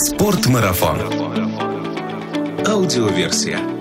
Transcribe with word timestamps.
Спортмарафон. 0.00 1.00
Аудиоверсия. 2.64 3.77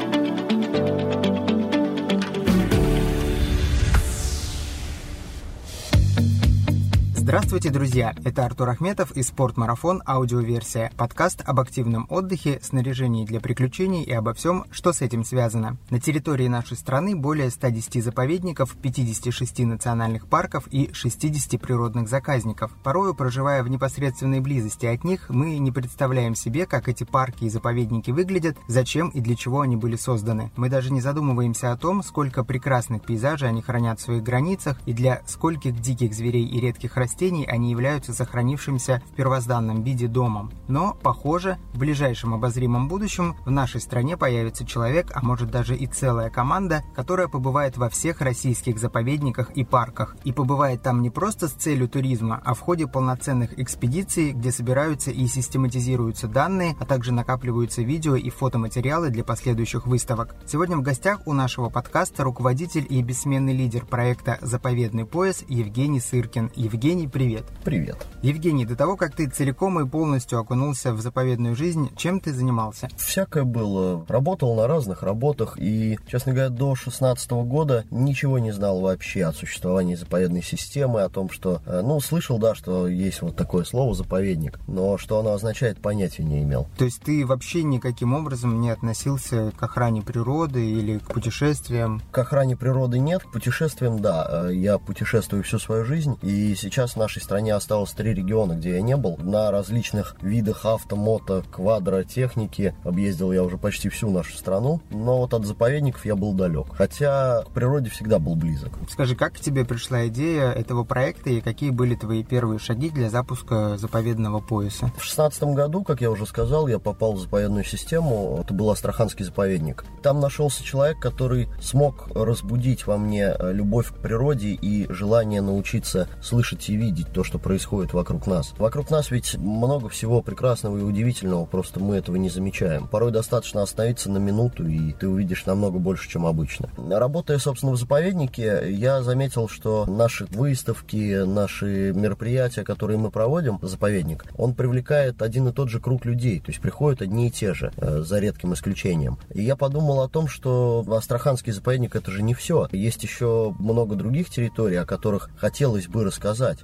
Здравствуйте, 7.27 7.71
друзья! 7.71 8.15
Это 8.23 8.45
Артур 8.45 8.69
Ахметов 8.69 9.11
и 9.11 9.21
«Спортмарафон. 9.21 10.01
Аудиоверсия»– 10.07 10.93
подкаст 10.97 11.41
об 11.45 11.59
активном 11.59 12.07
отдыхе, 12.09 12.57
снаряжении 12.61 13.25
для 13.25 13.41
приключений 13.41 14.03
и 14.03 14.13
обо 14.13 14.33
всем, 14.33 14.63
что 14.71 14.93
с 14.93 15.01
этим 15.01 15.25
связано. 15.25 15.75
На 15.89 15.99
территории 15.99 16.47
нашей 16.47 16.77
страны 16.77 17.17
более 17.17 17.49
110 17.49 18.01
заповедников, 18.01 18.77
56 18.81 19.59
национальных 19.65 20.27
парков 20.27 20.69
и 20.71 20.89
60 20.93 21.59
природных 21.59 22.07
заказников. 22.07 22.71
Порою, 22.81 23.13
проживая 23.13 23.61
в 23.61 23.67
непосредственной 23.67 24.39
близости 24.39 24.85
от 24.85 25.03
них, 25.03 25.25
мы 25.27 25.57
не 25.57 25.73
представляем 25.73 26.33
себе, 26.33 26.65
как 26.65 26.87
эти 26.87 27.03
парки 27.03 27.43
и 27.43 27.49
заповедники 27.49 28.09
выглядят, 28.09 28.55
зачем 28.69 29.09
и 29.09 29.19
для 29.19 29.35
чего 29.35 29.59
они 29.59 29.75
были 29.75 29.97
созданы. 29.97 30.49
Мы 30.55 30.69
даже 30.69 30.93
не 30.93 31.01
задумываемся 31.01 31.73
о 31.73 31.77
том, 31.77 32.03
сколько 32.03 32.45
прекрасных 32.45 33.01
пейзажей 33.03 33.49
они 33.49 33.61
хранят 33.61 33.99
в 33.99 34.03
своих 34.03 34.23
границах 34.23 34.79
и 34.85 34.93
для 34.93 35.21
скольких 35.27 35.77
диких 35.81 36.13
зверей 36.13 36.45
и 36.45 36.61
редких 36.61 36.95
растений 36.95 37.16
растений 37.17 37.45
они 37.45 37.71
являются 37.71 38.13
сохранившимся 38.13 39.01
в 39.11 39.15
первозданном 39.15 39.81
виде 39.81 40.07
домом. 40.07 40.51
Но, 40.67 40.95
похоже, 41.01 41.57
в 41.73 41.79
ближайшем 41.79 42.35
обозримом 42.35 42.87
будущем 42.87 43.35
в 43.43 43.49
нашей 43.49 43.81
стране 43.81 44.17
появится 44.17 44.67
человек, 44.67 45.11
а 45.15 45.25
может 45.25 45.49
даже 45.49 45.75
и 45.75 45.87
целая 45.87 46.29
команда, 46.29 46.83
которая 46.95 47.27
побывает 47.27 47.75
во 47.75 47.89
всех 47.89 48.21
российских 48.21 48.77
заповедниках 48.77 49.49
и 49.51 49.63
парках. 49.63 50.15
И 50.25 50.31
побывает 50.31 50.83
там 50.83 51.01
не 51.01 51.09
просто 51.09 51.47
с 51.47 51.53
целью 51.53 51.89
туризма, 51.89 52.39
а 52.45 52.53
в 52.53 52.59
ходе 52.59 52.85
полноценных 52.85 53.57
экспедиций, 53.59 54.31
где 54.31 54.51
собираются 54.51 55.09
и 55.09 55.25
систематизируются 55.25 56.27
данные, 56.27 56.75
а 56.79 56.85
также 56.85 57.11
накапливаются 57.13 57.81
видео 57.81 58.15
и 58.15 58.29
фотоматериалы 58.29 59.09
для 59.09 59.23
последующих 59.23 59.87
выставок. 59.87 60.35
Сегодня 60.45 60.77
в 60.77 60.83
гостях 60.83 61.21
у 61.25 61.33
нашего 61.33 61.69
подкаста 61.69 62.23
руководитель 62.23 62.85
и 62.87 63.01
бессменный 63.01 63.53
лидер 63.53 63.87
проекта 63.87 64.37
«Заповедный 64.41 65.05
пояс» 65.05 65.43
Евгений 65.47 65.99
Сыркин. 65.99 66.51
Евгений, 66.55 67.06
привет. 67.07 67.43
Привет. 67.63 68.05
Евгений, 68.21 68.65
до 68.65 68.75
того, 68.75 68.97
как 68.97 69.15
ты 69.15 69.27
целиком 69.29 69.79
и 69.79 69.87
полностью 69.87 70.39
окунулся 70.39 70.93
в 70.93 71.01
заповедную 71.01 71.55
жизнь, 71.55 71.89
чем 71.95 72.19
ты 72.19 72.33
занимался? 72.33 72.89
Всякое 72.97 73.43
было. 73.43 74.05
Работал 74.07 74.55
на 74.55 74.67
разных 74.67 75.03
работах 75.03 75.57
и, 75.59 75.97
честно 76.07 76.33
говоря, 76.33 76.49
до 76.49 76.75
16 76.75 77.31
года 77.31 77.85
ничего 77.91 78.39
не 78.39 78.51
знал 78.51 78.81
вообще 78.81 79.25
о 79.25 79.33
существовании 79.33 79.95
заповедной 79.95 80.43
системы, 80.43 81.01
о 81.01 81.09
том, 81.09 81.29
что, 81.29 81.61
э, 81.65 81.81
ну, 81.83 81.99
слышал, 81.99 82.37
да, 82.39 82.55
что 82.55 82.87
есть 82.87 83.21
вот 83.21 83.35
такое 83.35 83.63
слово 83.63 83.93
«заповедник», 83.93 84.59
но 84.67 84.97
что 84.97 85.19
оно 85.19 85.33
означает, 85.33 85.81
понятия 85.81 86.23
не 86.23 86.41
имел. 86.43 86.67
То 86.77 86.85
есть 86.85 87.01
ты 87.01 87.25
вообще 87.25 87.63
никаким 87.63 88.13
образом 88.13 88.59
не 88.59 88.69
относился 88.69 89.51
к 89.57 89.63
охране 89.63 90.01
природы 90.01 90.65
или 90.65 90.97
к 90.97 91.13
путешествиям? 91.13 92.01
К 92.11 92.19
охране 92.19 92.57
природы 92.57 92.99
нет, 92.99 93.23
к 93.23 93.31
путешествиям, 93.31 93.99
да. 93.99 94.47
Э, 94.49 94.53
я 94.53 94.77
путешествую 94.77 95.43
всю 95.43 95.59
свою 95.59 95.85
жизнь, 95.85 96.17
и 96.21 96.55
сейчас 96.55 96.96
в 96.97 96.99
нашей 96.99 97.21
стране 97.21 97.53
осталось 97.53 97.91
три 97.91 98.11
региона, 98.11 98.53
где 98.53 98.71
я 98.71 98.81
не 98.81 98.97
был. 98.97 99.17
На 99.17 99.51
различных 99.51 100.15
видах 100.21 100.65
авто, 100.65 100.95
мото, 100.95 101.43
квадротехники 101.51 102.73
объездил 102.83 103.31
я 103.31 103.43
уже 103.43 103.59
почти 103.59 103.87
всю 103.89 104.09
нашу 104.09 104.35
страну, 104.35 104.81
но 104.89 105.19
вот 105.19 105.35
от 105.35 105.45
заповедников 105.45 106.05
я 106.07 106.15
был 106.15 106.33
далек. 106.33 106.65
Хотя 106.73 107.43
к 107.43 107.51
природе 107.51 107.91
всегда 107.91 108.17
был 108.17 108.35
близок. 108.35 108.71
Скажи, 108.89 109.15
как 109.15 109.33
к 109.33 109.39
тебе 109.39 109.63
пришла 109.63 110.07
идея 110.07 110.49
этого 110.51 110.83
проекта 110.83 111.29
и 111.29 111.39
какие 111.39 111.69
были 111.69 111.93
твои 111.93 112.23
первые 112.23 112.57
шаги 112.57 112.89
для 112.89 113.11
запуска 113.11 113.77
заповедного 113.77 114.39
пояса? 114.39 114.91
В 114.97 115.03
шестнадцатом 115.03 115.53
году, 115.53 115.83
как 115.83 116.01
я 116.01 116.09
уже 116.09 116.25
сказал, 116.25 116.67
я 116.67 116.79
попал 116.79 117.13
в 117.13 117.19
заповедную 117.19 117.63
систему. 117.63 118.39
Это 118.43 118.55
был 118.55 118.71
Астраханский 118.71 119.23
заповедник. 119.23 119.85
Там 120.01 120.19
нашелся 120.19 120.63
человек, 120.63 120.99
который 120.99 121.47
смог 121.61 122.07
разбудить 122.15 122.87
во 122.87 122.97
мне 122.97 123.35
любовь 123.39 123.93
к 123.93 123.97
природе 123.97 124.47
и 124.49 124.91
желание 124.91 125.41
научиться 125.41 126.07
слышать 126.23 126.67
и 126.69 126.75
видеть 126.75 126.86
видеть 126.87 127.11
то, 127.11 127.23
что 127.25 127.37
происходит 127.37 127.93
вокруг 127.93 128.27
нас. 128.27 128.53
Вокруг 128.57 128.89
нас 128.89 129.11
ведь 129.11 129.35
много 129.37 129.89
всего 129.89 130.21
прекрасного 130.21 130.77
и 130.77 130.81
удивительного, 130.81 131.45
просто 131.45 131.81
мы 131.81 131.97
этого 131.97 132.15
не 132.15 132.29
замечаем. 132.29 132.87
Порой 132.87 133.11
достаточно 133.11 133.61
остановиться 133.61 134.09
на 134.09 134.19
минуту, 134.19 134.65
и 134.65 134.93
ты 134.93 135.09
увидишь 135.09 135.45
намного 135.45 135.79
больше, 135.79 136.09
чем 136.09 136.25
обычно. 136.25 136.69
Работая, 136.77 137.39
собственно, 137.39 137.73
в 137.73 137.77
заповеднике, 137.77 138.67
я 138.69 139.03
заметил, 139.03 139.49
что 139.49 139.85
наши 139.85 140.25
выставки, 140.27 141.25
наши 141.25 141.91
мероприятия, 141.93 142.63
которые 142.63 142.97
мы 142.97 143.11
проводим, 143.11 143.59
заповедник, 143.61 144.23
он 144.37 144.53
привлекает 144.53 145.21
один 145.21 145.49
и 145.49 145.51
тот 145.51 145.69
же 145.69 145.81
круг 145.81 146.05
людей, 146.05 146.39
то 146.39 146.51
есть 146.51 146.61
приходят 146.61 147.01
одни 147.01 147.27
и 147.27 147.31
те 147.31 147.53
же, 147.53 147.73
э, 147.75 147.99
за 147.99 148.19
редким 148.19 148.53
исключением. 148.53 149.19
И 149.33 149.41
я 149.41 149.57
подумал 149.57 150.01
о 150.01 150.07
том, 150.07 150.29
что 150.29 150.85
Астраханский 150.89 151.51
заповедник 151.51 151.97
это 151.97 152.11
же 152.11 152.23
не 152.23 152.33
все. 152.33 152.69
Есть 152.71 153.03
еще 153.03 153.53
много 153.59 153.95
других 153.95 154.29
территорий, 154.29 154.77
о 154.77 154.85
которых 154.85 155.29
хотелось 155.37 155.87
бы 155.87 156.05
рассказать 156.05 156.59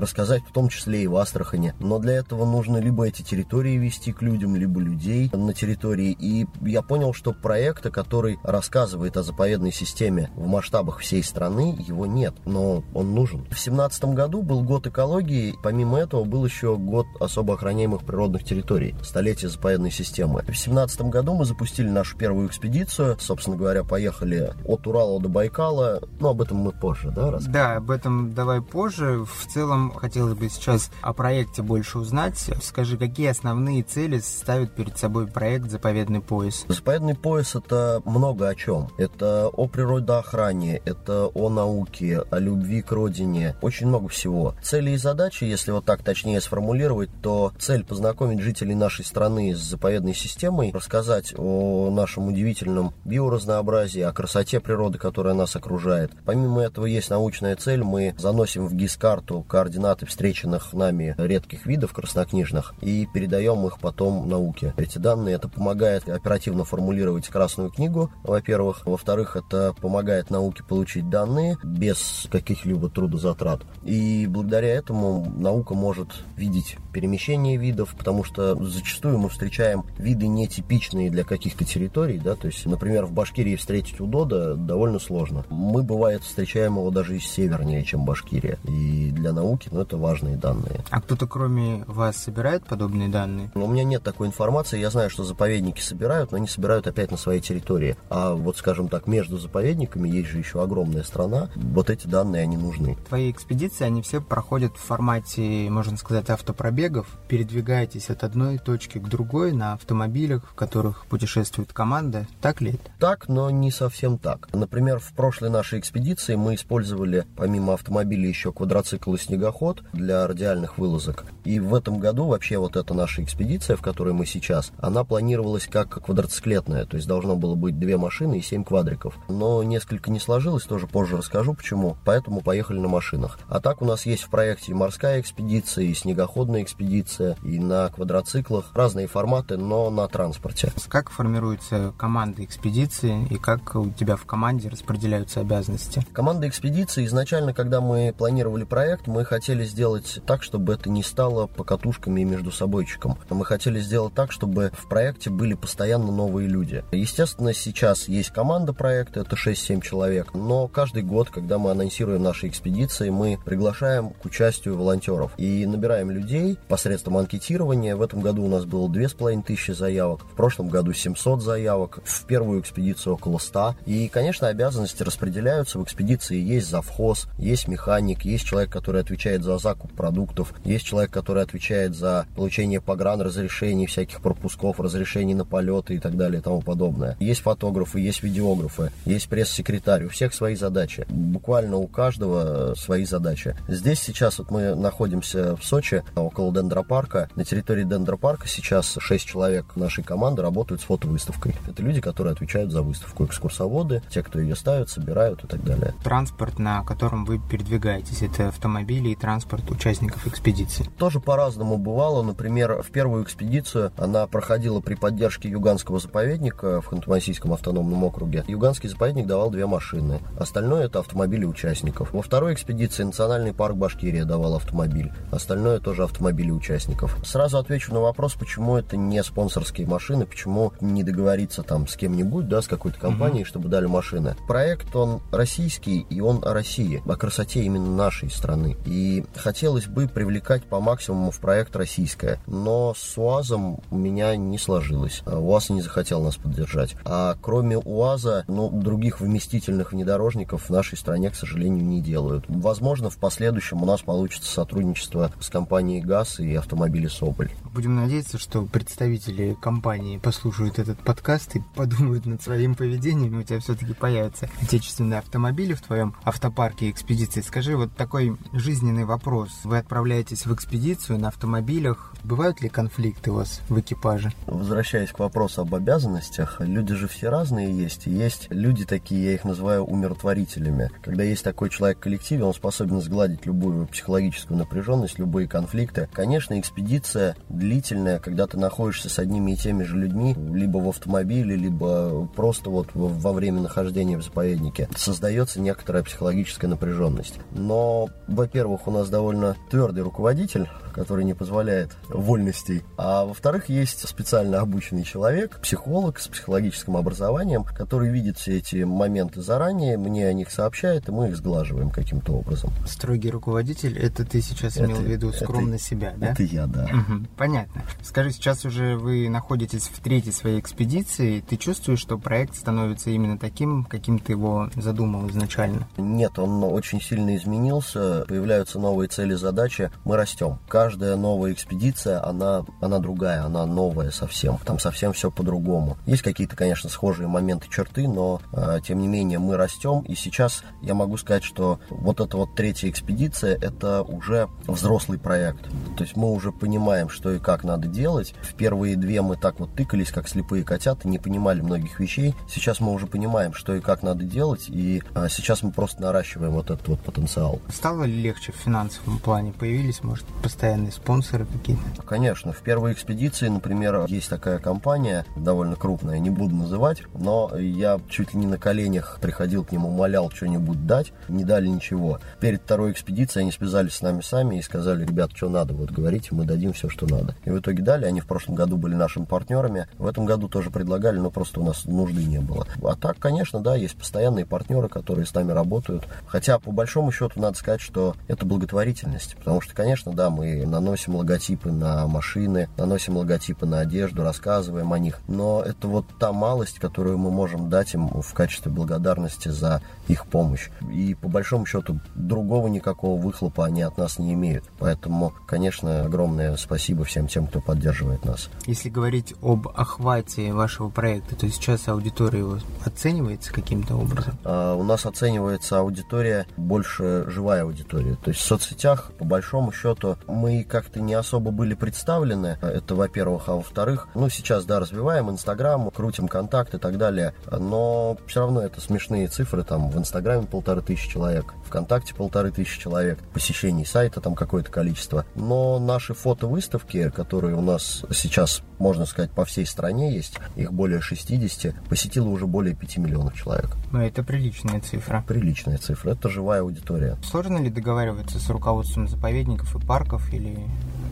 рассказать 0.00 0.42
в 0.48 0.52
том 0.52 0.68
числе 0.68 1.02
и 1.02 1.06
в 1.06 1.16
Астрахане. 1.16 1.74
Но 1.80 1.98
для 1.98 2.14
этого 2.14 2.44
нужно 2.44 2.78
либо 2.78 3.06
эти 3.06 3.22
территории 3.22 3.76
вести 3.76 4.12
к 4.12 4.22
людям, 4.22 4.56
либо 4.56 4.80
людей 4.80 5.30
на 5.32 5.52
территории. 5.54 6.16
И 6.18 6.46
я 6.62 6.82
понял, 6.82 7.12
что 7.12 7.32
проекта, 7.32 7.90
который 7.90 8.38
рассказывает 8.42 9.16
о 9.16 9.22
заповедной 9.22 9.72
системе 9.72 10.30
в 10.36 10.46
масштабах 10.46 10.98
всей 10.98 11.22
страны, 11.22 11.76
его 11.86 12.06
нет, 12.06 12.34
но 12.44 12.82
он 12.94 13.14
нужен. 13.14 13.46
В 13.50 13.58
семнадцатом 13.58 14.14
году 14.14 14.42
был 14.42 14.62
год 14.62 14.86
экологии, 14.86 15.54
помимо 15.62 15.98
этого 15.98 16.24
был 16.24 16.44
еще 16.44 16.76
год 16.76 17.06
особо 17.20 17.54
охраняемых 17.54 18.04
природных 18.04 18.44
территорий, 18.44 18.94
столетие 19.02 19.50
заповедной 19.50 19.90
системы. 19.90 20.44
В 20.48 20.54
семнадцатом 20.54 21.10
году 21.10 21.34
мы 21.34 21.44
запустили 21.44 21.88
нашу 21.88 22.16
первую 22.16 22.48
экспедицию, 22.48 23.16
собственно 23.18 23.56
говоря, 23.56 23.84
поехали 23.84 24.52
от 24.64 24.86
Урала 24.86 25.20
до 25.20 25.28
Байкала, 25.28 26.00
но 26.20 26.30
об 26.30 26.42
этом 26.42 26.58
мы 26.58 26.72
позже, 26.72 27.10
да, 27.10 27.30
расскажем? 27.30 27.52
Да, 27.52 27.76
об 27.76 27.90
этом 27.90 28.32
давай 28.32 28.62
позже. 28.62 29.24
В 29.24 29.46
целом 29.58 29.92
хотелось 29.92 30.34
бы 30.34 30.48
сейчас 30.48 30.88
о 31.02 31.12
проекте 31.12 31.62
больше 31.62 31.98
узнать. 31.98 32.48
Скажи, 32.62 32.96
какие 32.96 33.26
основные 33.26 33.82
цели 33.82 34.20
ставит 34.20 34.72
перед 34.72 34.96
собой 34.96 35.26
проект 35.26 35.68
«Заповедный 35.68 36.20
пояс»? 36.20 36.64
Заповедный 36.68 37.16
пояс– 37.16 37.54
это 37.56 38.00
много 38.04 38.48
о 38.48 38.54
чем. 38.54 38.88
Это 38.98 39.48
о 39.48 39.66
природоохране, 39.66 40.80
это 40.84 41.26
о 41.26 41.48
науке, 41.48 42.22
о 42.30 42.38
любви 42.38 42.82
к 42.82 42.92
родине, 42.92 43.56
очень 43.60 43.88
много 43.88 44.06
всего. 44.06 44.54
Цели 44.62 44.92
и 44.92 44.96
задачи, 44.96 45.42
если 45.42 45.72
вот 45.72 45.84
так 45.84 46.04
точнее 46.04 46.40
сформулировать, 46.40 47.10
то 47.20 47.52
цель 47.58 47.84
познакомить 47.84 48.40
жителей 48.40 48.76
нашей 48.76 49.04
страны 49.04 49.56
с 49.56 49.58
заповедной 49.58 50.14
системой, 50.14 50.70
рассказать 50.72 51.34
о 51.36 51.90
нашем 51.90 52.28
удивительном 52.28 52.94
биоразнообразии, 53.04 54.02
о 54.02 54.12
красоте 54.12 54.60
природы, 54.60 54.98
которая 54.98 55.34
нас 55.34 55.56
окружает. 55.56 56.12
Помимо 56.24 56.62
этого 56.62 56.86
есть 56.86 57.10
научная 57.10 57.56
цель, 57.56 57.82
мы 57.82 58.14
заносим 58.18 58.68
в 58.68 58.74
ГИС-карту 58.74 59.44
координаты 59.48 60.06
встреченных 60.06 60.72
нами 60.72 61.14
редких 61.18 61.66
видов 61.66 61.92
краснокнижных 61.92 62.74
и 62.80 63.06
передаем 63.12 63.66
их 63.66 63.80
потом 63.80 64.28
науке. 64.28 64.74
Эти 64.76 64.98
данные 64.98 65.34
это 65.36 65.48
помогает 65.48 66.08
оперативно 66.08 66.64
формулировать 66.64 67.28
Красную 67.28 67.70
книгу, 67.70 68.10
во-первых. 68.22 68.86
Во-вторых, 68.86 69.36
это 69.36 69.74
помогает 69.80 70.30
науке 70.30 70.62
получить 70.62 71.08
данные 71.08 71.56
без 71.64 72.26
каких-либо 72.30 72.88
трудозатрат. 72.88 73.62
И 73.82 74.26
благодаря 74.28 74.68
этому 74.68 75.32
наука 75.36 75.74
может 75.74 76.08
видеть 76.36 76.76
перемещение 76.92 77.56
видов, 77.56 77.94
потому 77.96 78.24
что 78.24 78.54
зачастую 78.64 79.18
мы 79.18 79.28
встречаем 79.28 79.84
виды 79.98 80.26
нетипичные 80.26 81.10
для 81.10 81.24
каких-то 81.24 81.64
территорий, 81.64 82.18
да, 82.18 82.34
то 82.34 82.48
есть, 82.48 82.66
например, 82.66 83.06
в 83.06 83.12
Башкирии 83.12 83.56
встретить 83.56 84.00
удода 84.00 84.54
довольно 84.54 84.98
сложно. 84.98 85.44
Мы, 85.48 85.82
бывает, 85.82 86.22
встречаем 86.22 86.76
его 86.76 86.90
даже 86.90 87.16
и 87.16 87.20
севернее, 87.20 87.84
чем 87.84 88.04
Башкирия. 88.04 88.58
И 88.64 89.10
для 89.10 89.32
науки, 89.38 89.68
но 89.70 89.82
это 89.82 89.96
важные 89.96 90.36
данные. 90.36 90.80
А 90.90 91.00
кто-то 91.00 91.26
кроме 91.26 91.84
вас 91.86 92.16
собирает 92.16 92.64
подобные 92.64 93.08
данные? 93.08 93.50
У 93.54 93.66
меня 93.66 93.84
нет 93.84 94.02
такой 94.02 94.26
информации. 94.26 94.78
Я 94.78 94.90
знаю, 94.90 95.10
что 95.10 95.24
заповедники 95.24 95.80
собирают, 95.80 96.32
но 96.32 96.38
они 96.38 96.48
собирают 96.48 96.86
опять 96.86 97.10
на 97.10 97.16
своей 97.16 97.40
территории. 97.40 97.96
А 98.10 98.34
вот, 98.34 98.56
скажем 98.56 98.88
так, 98.88 99.06
между 99.06 99.38
заповедниками 99.38 100.08
есть 100.08 100.30
же 100.30 100.38
еще 100.38 100.62
огромная 100.62 101.02
страна. 101.02 101.50
Вот 101.56 101.90
эти 101.90 102.06
данные, 102.06 102.42
они 102.42 102.56
нужны. 102.56 102.96
Твои 103.08 103.30
экспедиции, 103.30 103.84
они 103.84 104.02
все 104.02 104.20
проходят 104.20 104.76
в 104.76 104.80
формате, 104.80 105.68
можно 105.70 105.96
сказать, 105.96 106.30
автопробегов. 106.30 107.06
Передвигаетесь 107.28 108.10
от 108.10 108.24
одной 108.24 108.58
точки 108.58 108.98
к 108.98 109.08
другой 109.08 109.52
на 109.52 109.74
автомобилях, 109.74 110.42
в 110.50 110.54
которых 110.54 111.06
путешествует 111.06 111.72
команда. 111.72 112.26
Так 112.40 112.60
ли 112.60 112.72
это? 112.72 112.90
Так, 112.98 113.28
но 113.28 113.50
не 113.50 113.70
совсем 113.70 114.18
так. 114.18 114.48
Например, 114.52 114.98
в 114.98 115.12
прошлой 115.12 115.50
нашей 115.50 115.78
экспедиции 115.78 116.34
мы 116.34 116.54
использовали, 116.54 117.26
помимо 117.36 117.74
автомобилей, 117.74 118.28
еще 118.28 118.52
квадроцикл 118.52 119.14
купила 119.18 119.28
снегоход 119.38 119.82
для 119.92 120.26
радиальных 120.26 120.78
вылазок. 120.78 121.24
И 121.44 121.60
в 121.60 121.74
этом 121.74 121.98
году 121.98 122.26
вообще 122.26 122.58
вот 122.58 122.76
эта 122.76 122.94
наша 122.94 123.22
экспедиция, 123.22 123.76
в 123.76 123.82
которой 123.82 124.12
мы 124.12 124.26
сейчас, 124.26 124.72
она 124.78 125.04
планировалась 125.04 125.66
как 125.66 126.04
квадроциклетная, 126.04 126.86
то 126.86 126.96
есть 126.96 127.08
должно 127.08 127.36
было 127.36 127.54
быть 127.54 127.78
две 127.78 127.96
машины 127.96 128.38
и 128.38 128.42
семь 128.42 128.64
квадриков. 128.64 129.14
Но 129.28 129.62
несколько 129.62 130.10
не 130.10 130.20
сложилось, 130.20 130.64
тоже 130.64 130.86
позже 130.86 131.16
расскажу 131.16 131.54
почему, 131.54 131.96
поэтому 132.04 132.40
поехали 132.40 132.78
на 132.78 132.88
машинах. 132.88 133.38
А 133.48 133.60
так 133.60 133.82
у 133.82 133.84
нас 133.84 134.06
есть 134.06 134.22
в 134.22 134.30
проекте 134.30 134.72
и 134.72 134.74
морская 134.74 135.20
экспедиция, 135.20 135.84
и 135.84 135.94
снегоходная 135.94 136.62
экспедиция, 136.62 137.36
и 137.42 137.58
на 137.58 137.88
квадроциклах, 137.88 138.70
разные 138.74 139.06
форматы, 139.06 139.56
но 139.56 139.90
на 139.90 140.06
транспорте. 140.08 140.72
Как 140.88 141.10
формируется 141.10 141.92
команда 141.96 142.44
экспедиции 142.44 143.26
и 143.30 143.36
как 143.36 143.74
у 143.74 143.90
тебя 143.90 144.16
в 144.16 144.24
команде 144.24 144.68
распределяются 144.68 145.40
обязанности? 145.40 146.04
Команда 146.12 146.48
экспедиции 146.48 147.06
изначально, 147.06 147.52
когда 147.52 147.80
мы 147.80 148.14
планировали 148.16 148.64
проект, 148.64 149.07
мы 149.08 149.24
хотели 149.24 149.64
сделать 149.64 150.20
так, 150.26 150.42
чтобы 150.42 150.74
это 150.74 150.90
не 150.90 151.02
стало 151.02 151.46
покатушками 151.46 152.22
между 152.22 152.52
собойчиком. 152.52 153.18
Мы 153.30 153.44
хотели 153.44 153.80
сделать 153.80 154.14
так, 154.14 154.30
чтобы 154.30 154.70
в 154.74 154.88
проекте 154.88 155.30
были 155.30 155.54
постоянно 155.54 156.12
новые 156.12 156.46
люди. 156.46 156.84
Естественно, 156.92 157.54
сейчас 157.54 158.06
есть 158.06 158.30
команда 158.30 158.72
проекта, 158.72 159.20
это 159.20 159.34
6-7 159.34 159.80
человек, 159.80 160.34
но 160.34 160.68
каждый 160.68 161.02
год, 161.02 161.30
когда 161.30 161.58
мы 161.58 161.70
анонсируем 161.70 162.22
наши 162.22 162.48
экспедиции, 162.48 163.08
мы 163.08 163.38
приглашаем 163.42 164.10
к 164.10 164.24
участию 164.26 164.76
волонтеров 164.76 165.32
и 165.38 165.64
набираем 165.66 166.10
людей 166.10 166.58
посредством 166.68 167.16
анкетирования. 167.16 167.96
В 167.96 168.02
этом 168.02 168.20
году 168.20 168.44
у 168.44 168.48
нас 168.48 168.66
было 168.66 168.88
2500 168.90 169.76
заявок, 169.76 170.20
в 170.30 170.36
прошлом 170.36 170.68
году 170.68 170.92
700 170.92 171.42
заявок, 171.42 172.00
в 172.04 172.24
первую 172.24 172.60
экспедицию 172.60 173.14
около 173.14 173.38
100. 173.38 173.76
И, 173.86 174.08
конечно, 174.08 174.48
обязанности 174.48 175.02
распределяются. 175.02 175.78
В 175.78 175.84
экспедиции 175.84 176.38
есть 176.38 176.68
завхоз, 176.68 177.26
есть 177.38 177.68
механик, 177.68 178.24
есть 178.24 178.44
человек, 178.44 178.70
который 178.70 178.97
отвечает 179.00 179.42
за 179.42 179.58
закуп 179.58 179.92
продуктов, 179.92 180.54
есть 180.64 180.84
человек, 180.84 181.10
который 181.10 181.42
отвечает 181.42 181.94
за 181.94 182.26
получение 182.36 182.80
погран 182.80 183.20
разрешений, 183.20 183.86
всяких 183.86 184.20
пропусков, 184.20 184.80
разрешений 184.80 185.34
на 185.34 185.44
полеты 185.44 185.94
и 185.94 185.98
так 185.98 186.16
далее 186.16 186.40
и 186.40 186.42
тому 186.42 186.60
подобное. 186.60 187.16
Есть 187.20 187.40
фотографы, 187.40 188.00
есть 188.00 188.22
видеографы, 188.22 188.92
есть 189.04 189.28
пресс-секретарь, 189.28 190.04
у 190.04 190.08
всех 190.08 190.34
свои 190.34 190.54
задачи. 190.54 191.06
Буквально 191.08 191.76
у 191.76 191.86
каждого 191.86 192.74
свои 192.76 193.04
задачи. 193.04 193.56
Здесь 193.68 194.00
сейчас 194.00 194.38
вот 194.38 194.50
мы 194.50 194.74
находимся 194.74 195.56
в 195.56 195.64
Сочи, 195.64 196.02
около 196.14 196.52
дендропарка. 196.52 197.28
На 197.36 197.44
территории 197.44 197.84
дендропарка 197.84 198.48
сейчас 198.48 198.96
6 198.98 199.26
человек 199.26 199.76
нашей 199.76 200.04
команды 200.04 200.42
работают 200.42 200.80
с 200.80 200.84
фотовыставкой. 200.84 201.54
Это 201.66 201.82
люди, 201.82 202.00
которые 202.00 202.32
отвечают 202.32 202.72
за 202.72 202.82
выставку. 202.82 203.24
Экскурсоводы, 203.24 204.02
те, 204.10 204.22
кто 204.22 204.40
ее 204.40 204.56
ставят, 204.56 204.88
собирают 204.88 205.44
и 205.44 205.46
так 205.46 205.62
далее. 205.64 205.94
Транспорт, 206.04 206.58
на 206.58 206.82
котором 206.84 207.24
вы 207.24 207.38
передвигаетесь, 207.38 208.22
это 208.22 208.50
автомобили 208.88 209.10
и 209.10 209.16
транспорт 209.16 209.70
участников 209.70 210.26
экспедиции? 210.26 210.86
Тоже 210.96 211.20
по-разному 211.20 211.76
бывало. 211.76 212.22
Например, 212.22 212.82
в 212.82 212.90
первую 212.90 213.22
экспедицию 213.22 213.92
она 213.98 214.26
проходила 214.26 214.80
при 214.80 214.94
поддержке 214.94 215.50
Юганского 215.50 215.98
заповедника 215.98 216.80
в 216.80 216.90
Ханты-Мансийском 216.90 217.52
автономном 217.52 218.02
округе. 218.04 218.44
Юганский 218.48 218.88
заповедник 218.88 219.26
давал 219.26 219.50
две 219.50 219.66
машины. 219.66 220.20
Остальное 220.38 220.86
это 220.86 221.00
автомобили 221.00 221.44
участников. 221.44 222.14
Во 222.14 222.22
второй 222.22 222.54
экспедиции 222.54 223.02
Национальный 223.02 223.52
парк 223.52 223.76
Башкирия 223.76 224.24
давал 224.24 224.54
автомобиль. 224.54 225.12
Остальное 225.30 225.80
тоже 225.80 226.04
автомобили 226.04 226.50
участников. 226.50 227.18
Сразу 227.26 227.58
отвечу 227.58 227.92
на 227.92 228.00
вопрос, 228.00 228.34
почему 228.34 228.78
это 228.78 228.96
не 228.96 229.22
спонсорские 229.22 229.86
машины, 229.86 230.24
почему 230.24 230.72
не 230.80 231.02
договориться 231.04 231.62
там 231.62 231.86
с 231.88 231.96
кем-нибудь, 231.96 232.48
да, 232.48 232.62
с 232.62 232.66
какой-то 232.66 232.98
компанией, 232.98 233.42
mm-hmm. 233.42 233.48
чтобы 233.48 233.68
дали 233.68 233.86
машины. 233.86 234.34
Проект, 234.46 234.96
он 234.96 235.20
российский, 235.30 236.06
и 236.08 236.22
он 236.22 236.42
о 236.42 236.54
России, 236.54 237.02
о 237.06 237.16
красоте 237.16 237.62
именно 237.62 237.94
нашей 237.94 238.30
страны. 238.30 238.77
И 238.84 239.24
хотелось 239.34 239.86
бы 239.86 240.08
привлекать 240.08 240.64
по 240.64 240.80
максимуму 240.80 241.30
в 241.30 241.40
проект 241.40 241.76
российское. 241.76 242.40
Но 242.46 242.94
с 242.96 243.18
УАЗом 243.18 243.80
у 243.90 243.96
меня 243.96 244.36
не 244.36 244.58
сложилось. 244.58 245.22
А 245.26 245.38
УАЗ 245.38 245.70
не 245.70 245.82
захотел 245.82 246.22
нас 246.22 246.36
поддержать. 246.36 246.96
А 247.04 247.36
кроме 247.40 247.78
УАЗа, 247.78 248.44
ну, 248.48 248.70
других 248.70 249.20
вместительных 249.20 249.92
внедорожников 249.92 250.68
в 250.68 250.70
нашей 250.70 250.96
стране, 250.98 251.30
к 251.30 251.34
сожалению, 251.34 251.84
не 251.84 252.00
делают. 252.00 252.44
Возможно, 252.48 253.10
в 253.10 253.18
последующем 253.18 253.82
у 253.82 253.86
нас 253.86 254.02
получится 254.02 254.50
сотрудничество 254.50 255.32
с 255.40 255.48
компанией 255.48 256.00
ГАЗ 256.00 256.40
и 256.40 256.54
автомобили 256.54 257.08
Соболь. 257.08 257.50
Будем 257.74 257.96
надеяться, 257.96 258.38
что 258.38 258.64
представители 258.64 259.56
компании 259.60 260.18
послушают 260.18 260.78
этот 260.78 260.98
подкаст 260.98 261.56
и 261.56 261.62
подумают 261.74 262.26
над 262.26 262.42
своим 262.42 262.74
поведением, 262.74 263.38
у 263.38 263.42
тебя 263.42 263.60
все-таки 263.60 263.92
появятся 263.92 264.48
отечественные 264.60 265.18
автомобили 265.18 265.74
в 265.74 265.82
твоем 265.82 266.14
автопарке 266.24 266.90
экспедиции. 266.90 267.40
Скажи 267.40 267.76
вот 267.76 267.94
такой 267.94 268.36
жизненный 268.68 269.06
вопрос. 269.06 269.60
Вы 269.64 269.78
отправляетесь 269.78 270.44
в 270.44 270.52
экспедицию 270.52 271.18
на 271.18 271.28
автомобилях. 271.28 272.12
Бывают 272.22 272.60
ли 272.60 272.68
конфликты 272.68 273.30
у 273.30 273.36
вас 273.36 273.62
в 273.70 273.80
экипаже? 273.80 274.30
Возвращаясь 274.46 275.10
к 275.10 275.18
вопросу 275.20 275.62
об 275.62 275.74
обязанностях, 275.74 276.60
люди 276.60 276.94
же 276.94 277.08
все 277.08 277.30
разные 277.30 277.74
есть. 277.74 278.04
Есть 278.04 278.48
люди 278.50 278.84
такие, 278.84 279.24
я 279.24 279.32
их 279.32 279.44
называю 279.44 279.84
умиротворителями. 279.84 280.90
Когда 281.00 281.24
есть 281.24 281.44
такой 281.44 281.70
человек 281.70 281.96
в 281.96 282.00
коллективе, 282.02 282.44
он 282.44 282.52
способен 282.52 283.00
сгладить 283.00 283.46
любую 283.46 283.86
психологическую 283.86 284.58
напряженность, 284.58 285.18
любые 285.18 285.48
конфликты. 285.48 286.06
Конечно, 286.12 286.60
экспедиция 286.60 287.36
длительная, 287.48 288.18
когда 288.18 288.46
ты 288.46 288.58
находишься 288.58 289.08
с 289.08 289.18
одними 289.18 289.52
и 289.52 289.56
теми 289.56 289.84
же 289.84 289.96
людьми, 289.96 290.36
либо 290.52 290.76
в 290.76 290.90
автомобиле, 290.90 291.56
либо 291.56 292.26
просто 292.36 292.68
вот 292.68 292.88
во 292.92 293.32
время 293.32 293.62
нахождения 293.62 294.18
в 294.18 294.22
заповеднике, 294.22 294.90
создается 294.94 295.58
некоторая 295.58 296.02
психологическая 296.02 296.68
напряженность. 296.68 297.38
Но, 297.52 298.10
во-первых, 298.26 298.57
у 298.66 298.90
нас 298.90 299.08
довольно 299.08 299.56
твердый 299.70 300.02
руководитель, 300.02 300.68
который 300.92 301.24
не 301.24 301.34
позволяет 301.34 301.96
вольностей. 302.08 302.82
А 302.96 303.24
во-вторых, 303.24 303.68
есть 303.68 304.08
специально 304.08 304.60
обученный 304.60 305.04
человек, 305.04 305.60
психолог 305.60 306.18
с 306.18 306.28
психологическим 306.28 306.96
образованием, 306.96 307.64
который 307.64 308.10
видит 308.10 308.38
все 308.38 308.58
эти 308.58 308.82
моменты 308.82 309.40
заранее, 309.40 309.96
мне 309.96 310.26
о 310.26 310.32
них 310.32 310.50
сообщает, 310.50 311.08
и 311.08 311.12
мы 311.12 311.28
их 311.28 311.36
сглаживаем 311.36 311.90
каким-то 311.90 312.32
образом. 312.32 312.72
Строгий 312.86 313.30
руководитель, 313.30 313.96
это 313.98 314.24
ты 314.24 314.40
сейчас 314.40 314.76
это, 314.76 314.86
имел 314.86 314.96
в 314.96 315.04
виду 315.04 315.32
скромно 315.32 315.74
это, 315.74 315.84
себя, 315.84 316.14
да? 316.16 316.32
Это 316.32 316.42
я, 316.42 316.66
да. 316.66 316.84
Угу, 316.84 317.26
понятно. 317.36 317.82
Скажи, 318.02 318.32
сейчас 318.32 318.64
уже 318.64 318.96
вы 318.96 319.28
находитесь 319.28 319.88
в 319.88 320.00
третьей 320.00 320.32
своей 320.32 320.58
экспедиции, 320.58 321.44
ты 321.48 321.56
чувствуешь, 321.56 322.00
что 322.00 322.18
проект 322.18 322.56
становится 322.56 323.10
именно 323.10 323.38
таким, 323.38 323.84
каким 323.84 324.18
ты 324.18 324.32
его 324.32 324.68
задумал 324.74 325.28
изначально? 325.28 325.88
Нет, 325.96 326.38
он 326.38 326.62
очень 326.64 327.00
сильно 327.00 327.36
изменился, 327.36 328.24
появляются 328.48 328.78
новые 328.78 329.08
цели, 329.08 329.34
задачи, 329.34 329.90
мы 330.06 330.16
растем. 330.16 330.58
Каждая 330.68 331.16
новая 331.16 331.52
экспедиция, 331.52 332.24
она, 332.24 332.64
она 332.80 332.98
другая, 332.98 333.44
она 333.44 333.66
новая 333.66 334.10
совсем, 334.10 334.56
там 334.64 334.78
совсем 334.78 335.12
все 335.12 335.30
по-другому. 335.30 335.98
Есть 336.06 336.22
какие-то, 336.22 336.56
конечно, 336.56 336.88
схожие 336.88 337.28
моменты, 337.28 337.68
черты, 337.68 338.08
но 338.08 338.40
э, 338.54 338.78
тем 338.82 339.00
не 339.00 339.06
менее 339.06 339.38
мы 339.38 339.58
растем, 339.58 340.00
и 340.00 340.14
сейчас 340.14 340.62
я 340.80 340.94
могу 340.94 341.18
сказать, 341.18 341.44
что 341.44 341.78
вот 341.90 342.20
эта 342.20 342.38
вот 342.38 342.54
третья 342.54 342.88
экспедиция, 342.88 343.54
это 343.54 344.00
уже 344.02 344.48
взрослый 344.66 345.18
проект. 345.18 345.68
То 345.98 346.04
есть 346.04 346.16
мы 346.16 346.32
уже 346.32 346.50
понимаем, 346.50 347.10
что 347.10 347.30
и 347.32 347.38
как 347.38 347.64
надо 347.64 347.86
делать. 347.86 348.34
В 348.40 348.54
первые 348.54 348.96
две 348.96 349.20
мы 349.20 349.36
так 349.36 349.60
вот 349.60 349.74
тыкались, 349.74 350.10
как 350.10 350.26
слепые 350.26 350.64
котята, 350.64 351.06
не 351.06 351.18
понимали 351.18 351.60
многих 351.60 352.00
вещей. 352.00 352.34
Сейчас 352.48 352.80
мы 352.80 352.94
уже 352.94 353.06
понимаем, 353.06 353.52
что 353.52 353.74
и 353.74 353.82
как 353.82 354.02
надо 354.02 354.24
делать, 354.24 354.70
и 354.70 355.02
а, 355.14 355.28
сейчас 355.28 355.62
мы 355.62 355.70
просто 355.70 356.00
наращиваем 356.00 356.52
вот 356.52 356.70
этот 356.70 356.88
вот 356.88 357.00
потенциал. 357.00 357.60
Стало 357.68 358.04
ли 358.04 358.27
легче 358.28 358.52
в 358.52 358.56
финансовом 358.56 359.18
плане? 359.18 359.52
Появились, 359.52 360.02
может, 360.02 360.26
постоянные 360.42 360.92
спонсоры 360.92 361.46
какие-то? 361.46 362.02
Конечно. 362.02 362.52
В 362.52 362.58
первой 362.58 362.92
экспедиции, 362.92 363.48
например, 363.48 364.04
есть 364.06 364.28
такая 364.28 364.58
компания, 364.58 365.24
довольно 365.34 365.76
крупная, 365.76 366.18
не 366.18 366.28
буду 366.28 366.54
называть, 366.54 367.02
но 367.14 367.50
я 367.56 367.98
чуть 368.10 368.34
ли 368.34 368.40
не 368.40 368.46
на 368.46 368.58
коленях 368.58 369.18
приходил 369.22 369.64
к 369.64 369.72
ним, 369.72 369.86
умолял 369.86 370.30
что-нибудь 370.30 370.86
дать, 370.86 371.12
не 371.28 371.42
дали 371.42 371.68
ничего. 371.68 372.20
Перед 372.38 372.62
второй 372.62 372.92
экспедицией 372.92 373.44
они 373.44 373.52
связались 373.52 373.94
с 373.94 374.02
нами 374.02 374.20
сами 374.20 374.58
и 374.58 374.62
сказали, 374.62 375.06
ребят, 375.06 375.30
что 375.34 375.48
надо, 375.48 375.72
вот 375.72 375.90
говорите, 375.90 376.28
мы 376.32 376.44
дадим 376.44 376.74
все, 376.74 376.90
что 376.90 377.06
надо. 377.06 377.34
И 377.46 377.50
в 377.50 377.58
итоге 377.58 377.82
дали, 377.82 378.04
они 378.04 378.20
в 378.20 378.26
прошлом 378.26 378.56
году 378.56 378.76
были 378.76 378.94
нашими 378.94 379.24
партнерами, 379.24 379.88
в 379.96 380.06
этом 380.06 380.26
году 380.26 380.48
тоже 380.48 380.70
предлагали, 380.70 381.18
но 381.18 381.30
просто 381.30 381.60
у 381.60 381.64
нас 381.64 381.86
нужды 381.86 382.24
не 382.24 382.40
было. 382.40 382.66
А 382.82 382.94
так, 382.94 383.18
конечно, 383.18 383.60
да, 383.60 383.74
есть 383.74 383.96
постоянные 383.96 384.44
партнеры, 384.44 384.88
которые 384.90 385.24
с 385.24 385.32
нами 385.32 385.52
работают. 385.52 386.06
Хотя, 386.26 386.58
по 386.58 386.72
большому 386.72 387.10
счету, 387.10 387.40
надо 387.40 387.56
сказать, 387.56 387.80
что 387.80 388.14
это 388.26 388.44
благотворительность, 388.44 389.36
потому 389.36 389.60
что, 389.60 389.74
конечно, 389.74 390.12
да, 390.12 390.30
мы 390.30 390.66
наносим 390.66 391.16
логотипы 391.16 391.70
на 391.70 392.06
машины, 392.06 392.68
наносим 392.76 393.16
логотипы 393.16 393.64
на 393.66 393.80
одежду, 393.80 394.22
рассказываем 394.22 394.92
о 394.92 394.98
них, 394.98 395.20
но 395.28 395.62
это 395.62 395.88
вот 395.88 396.04
та 396.18 396.32
малость, 396.32 396.78
которую 396.78 397.18
мы 397.18 397.30
можем 397.30 397.70
дать 397.70 397.94
им 397.94 398.08
в 398.08 398.34
качестве 398.34 398.70
благодарности 398.70 399.48
за 399.48 399.82
их 400.08 400.26
помощь. 400.26 400.70
И 400.90 401.14
по 401.14 401.28
большому 401.28 401.66
счету 401.66 402.00
другого 402.14 402.68
никакого 402.68 403.20
выхлопа 403.20 403.66
они 403.66 403.82
от 403.82 403.98
нас 403.98 404.18
не 404.18 404.34
имеют. 404.34 404.64
Поэтому, 404.78 405.32
конечно, 405.46 406.02
огромное 406.02 406.56
спасибо 406.56 407.04
всем 407.04 407.28
тем, 407.28 407.46
кто 407.46 407.60
поддерживает 407.60 408.24
нас. 408.24 408.50
Если 408.66 408.88
говорить 408.88 409.34
об 409.42 409.68
охвате 409.68 410.52
вашего 410.52 410.88
проекта, 410.88 411.36
то 411.36 411.48
сейчас 411.48 411.88
аудитория 411.88 412.40
его 412.40 412.58
оценивается 412.84 413.52
каким-то 413.52 413.96
образом? 413.96 414.38
А, 414.44 414.74
у 414.74 414.82
нас 414.82 415.06
оценивается 415.06 415.78
аудитория 415.78 416.46
больше 416.56 417.24
живая 417.28 417.62
аудитория. 417.62 418.16
То 418.16 418.30
есть 418.30 418.40
в 418.40 418.44
соцсетях, 418.44 419.12
по 419.18 419.24
большому 419.24 419.72
счету, 419.72 420.16
мы 420.26 420.64
как-то 420.64 421.00
не 421.00 421.14
особо 421.14 421.50
были 421.50 421.74
представлены. 421.74 422.58
Это, 422.62 422.94
во-первых. 422.94 423.48
А 423.48 423.54
во-вторых, 423.54 424.08
ну, 424.14 424.28
сейчас, 424.28 424.64
да, 424.64 424.80
развиваем 424.80 425.30
Инстаграм, 425.30 425.90
крутим 425.90 426.28
контакт 426.28 426.74
и 426.74 426.78
так 426.78 426.98
далее. 426.98 427.34
Но 427.50 428.16
все 428.26 428.40
равно 428.40 428.62
это 428.62 428.80
смешные 428.80 429.28
цифры. 429.28 429.64
Там 429.64 429.90
в 429.98 430.00
Инстаграме 430.00 430.46
полторы 430.46 430.80
тысячи 430.80 431.08
человек, 431.08 431.54
ВКонтакте 431.66 432.14
полторы 432.14 432.50
тысячи 432.50 432.80
человек, 432.80 433.18
посещений 433.32 433.84
сайта 433.84 434.20
там 434.20 434.34
какое-то 434.34 434.70
количество. 434.70 435.26
Но 435.34 435.78
наши 435.78 436.14
фотовыставки, 436.14 437.10
которые 437.10 437.56
у 437.56 437.60
нас 437.60 438.04
сейчас, 438.12 438.62
можно 438.78 439.06
сказать, 439.06 439.30
по 439.32 439.44
всей 439.44 439.66
стране 439.66 440.14
есть, 440.14 440.38
их 440.56 440.72
более 440.72 441.00
60, 441.00 441.74
посетило 441.88 442.28
уже 442.28 442.46
более 442.46 442.74
5 442.74 442.98
миллионов 442.98 443.34
человек. 443.34 443.76
Ну, 443.92 444.00
это 444.00 444.22
приличная 444.22 444.80
цифра. 444.80 445.24
Приличная 445.26 445.78
цифра. 445.78 446.12
Это 446.12 446.28
живая 446.28 446.60
аудитория. 446.60 447.16
Сложно 447.24 447.58
ли 447.58 447.70
договариваться 447.70 448.38
с 448.38 448.48
руководством 448.50 449.08
заповедников 449.08 449.74
и 449.74 449.84
парков 449.84 450.32
или 450.32 450.58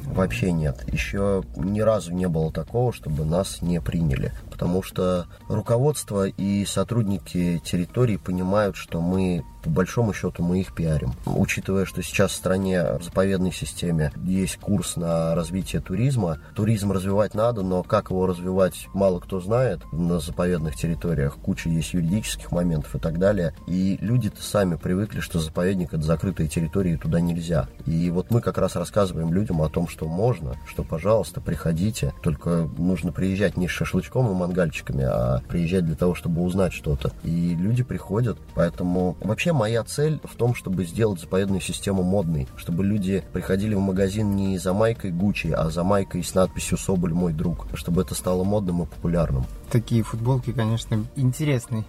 Вообще 0.07 0.53
нет. 0.53 0.85
Еще 0.93 1.43
ни 1.57 1.81
разу 1.81 2.13
не 2.13 2.29
было 2.29 2.53
такого, 2.53 2.93
чтобы 2.93 3.25
нас 3.25 3.61
не 3.63 3.81
приняли. 3.81 4.33
Потому 4.51 4.83
что 4.83 5.27
руководство 5.49 6.27
и 6.27 6.65
сотрудники 6.65 7.61
территории 7.65 8.17
понимают, 8.17 8.77
что 8.77 9.01
мы 9.01 9.45
по 9.67 9.71
большому 9.73 10.13
счету 10.13 10.43
мы 10.43 10.61
их 10.61 10.73
пиарим. 10.75 11.15
Учитывая, 11.27 11.85
что 11.85 12.03
сейчас 12.03 12.33
в 12.33 12.37
стране 12.37 12.83
в 12.99 13.05
заповедной 13.05 13.53
системе 13.53 14.13
есть 14.25 14.57
курс 14.57 14.97
на 14.97 15.35
развитие 15.35 15.83
туризма, 15.83 16.39
туризм 16.55 16.93
развивать 16.93 17.35
надо, 17.35 17.63
но 17.63 17.83
как 17.83 18.11
его 18.11 18.27
развивать, 18.27 18.89
мало 18.95 19.21
кто 19.21 19.41
знает 19.41 19.81
на 19.93 20.21
заповедных 20.21 20.77
территориях. 20.77 21.37
Куча 21.37 21.69
есть 21.69 21.95
юридических 21.95 22.53
моментов 22.53 22.95
и 22.95 22.99
так 22.99 23.19
далее. 23.19 23.55
И 23.67 23.99
люди-то 24.01 24.43
сами 24.43 24.77
привыкли, 24.77 25.21
что 25.21 25.41
заповедник 25.41 25.93
это 25.93 26.03
закрытая 26.03 26.47
территория, 26.47 26.95
и 26.95 26.97
туда 26.97 27.21
нельзя. 27.21 27.69
И 27.87 28.11
вот 28.11 28.31
мы 28.31 28.41
как 28.41 28.59
раз 28.59 28.77
рассказываем 28.77 29.33
людям 29.33 29.61
о 29.63 29.69
том, 29.69 29.89
что 29.89 30.07
можно, 30.07 30.57
что, 30.67 30.85
пожалуйста, 30.85 31.41
приходите. 31.41 32.15
Только 32.23 32.69
нужно 32.79 33.13
приезжать 33.13 33.57
не 33.57 33.67
с 33.67 33.71
шашлычком 33.71 34.31
и 34.31 34.35
мангальчиками, 34.35 35.05
а 35.05 35.43
приезжать 35.49 35.85
для 35.87 35.97
того, 35.97 36.15
чтобы 36.15 36.43
узнать 36.43 36.73
что-то. 36.73 37.13
И 37.25 37.55
люди 37.55 37.83
приходят. 37.83 38.39
Поэтому 38.55 39.17
вообще 39.21 39.53
моя 39.57 39.83
цель 39.83 40.21
в 40.23 40.37
том, 40.37 40.55
чтобы 40.55 40.85
сделать 40.85 41.21
заповедную 41.21 41.61
систему 41.61 42.03
модной, 42.03 42.47
чтобы 42.57 42.85
люди 42.85 43.25
приходили 43.33 43.75
в 43.75 43.81
магазин 43.81 44.37
не 44.37 44.59
за 44.59 44.73
майкой 44.73 45.11
Гуччи, 45.11 45.49
а 45.49 45.71
за 45.71 45.83
майкой 45.83 46.23
с 46.23 46.35
надписью 46.35 46.79
«Соболь 46.79 47.13
мой 47.13 47.33
друг», 47.33 47.67
чтобы 47.75 48.03
это 48.03 48.15
стало 48.15 48.45
модным 48.45 48.83
и 48.83 48.87
популярным. 48.87 49.45
Такие 49.71 50.03
футболки, 50.03 50.53
конечно, 50.53 51.05
интересные. 51.17 51.85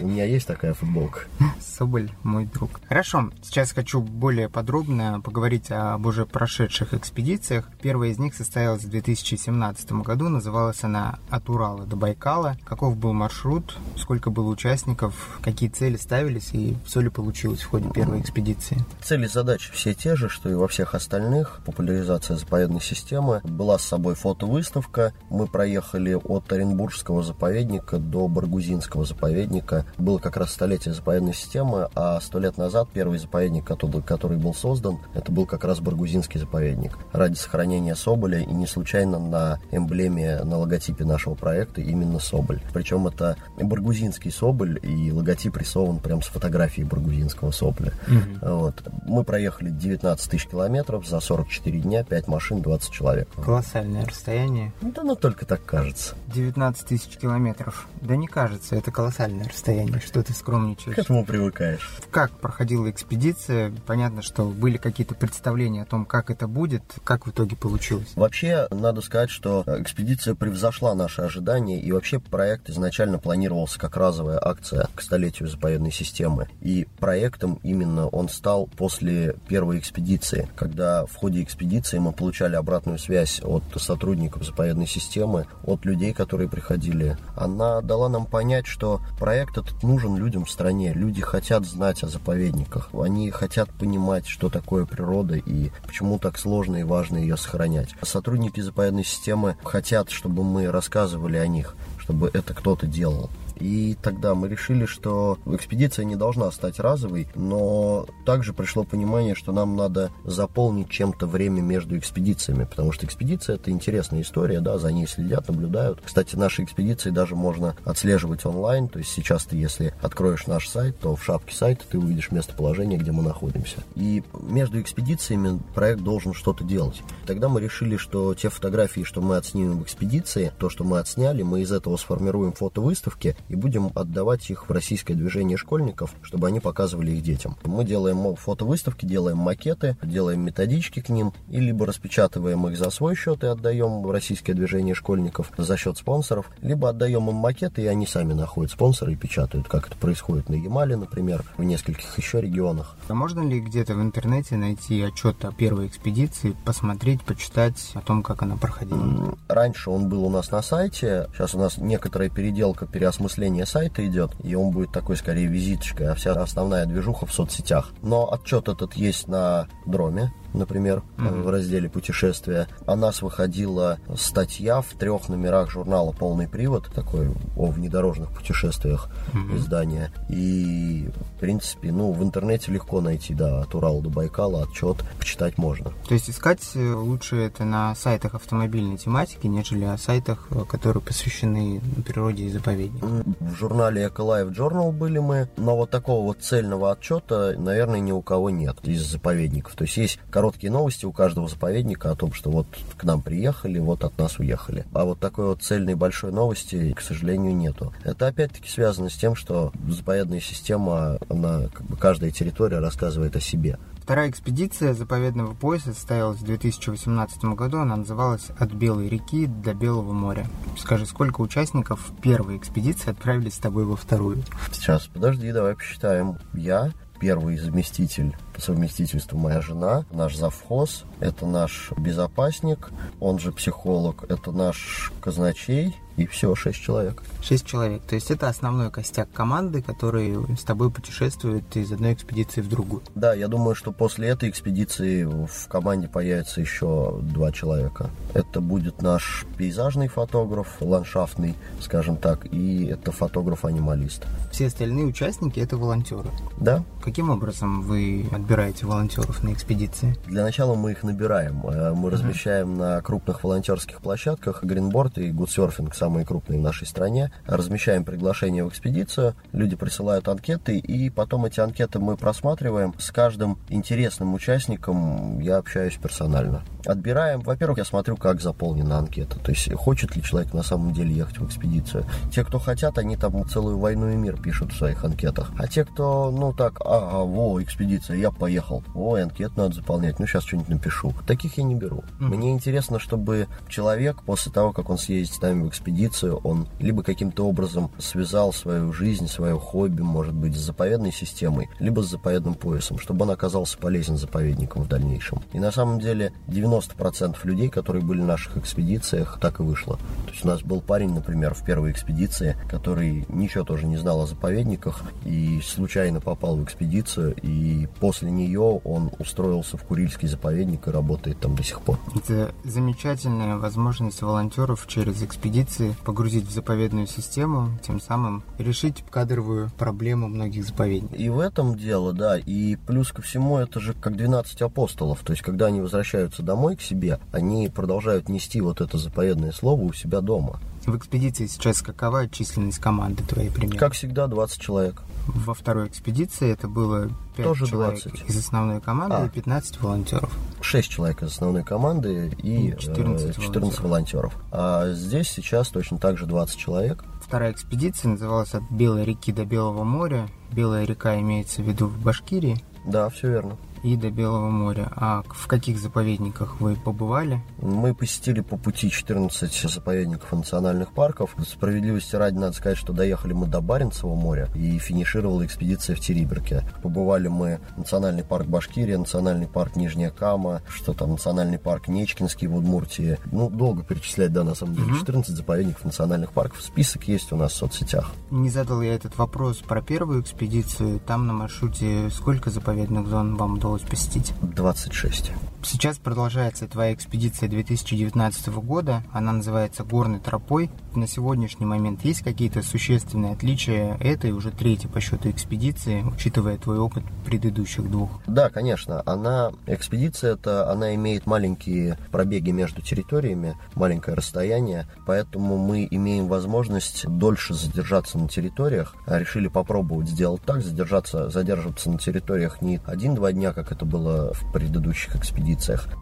У 0.00 0.06
меня 0.06 0.24
есть 0.24 0.46
такая 0.46 0.74
футболка. 0.74 1.20
Соболь 1.60 2.10
мой 2.22 2.46
друг. 2.46 2.80
Хорошо, 2.88 3.30
сейчас 3.42 3.72
хочу 3.72 4.00
более 4.00 4.48
подробно 4.48 5.20
поговорить 5.20 5.70
об 5.70 6.06
уже 6.06 6.26
прошедших 6.26 6.94
экспедициях. 6.94 7.68
Первая 7.80 8.10
из 8.10 8.18
них 8.18 8.34
состоялась 8.34 8.82
в 8.82 8.90
2017 8.90 9.92
году, 9.92 10.28
называлась 10.28 10.82
она 10.82 11.18
«От 11.30 11.48
Урала 11.48 11.84
до 11.86 11.96
Байкала». 11.96 12.56
Каков 12.64 12.96
был 12.96 13.12
маршрут, 13.12 13.76
сколько 13.96 14.30
было 14.30 14.48
участников, 14.50 15.38
какие 15.42 15.68
цели 15.68 15.96
ставились 15.96 16.50
и 16.52 16.76
все 16.84 17.00
ли 17.00 17.08
получилось 17.08 17.62
в 17.62 17.68
ходе 17.68 17.88
первой 17.90 18.20
экспедиции? 18.20 18.78
Цели 19.02 19.24
и 19.24 19.28
задачи 19.28 19.70
все 19.72 19.94
те 19.94 20.16
же, 20.16 20.28
что 20.28 20.48
и 20.50 20.54
во 20.54 20.68
всех 20.68 20.94
остальных. 20.94 21.60
Популяризация 21.64 22.36
заповедной 22.36 22.80
системы. 22.80 23.40
Была 23.44 23.78
с 23.78 23.84
собой 23.84 24.14
фотовыставка. 24.14 25.12
Мы 25.30 25.46
проехали 25.46 26.14
от 26.14 26.52
Оренбургского 26.72 27.22
заповедника 27.22 27.98
до 27.98 28.28
Баргузинского 28.28 29.04
заповедника. 29.04 29.84
Было 29.98 30.18
как 30.18 30.36
раз 30.36 30.52
столетие 30.52 30.94
заповедной 30.94 31.34
системы, 31.34 31.88
а 31.94 32.20
сто 32.20 32.38
лет 32.38 32.56
назад 32.56 32.88
первый 32.92 33.18
заповедник, 33.18 33.64
который, 33.64 34.02
который 34.02 34.38
был 34.38 34.54
создан, 34.54 34.98
это 35.14 35.30
был 35.30 35.46
как 35.46 35.64
раз 35.64 35.80
Баргузинский 35.80 36.40
заповедник. 36.40 36.98
Ради 37.12 37.34
сохранения 37.34 37.94
Соболя 37.94 38.40
и 38.40 38.52
не 38.52 38.66
случайно 38.66 39.18
на 39.18 39.58
эмблеме, 39.70 40.42
на 40.44 40.58
логотипе 40.58 41.04
нашего 41.04 41.34
проекта 41.34 41.80
именно 41.80 42.18
Соболь. 42.18 42.62
Причем 42.72 43.06
это 43.06 43.36
Баргузинский 43.60 44.32
Соболь 44.32 44.80
и 44.82 45.12
логотип 45.12 45.56
рисован 45.56 45.98
прям 45.98 46.22
с 46.22 46.26
фотографией 46.26 46.52
фотографии 46.62 46.82
Баргузинского 46.82 47.50
сопля. 47.50 47.92
Угу. 48.08 48.54
Вот. 48.54 48.82
Мы 49.06 49.24
проехали 49.24 49.70
19 49.70 50.30
тысяч 50.30 50.46
километров 50.46 51.06
за 51.06 51.20
44 51.20 51.80
дня, 51.80 52.04
5 52.04 52.28
машин, 52.28 52.62
20 52.62 52.92
человек. 52.92 53.28
Колоссальное 53.44 54.04
расстояние. 54.04 54.72
Да, 54.80 55.02
но 55.02 55.14
только 55.14 55.46
так 55.46 55.64
кажется. 55.64 56.14
19 56.28 56.56
тысяч 56.84 57.16
километров. 57.16 57.88
Да 58.00 58.16
не 58.16 58.26
кажется, 58.26 58.76
это 58.76 58.90
колоссальное 58.90 59.48
расстояние. 59.48 60.00
Что 60.00 60.22
ты 60.22 60.32
скромничаешь? 60.32 60.96
К 60.96 60.98
этому 61.00 61.24
привыкаешь. 61.24 61.90
Как 62.10 62.30
проходила 62.32 62.90
экспедиция? 62.90 63.72
Понятно, 63.86 64.22
что 64.22 64.44
были 64.44 64.76
какие-то 64.76 65.14
представления 65.14 65.82
о 65.82 65.86
том, 65.86 66.04
как 66.04 66.30
это 66.30 66.46
будет. 66.46 66.82
Как 67.04 67.26
в 67.26 67.30
итоге 67.30 67.56
получилось? 67.56 68.12
Вообще, 68.14 68.68
надо 68.70 69.00
сказать, 69.00 69.30
что 69.30 69.64
экспедиция 69.66 70.34
превзошла 70.34 70.94
наши 70.94 71.22
ожидания, 71.22 71.80
и 71.80 71.92
вообще 71.92 72.18
проект 72.20 72.70
изначально 72.70 73.18
планировался 73.18 73.78
как 73.78 73.96
разовая 73.96 74.40
акция 74.42 74.88
к 74.94 75.02
столетию 75.02 75.48
заповедной 75.48 75.90
системы 75.90 76.12
системы. 76.12 76.48
И 76.60 76.86
проектом 76.98 77.58
именно 77.62 78.08
он 78.08 78.28
стал 78.28 78.68
после 78.76 79.36
первой 79.48 79.78
экспедиции, 79.78 80.48
когда 80.56 81.06
в 81.06 81.14
ходе 81.16 81.42
экспедиции 81.42 81.98
мы 81.98 82.12
получали 82.12 82.56
обратную 82.56 82.98
связь 82.98 83.40
от 83.42 83.64
сотрудников 83.76 84.44
заповедной 84.44 84.86
системы, 84.86 85.46
от 85.64 85.84
людей, 85.84 86.12
которые 86.12 86.48
приходили. 86.52 87.16
Она 87.34 87.80
дала 87.80 88.10
нам 88.10 88.26
понять, 88.26 88.66
что 88.66 89.00
проект 89.18 89.56
этот 89.56 89.82
нужен 89.82 90.16
людям 90.16 90.44
в 90.44 90.50
стране. 90.50 90.92
Люди 90.92 91.22
хотят 91.22 91.64
знать 91.64 92.04
о 92.04 92.08
заповедниках. 92.08 92.90
Они 92.92 93.30
хотят 93.30 93.70
понимать, 93.70 94.28
что 94.28 94.50
такое 94.50 94.84
природа 94.84 95.36
и 95.36 95.70
почему 95.86 96.18
так 96.18 96.38
сложно 96.38 96.76
и 96.76 96.82
важно 96.84 97.16
ее 97.16 97.38
сохранять. 97.38 97.94
Сотрудники 98.02 98.60
заповедной 98.60 99.04
системы 99.04 99.56
хотят, 99.64 100.10
чтобы 100.10 100.44
мы 100.44 100.70
рассказывали 100.70 101.38
о 101.38 101.46
них, 101.46 101.74
чтобы 101.98 102.30
это 102.32 102.52
кто-то 102.52 102.86
делал. 102.86 103.30
И 103.56 103.96
тогда 104.02 104.34
мы 104.34 104.48
решили, 104.48 104.86
что 104.86 105.38
экспедиция 105.46 106.04
не 106.04 106.16
должна 106.16 106.50
стать 106.50 106.78
разовой, 106.80 107.28
но 107.34 108.06
также 108.24 108.52
пришло 108.52 108.84
понимание, 108.84 109.34
что 109.34 109.52
нам 109.52 109.76
надо 109.76 110.10
заполнить 110.24 110.88
чем-то 110.90 111.26
время 111.26 111.60
между 111.60 111.96
экспедициями, 111.98 112.64
потому 112.64 112.92
что 112.92 113.06
экспедиция 113.06 113.56
это 113.56 113.70
интересная 113.70 114.22
история, 114.22 114.60
да, 114.60 114.78
за 114.78 114.92
ней 114.92 115.06
следят, 115.06 115.48
наблюдают. 115.48 116.00
Кстати, 116.04 116.36
наши 116.36 116.64
экспедиции 116.64 117.10
даже 117.10 117.36
можно 117.36 117.76
отслеживать 117.84 118.44
онлайн, 118.44 118.88
то 118.88 118.98
есть 118.98 119.10
сейчас 119.10 119.44
ты, 119.44 119.56
если 119.56 119.94
откроешь 120.02 120.46
наш 120.46 120.68
сайт, 120.68 120.98
то 120.98 121.16
в 121.16 121.24
шапке 121.24 121.54
сайта 121.54 121.84
ты 121.88 121.98
увидишь 121.98 122.30
местоположение, 122.30 122.98
где 122.98 123.12
мы 123.12 123.22
находимся. 123.22 123.78
И 123.94 124.22
между 124.40 124.80
экспедициями 124.80 125.60
проект 125.74 126.02
должен 126.02 126.34
что-то 126.34 126.64
делать. 126.64 127.02
Тогда 127.26 127.48
мы 127.48 127.60
решили, 127.60 127.96
что 127.96 128.34
те 128.34 128.48
фотографии, 128.48 129.02
что 129.04 129.20
мы 129.20 129.36
отснимем 129.36 129.78
в 129.78 129.82
экспедиции, 129.82 130.52
то, 130.58 130.68
что 130.68 130.84
мы 130.84 130.98
отсняли, 130.98 131.42
мы 131.42 131.62
из 131.62 131.72
этого 131.72 131.96
сформируем 131.96 132.52
фотовыставки 132.52 133.36
и 133.48 133.54
будем 133.54 133.90
отдавать 133.94 134.50
их 134.50 134.68
в 134.68 134.72
российское 134.72 135.14
движение 135.14 135.56
школьников, 135.56 136.14
чтобы 136.22 136.46
они 136.48 136.60
показывали 136.60 137.12
их 137.12 137.22
детям. 137.22 137.56
Мы 137.64 137.84
делаем 137.84 138.36
фотовыставки, 138.36 139.06
делаем 139.06 139.38
макеты, 139.38 139.96
делаем 140.02 140.40
методички 140.40 141.00
к 141.00 141.08
ним, 141.08 141.32
и 141.48 141.60
либо 141.60 141.86
распечатываем 141.86 142.66
их 142.68 142.76
за 142.76 142.90
свой 142.90 143.14
счет 143.16 143.44
и 143.44 143.46
отдаем 143.46 144.02
в 144.02 144.10
российское 144.10 144.54
движение 144.54 144.94
школьников 144.94 145.50
за 145.56 145.76
счет 145.76 145.98
спонсоров, 145.98 146.50
либо 146.60 146.88
отдаем 146.88 147.28
им 147.28 147.36
макеты, 147.36 147.82
и 147.82 147.86
они 147.86 148.06
сами 148.06 148.32
находят 148.32 148.72
спонсоры 148.72 149.12
и 149.12 149.16
печатают, 149.16 149.68
как 149.68 149.88
это 149.88 149.96
происходит 149.96 150.48
на 150.48 150.54
Ямале, 150.54 150.96
например, 150.96 151.44
в 151.56 151.62
нескольких 151.62 152.16
еще 152.18 152.40
регионах. 152.40 152.96
А 153.08 153.14
можно 153.14 153.40
ли 153.46 153.60
где-то 153.60 153.94
в 153.94 154.02
интернете 154.02 154.56
найти 154.56 155.02
отчет 155.02 155.44
о 155.44 155.52
первой 155.52 155.86
экспедиции, 155.86 156.56
посмотреть, 156.64 157.22
почитать 157.22 157.92
о 157.94 158.00
том, 158.00 158.22
как 158.22 158.42
она 158.42 158.56
проходила? 158.56 159.36
Раньше 159.48 159.90
он 159.90 160.08
был 160.08 160.24
у 160.24 160.30
нас 160.30 160.50
на 160.50 160.62
сайте, 160.62 161.28
сейчас 161.32 161.54
у 161.54 161.58
нас 161.58 161.76
некоторая 161.78 162.28
переделка, 162.28 162.86
переосмысление 162.86 163.31
осуществление 163.32 163.66
сайта 163.66 164.06
идет, 164.06 164.32
и 164.42 164.54
он 164.54 164.70
будет 164.70 164.92
такой 164.92 165.16
скорее 165.16 165.46
визиточкой, 165.46 166.08
а 166.08 166.14
вся 166.14 166.32
основная 166.32 166.84
движуха 166.84 167.26
в 167.26 167.32
соцсетях. 167.32 167.90
Но 168.02 168.30
отчет 168.32 168.68
этот 168.68 168.94
есть 168.94 169.26
на 169.26 169.68
Дроме, 169.86 170.32
например, 170.54 171.02
mm-hmm. 171.16 171.42
в 171.42 171.50
разделе 171.50 171.88
путешествия. 171.88 172.68
О 172.86 172.96
нас 172.96 173.22
выходила 173.22 173.98
статья 174.16 174.80
в 174.80 174.88
трех 174.98 175.28
номерах 175.28 175.70
журнала 175.70 176.12
«Полный 176.12 176.48
привод», 176.48 176.90
такой 176.94 177.30
о 177.56 177.66
внедорожных 177.66 178.30
путешествиях 178.32 179.08
mm-hmm. 179.32 179.56
издания. 179.56 180.12
И, 180.28 181.08
в 181.36 181.40
принципе, 181.40 181.90
ну, 181.92 182.12
в 182.12 182.22
интернете 182.22 182.72
легко 182.72 183.00
найти, 183.00 183.34
да, 183.34 183.62
от 183.62 183.74
Урала 183.74 184.02
до 184.02 184.10
Байкала 184.10 184.64
отчет, 184.64 184.98
почитать 185.18 185.58
можно. 185.58 185.92
То 186.06 186.14
есть 186.14 186.30
искать 186.30 186.60
э, 186.74 186.92
лучше 186.92 187.36
это 187.36 187.64
на 187.64 187.94
сайтах 187.94 188.34
автомобильной 188.34 188.98
тематики, 188.98 189.46
нежели 189.46 189.84
о 189.84 189.98
сайтах, 189.98 190.46
э, 190.50 190.64
которые 190.68 191.02
посвящены 191.02 191.80
природе 192.04 192.44
и 192.44 192.50
заповедникам? 192.50 193.21
В 193.24 193.54
журнале 193.54 194.06
Ecolife 194.06 194.52
Journal 194.52 194.92
были 194.92 195.18
мы, 195.18 195.48
но 195.56 195.76
вот 195.76 195.90
такого 195.90 196.24
вот 196.24 196.40
цельного 196.40 196.92
отчета, 196.92 197.54
наверное, 197.56 198.00
ни 198.00 198.12
у 198.12 198.22
кого 198.22 198.50
нет 198.50 198.76
из 198.82 199.02
заповедников. 199.02 199.74
То 199.74 199.84
есть 199.84 199.96
есть 199.96 200.18
короткие 200.30 200.72
новости 200.72 201.06
у 201.06 201.12
каждого 201.12 201.48
заповедника 201.48 202.10
о 202.10 202.16
том, 202.16 202.32
что 202.32 202.50
вот 202.50 202.66
к 202.96 203.04
нам 203.04 203.22
приехали, 203.22 203.78
вот 203.78 204.04
от 204.04 204.18
нас 204.18 204.38
уехали. 204.38 204.84
А 204.92 205.04
вот 205.04 205.20
такой 205.20 205.46
вот 205.46 205.62
цельной 205.62 205.94
большой 205.94 206.32
новости, 206.32 206.92
к 206.92 207.00
сожалению, 207.00 207.54
нету. 207.54 207.92
Это 208.04 208.26
опять-таки 208.26 208.68
связано 208.68 209.08
с 209.08 209.14
тем, 209.14 209.36
что 209.36 209.72
заповедная 209.88 210.40
система, 210.40 211.18
она, 211.28 211.68
как 211.72 211.86
бы 211.86 211.96
каждая 211.96 212.30
территория 212.30 212.78
рассказывает 212.78 213.36
о 213.36 213.40
себе. 213.40 213.78
Вторая 214.02 214.28
экспедиция 214.28 214.94
заповедного 214.94 215.54
пояса 215.54 215.94
состоялась 215.94 216.38
в 216.38 216.44
2018 216.44 217.44
году. 217.44 217.78
Она 217.78 217.94
называлась 217.94 218.48
«От 218.58 218.72
Белой 218.72 219.08
реки 219.08 219.46
до 219.46 219.74
Белого 219.74 220.12
моря». 220.12 220.48
Скажи, 220.76 221.06
сколько 221.06 221.40
участников 221.40 222.10
первой 222.20 222.56
экспедиции 222.56 223.10
отправились 223.10 223.54
с 223.54 223.58
тобой 223.58 223.84
во 223.84 223.94
вторую? 223.94 224.42
Сейчас, 224.72 225.06
подожди, 225.06 225.52
давай 225.52 225.76
посчитаем. 225.76 226.38
Я, 226.52 226.90
первый 227.20 227.56
заместитель 227.56 228.36
по 228.52 228.60
совместительству 228.60 229.38
моя 229.38 229.60
жена, 229.60 230.04
наш 230.10 230.36
завхоз, 230.36 231.04
это 231.20 231.46
наш 231.46 231.92
безопасник, 231.96 232.90
он 233.20 233.38
же 233.38 233.52
психолог, 233.52 234.24
это 234.28 234.52
наш 234.52 235.12
казначей, 235.20 235.94
и 236.16 236.26
все, 236.26 236.54
шесть 236.54 236.80
человек. 236.80 237.22
Шесть 237.42 237.66
человек. 237.66 238.02
То 238.02 238.14
есть 238.14 238.30
это 238.30 238.48
основной 238.48 238.90
костяк 238.90 239.30
команды, 239.32 239.82
который 239.82 240.36
с 240.56 240.62
тобой 240.62 240.90
путешествует 240.90 241.64
из 241.76 241.90
одной 241.90 242.12
экспедиции 242.12 242.60
в 242.60 242.68
другую. 242.68 243.02
Да, 243.14 243.34
я 243.34 243.48
думаю, 243.48 243.74
что 243.74 243.92
после 243.92 244.28
этой 244.28 244.50
экспедиции 244.50 245.24
в 245.24 245.68
команде 245.68 246.08
появится 246.08 246.60
еще 246.60 247.18
два 247.22 247.50
человека. 247.50 248.10
Это 248.34 248.60
будет 248.60 249.00
наш 249.00 249.46
пейзажный 249.56 250.08
фотограф, 250.08 250.76
ландшафтный, 250.80 251.54
скажем 251.80 252.16
так, 252.16 252.46
и 252.52 252.86
это 252.86 253.10
фотограф-анималист. 253.10 254.26
Все 254.50 254.66
остальные 254.66 255.06
участники 255.06 255.60
это 255.60 255.76
волонтеры. 255.76 256.28
Да. 256.58 256.84
Каким 257.02 257.30
образом 257.30 257.82
вы 257.82 258.26
отбираете 258.42 258.86
волонтеров 258.86 259.42
на 259.44 259.52
экспедиции? 259.52 260.16
Для 260.26 260.42
начала 260.42 260.74
мы 260.74 260.90
их 260.90 261.04
набираем. 261.04 261.64
Э, 261.64 261.92
мы 261.92 262.10
размещаем 262.10 262.76
на 262.76 263.00
крупных 263.00 263.44
волонтерских 263.44 264.00
площадках 264.00 264.64
Greenboard 264.64 265.12
и 265.16 265.30
Goodsurfing, 265.30 265.94
самые 265.94 266.26
крупные 266.26 266.58
в 266.58 266.62
нашей 266.62 266.86
стране. 266.86 267.32
Размещаем 267.46 268.04
приглашение 268.04 268.64
в 268.64 268.68
экспедицию, 268.68 269.34
люди 269.52 269.76
присылают 269.76 270.26
анкеты, 270.26 270.76
и 270.76 271.08
потом 271.08 271.44
эти 271.44 271.60
анкеты 271.60 272.00
мы 272.00 272.16
просматриваем. 272.16 272.94
С 272.98 273.12
каждым 273.12 273.58
интересным 273.68 274.34
участником 274.34 275.38
я 275.38 275.58
общаюсь 275.58 275.96
персонально. 275.96 276.62
Отбираем, 276.84 277.40
во-первых, 277.40 277.78
я 277.78 277.84
смотрю, 277.84 278.16
как 278.16 278.40
заполнена 278.40 278.98
анкета, 278.98 279.38
то 279.38 279.52
есть 279.52 279.72
хочет 279.74 280.16
ли 280.16 280.22
человек 280.22 280.52
на 280.52 280.64
самом 280.64 280.92
деле 280.92 281.14
ехать 281.14 281.38
в 281.38 281.46
экспедицию. 281.46 282.06
Те, 282.32 282.44
кто 282.44 282.58
хотят, 282.58 282.98
они 282.98 283.16
там 283.16 283.48
целую 283.48 283.78
войну 283.78 284.10
и 284.10 284.16
мир 284.16 284.40
пишут 284.40 284.72
в 284.72 284.76
своих 284.76 285.04
анкетах. 285.04 285.52
А 285.58 285.68
те, 285.68 285.84
кто, 285.84 286.32
ну 286.32 286.52
так, 286.52 286.80
ага, 286.80 287.24
во, 287.24 287.62
экспедиция, 287.62 288.16
я 288.16 288.31
поехал. 288.32 288.82
Ой, 288.94 289.22
анкет 289.22 289.56
надо 289.56 289.74
заполнять, 289.74 290.18
ну 290.18 290.26
сейчас 290.26 290.44
что-нибудь 290.44 290.68
напишу. 290.68 291.12
Таких 291.26 291.58
я 291.58 291.64
не 291.64 291.74
беру. 291.74 292.04
Mm-hmm. 292.20 292.24
Мне 292.24 292.52
интересно, 292.52 292.98
чтобы 292.98 293.48
человек 293.68 294.22
после 294.22 294.52
того, 294.52 294.72
как 294.72 294.90
он 294.90 294.98
съездит 294.98 295.34
с 295.34 295.40
нами 295.40 295.62
в 295.62 295.68
экспедицию, 295.68 296.38
он 296.38 296.68
либо 296.78 297.02
каким-то 297.02 297.46
образом 297.46 297.90
связал 297.98 298.52
свою 298.52 298.92
жизнь, 298.92 299.28
свое 299.28 299.58
хобби, 299.58 300.02
может 300.02 300.34
быть, 300.34 300.56
с 300.56 300.60
заповедной 300.60 301.12
системой, 301.12 301.68
либо 301.78 302.02
с 302.02 302.10
заповедным 302.10 302.54
поясом, 302.54 302.98
чтобы 302.98 303.24
он 303.24 303.30
оказался 303.30 303.78
полезен 303.78 304.16
заповедникам 304.16 304.82
в 304.82 304.88
дальнейшем. 304.88 305.42
И 305.52 305.58
на 305.58 305.72
самом 305.72 306.00
деле 306.00 306.32
90% 306.48 307.36
людей, 307.44 307.68
которые 307.68 308.04
были 308.04 308.20
в 308.20 308.26
наших 308.26 308.56
экспедициях, 308.56 309.38
так 309.40 309.60
и 309.60 309.62
вышло. 309.62 309.96
То 310.26 310.32
есть 310.32 310.44
у 310.44 310.48
нас 310.48 310.62
был 310.62 310.80
парень, 310.80 311.12
например, 311.12 311.54
в 311.54 311.64
первой 311.64 311.90
экспедиции, 311.90 312.56
который 312.68 313.26
ничего 313.28 313.64
тоже 313.64 313.86
не 313.86 313.96
знал 313.96 314.20
о 314.22 314.26
заповедниках 314.26 315.02
и 315.24 315.60
случайно 315.64 316.20
попал 316.20 316.56
в 316.56 316.64
экспедицию, 316.64 317.34
и 317.42 317.88
после 318.00 318.21
нее 318.30 318.60
он 318.60 319.10
устроился 319.18 319.76
в 319.76 319.84
Курильский 319.84 320.28
заповедник 320.28 320.86
и 320.86 320.90
работает 320.90 321.38
там 321.40 321.54
до 321.56 321.62
сих 321.62 321.80
пор. 321.80 321.98
Это 322.14 322.54
замечательная 322.64 323.56
возможность 323.56 324.22
волонтеров 324.22 324.86
через 324.86 325.22
экспедиции 325.22 325.94
погрузить 326.04 326.46
в 326.46 326.52
заповедную 326.52 327.06
систему, 327.06 327.70
тем 327.82 328.00
самым 328.00 328.42
решить 328.58 329.04
кадровую 329.10 329.70
проблему 329.78 330.28
многих 330.28 330.66
заповедников. 330.66 331.18
И 331.18 331.28
в 331.28 331.38
этом 331.38 331.76
дело, 331.76 332.12
да, 332.12 332.38
и 332.38 332.76
плюс 332.76 333.12
ко 333.12 333.22
всему 333.22 333.58
это 333.58 333.80
же 333.80 333.94
как 333.94 334.16
12 334.16 334.62
апостолов, 334.62 335.20
то 335.20 335.32
есть 335.32 335.42
когда 335.42 335.66
они 335.66 335.80
возвращаются 335.80 336.42
домой 336.42 336.76
к 336.76 336.82
себе, 336.82 337.20
они 337.32 337.68
продолжают 337.68 338.28
нести 338.28 338.60
вот 338.60 338.80
это 338.80 338.98
заповедное 338.98 339.52
слово 339.52 339.82
у 339.82 339.92
себя 339.92 340.20
дома. 340.20 340.60
В 340.86 340.96
экспедиции 340.96 341.46
сейчас 341.46 341.80
какова 341.80 342.28
численность 342.28 342.78
команды 342.78 343.22
твоей 343.22 343.50
примерно? 343.50 343.78
Как 343.78 343.92
всегда, 343.92 344.26
20 344.26 344.60
человек. 344.60 345.02
Во 345.26 345.54
второй 345.54 345.88
экспедиции 345.88 346.50
это 346.50 346.68
было 346.68 347.08
5 347.36 347.46
Тоже 347.46 347.66
человек 347.66 348.02
20. 348.02 348.28
из 348.28 348.38
основной 348.38 348.80
команды 348.80 349.16
А. 349.16 349.26
и 349.26 349.28
15 349.28 349.80
волонтеров. 349.80 350.36
6 350.60 350.88
человек 350.90 351.22
из 351.22 351.28
основной 351.28 351.62
команды 351.62 352.32
и 352.42 352.68
И 352.70 352.76
14 352.78 353.38
э, 353.38 353.40
14 353.40 353.80
волонтеров. 353.80 354.34
А 354.50 354.92
здесь 354.92 355.28
сейчас 355.28 355.68
точно 355.68 355.98
так 355.98 356.18
же 356.18 356.26
20 356.26 356.56
человек. 356.56 357.04
Вторая 357.20 357.52
экспедиция 357.52 358.10
называлась 358.10 358.52
«От 358.54 358.64
Белой 358.70 359.04
реки 359.04 359.32
до 359.32 359.44
Белого 359.44 359.84
моря». 359.84 360.28
Белая 360.50 360.84
река 360.84 361.18
имеется 361.20 361.62
в 361.62 361.66
виду 361.66 361.86
в 361.86 361.98
Башкирии 362.02 362.62
Да, 362.84 363.08
все 363.08 363.28
верно. 363.28 363.56
И 363.82 363.96
до 363.96 364.10
Белого 364.10 364.50
моря. 364.50 364.90
А 364.96 365.22
в 365.28 365.46
каких 365.46 365.78
заповедниках 365.78 366.60
вы 366.60 366.76
побывали? 366.76 367.42
Мы 367.60 367.94
посетили 367.94 368.40
по 368.40 368.56
пути 368.56 368.90
14 368.90 369.70
заповедников 369.70 370.32
и 370.32 370.36
национальных 370.36 370.92
парков. 370.92 371.34
Справедливости 371.46 372.16
ради 372.16 372.36
надо 372.36 372.54
сказать, 372.54 372.78
что 372.78 372.92
доехали 372.92 373.32
мы 373.32 373.46
до 373.46 373.60
Баренцева 373.60 374.14
моря 374.14 374.48
и 374.54 374.78
финишировала 374.78 375.44
экспедиция 375.44 375.96
в 375.96 376.00
Териберке. 376.00 376.64
Побывали 376.82 377.28
мы 377.28 377.60
в 377.76 377.78
национальный 377.78 378.24
парк 378.24 378.46
Башкирия, 378.46 378.98
национальный 378.98 379.46
парк 379.46 379.76
Нижняя 379.76 380.10
Кама, 380.10 380.62
что 380.68 380.92
там, 380.92 381.12
национальный 381.12 381.58
парк 381.58 381.88
Нечкинский 381.88 382.46
в 382.46 382.56
Удмуртии. 382.56 383.18
Ну, 383.30 383.50
долго 383.50 383.82
перечислять, 383.82 384.32
да, 384.32 384.44
на 384.44 384.54
самом 384.54 384.74
деле. 384.74 384.98
14 384.98 385.36
заповедников 385.36 385.84
национальных 385.84 386.32
парков. 386.32 386.62
Список 386.62 387.04
есть 387.08 387.32
у 387.32 387.36
нас 387.36 387.52
в 387.52 387.56
соцсетях. 387.56 388.10
Не 388.30 388.50
задал 388.50 388.82
я 388.82 388.94
этот 388.94 389.16
вопрос 389.18 389.58
про 389.58 389.82
первую 389.82 390.22
экспедицию. 390.22 391.00
Там 391.00 391.26
на 391.26 391.32
маршруте 391.32 392.10
сколько 392.10 392.50
заповедных 392.50 393.08
зон 393.08 393.36
вам 393.36 393.58
удалось 393.72 393.88
посетить? 393.88 394.34
26. 394.42 395.32
Сейчас 395.64 395.98
продолжается 395.98 396.66
твоя 396.66 396.92
экспедиция 396.92 397.48
2019 397.48 398.48
года. 398.48 399.04
Она 399.12 399.32
называется 399.32 399.84
«Горной 399.84 400.18
тропой». 400.18 400.70
На 400.94 401.06
сегодняшний 401.06 401.66
момент 401.66 402.04
есть 402.04 402.22
какие-то 402.22 402.62
существенные 402.62 403.32
отличия 403.32 403.96
этой, 404.00 404.32
уже 404.32 404.50
третьей 404.50 404.90
по 404.90 405.00
счету 405.00 405.30
экспедиции, 405.30 406.02
учитывая 406.02 406.58
твой 406.58 406.78
опыт 406.78 407.04
предыдущих 407.24 407.88
двух? 407.90 408.20
Да, 408.26 408.50
конечно. 408.50 409.02
Она, 409.06 409.52
экспедиция 409.66 410.34
это, 410.34 410.70
она 410.70 410.94
имеет 410.96 411.26
маленькие 411.26 411.96
пробеги 412.10 412.50
между 412.50 412.82
территориями, 412.82 413.56
маленькое 413.74 414.16
расстояние, 414.16 414.86
поэтому 415.06 415.56
мы 415.56 415.86
имеем 415.90 416.26
возможность 416.26 417.06
дольше 417.08 417.54
задержаться 417.54 418.18
на 418.18 418.28
территориях. 418.28 418.94
Решили 419.06 419.48
попробовать 419.48 420.08
сделать 420.08 420.42
так, 420.42 420.62
задержаться, 420.62 421.30
задерживаться 421.30 421.88
на 421.88 421.98
территориях 421.98 422.60
не 422.60 422.80
один-два 422.84 423.32
дня, 423.32 423.52
как 423.52 423.72
это 423.72 423.84
было 423.86 424.34
в 424.34 424.52
предыдущих 424.52 425.16
экспедициях, 425.16 425.51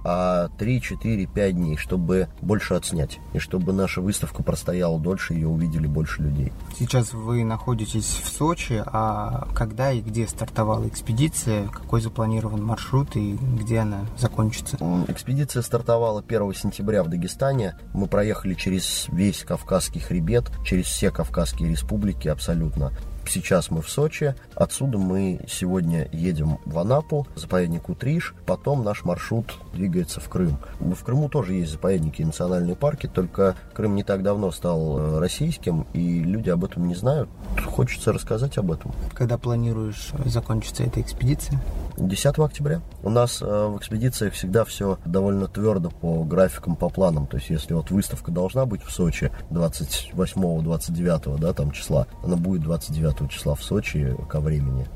а 0.05 0.49
3, 0.59 0.81
4, 0.81 1.27
5 1.27 1.57
дней, 1.57 1.77
чтобы 1.77 2.29
больше 2.41 2.75
отснять. 2.75 3.19
И 3.33 3.39
чтобы 3.39 3.73
наша 3.73 4.01
выставка 4.01 4.43
простояла 4.43 4.99
дольше, 4.99 5.35
ее 5.35 5.49
увидели 5.49 5.87
больше 5.87 6.23
людей. 6.23 6.53
Сейчас 6.79 7.13
вы 7.13 7.45
находитесь 7.45 8.21
в 8.25 8.29
Сочи, 8.29 8.83
а 8.87 9.49
когда 9.55 9.93
и 9.93 10.01
где 10.01 10.27
стартовала 10.27 10.87
экспедиция, 10.89 11.67
какой 11.69 12.01
запланирован 12.01 12.63
маршрут 12.63 13.17
и 13.17 13.39
где 13.59 13.79
она 13.79 14.07
закончится? 14.17 14.77
Экспедиция 15.09 15.63
стартовала 15.63 16.23
1 16.27 16.55
сентября 16.55 17.03
в 17.03 17.09
Дагестане. 17.09 17.77
Мы 17.93 18.07
проехали 18.07 18.55
через 18.55 19.07
весь 19.09 19.45
Кавказский 19.45 20.01
хребет, 20.01 20.51
через 20.65 20.87
все 20.87 21.11
Кавказские 21.11 21.71
республики 21.71 22.29
абсолютно. 22.29 22.93
Сейчас 23.27 23.71
мы 23.71 23.81
в 23.83 23.89
Сочи, 23.89 24.35
отсюда 24.55 24.99
мы 24.99 25.41
сегодня 25.49 26.09
едем 26.13 26.59
в 26.65 26.79
Анапу, 26.79 27.27
заповедник 27.37 27.89
Утриш, 27.89 28.35
потом 28.47 28.83
наш 28.83 29.05
маршрут 29.05 29.55
двигается 29.73 30.21
в 30.21 30.29
Крым. 30.29 30.59
В 30.81 31.05
Крыму 31.05 31.29
тоже 31.29 31.55
есть 31.55 31.73
заповедники 31.73 32.23
и 32.23 32.25
национальные 32.25 32.77
парки, 32.77 33.07
только 33.07 33.55
Крым 33.73 33.95
не 33.95 34.03
так 34.03 34.23
давно 34.23 34.51
стал 34.51 34.99
э, 34.99 35.19
российским, 35.21 35.87
и 35.93 36.21
люди 36.21 36.51
об 36.51 36.65
этом 36.65 36.89
не 36.89 36.95
знают. 36.95 37.29
Хочется 37.65 38.13
рассказать 38.13 38.59
об 38.59 38.73
этом. 38.73 38.93
Когда 39.15 39.39
планируешь 39.39 40.11
закончиться 40.25 40.83
эта 40.83 41.01
экспедиция? 41.01 41.61
10 42.09 42.39
октября. 42.39 42.81
У 43.03 43.11
нас 43.11 43.43
э, 43.43 43.45
в 43.45 43.77
экспедициях 43.79 44.35
всегда 44.35 44.65
все 44.65 44.99
довольно 45.05 45.47
твердо 45.47 45.91
по 45.91 46.25
графикам, 46.25 46.77
по 46.77 46.89
планам. 46.89 47.27
То 47.27 47.37
есть, 47.37 47.51
если 47.51 47.75
вот 47.75 47.91
выставка 47.91 48.31
должна 48.31 48.67
быть 48.67 48.83
в 48.83 48.91
Сочи 48.91 49.31
28-29 49.51 51.39
да, 51.39 51.53
там 51.53 51.71
числа, 51.71 52.07
она 52.23 52.37
будет 52.37 52.63
29 52.63 53.31
числа 53.31 53.55
в 53.55 53.63
Сочи 53.63 54.17
ко 54.29 54.41
времени 54.41 54.87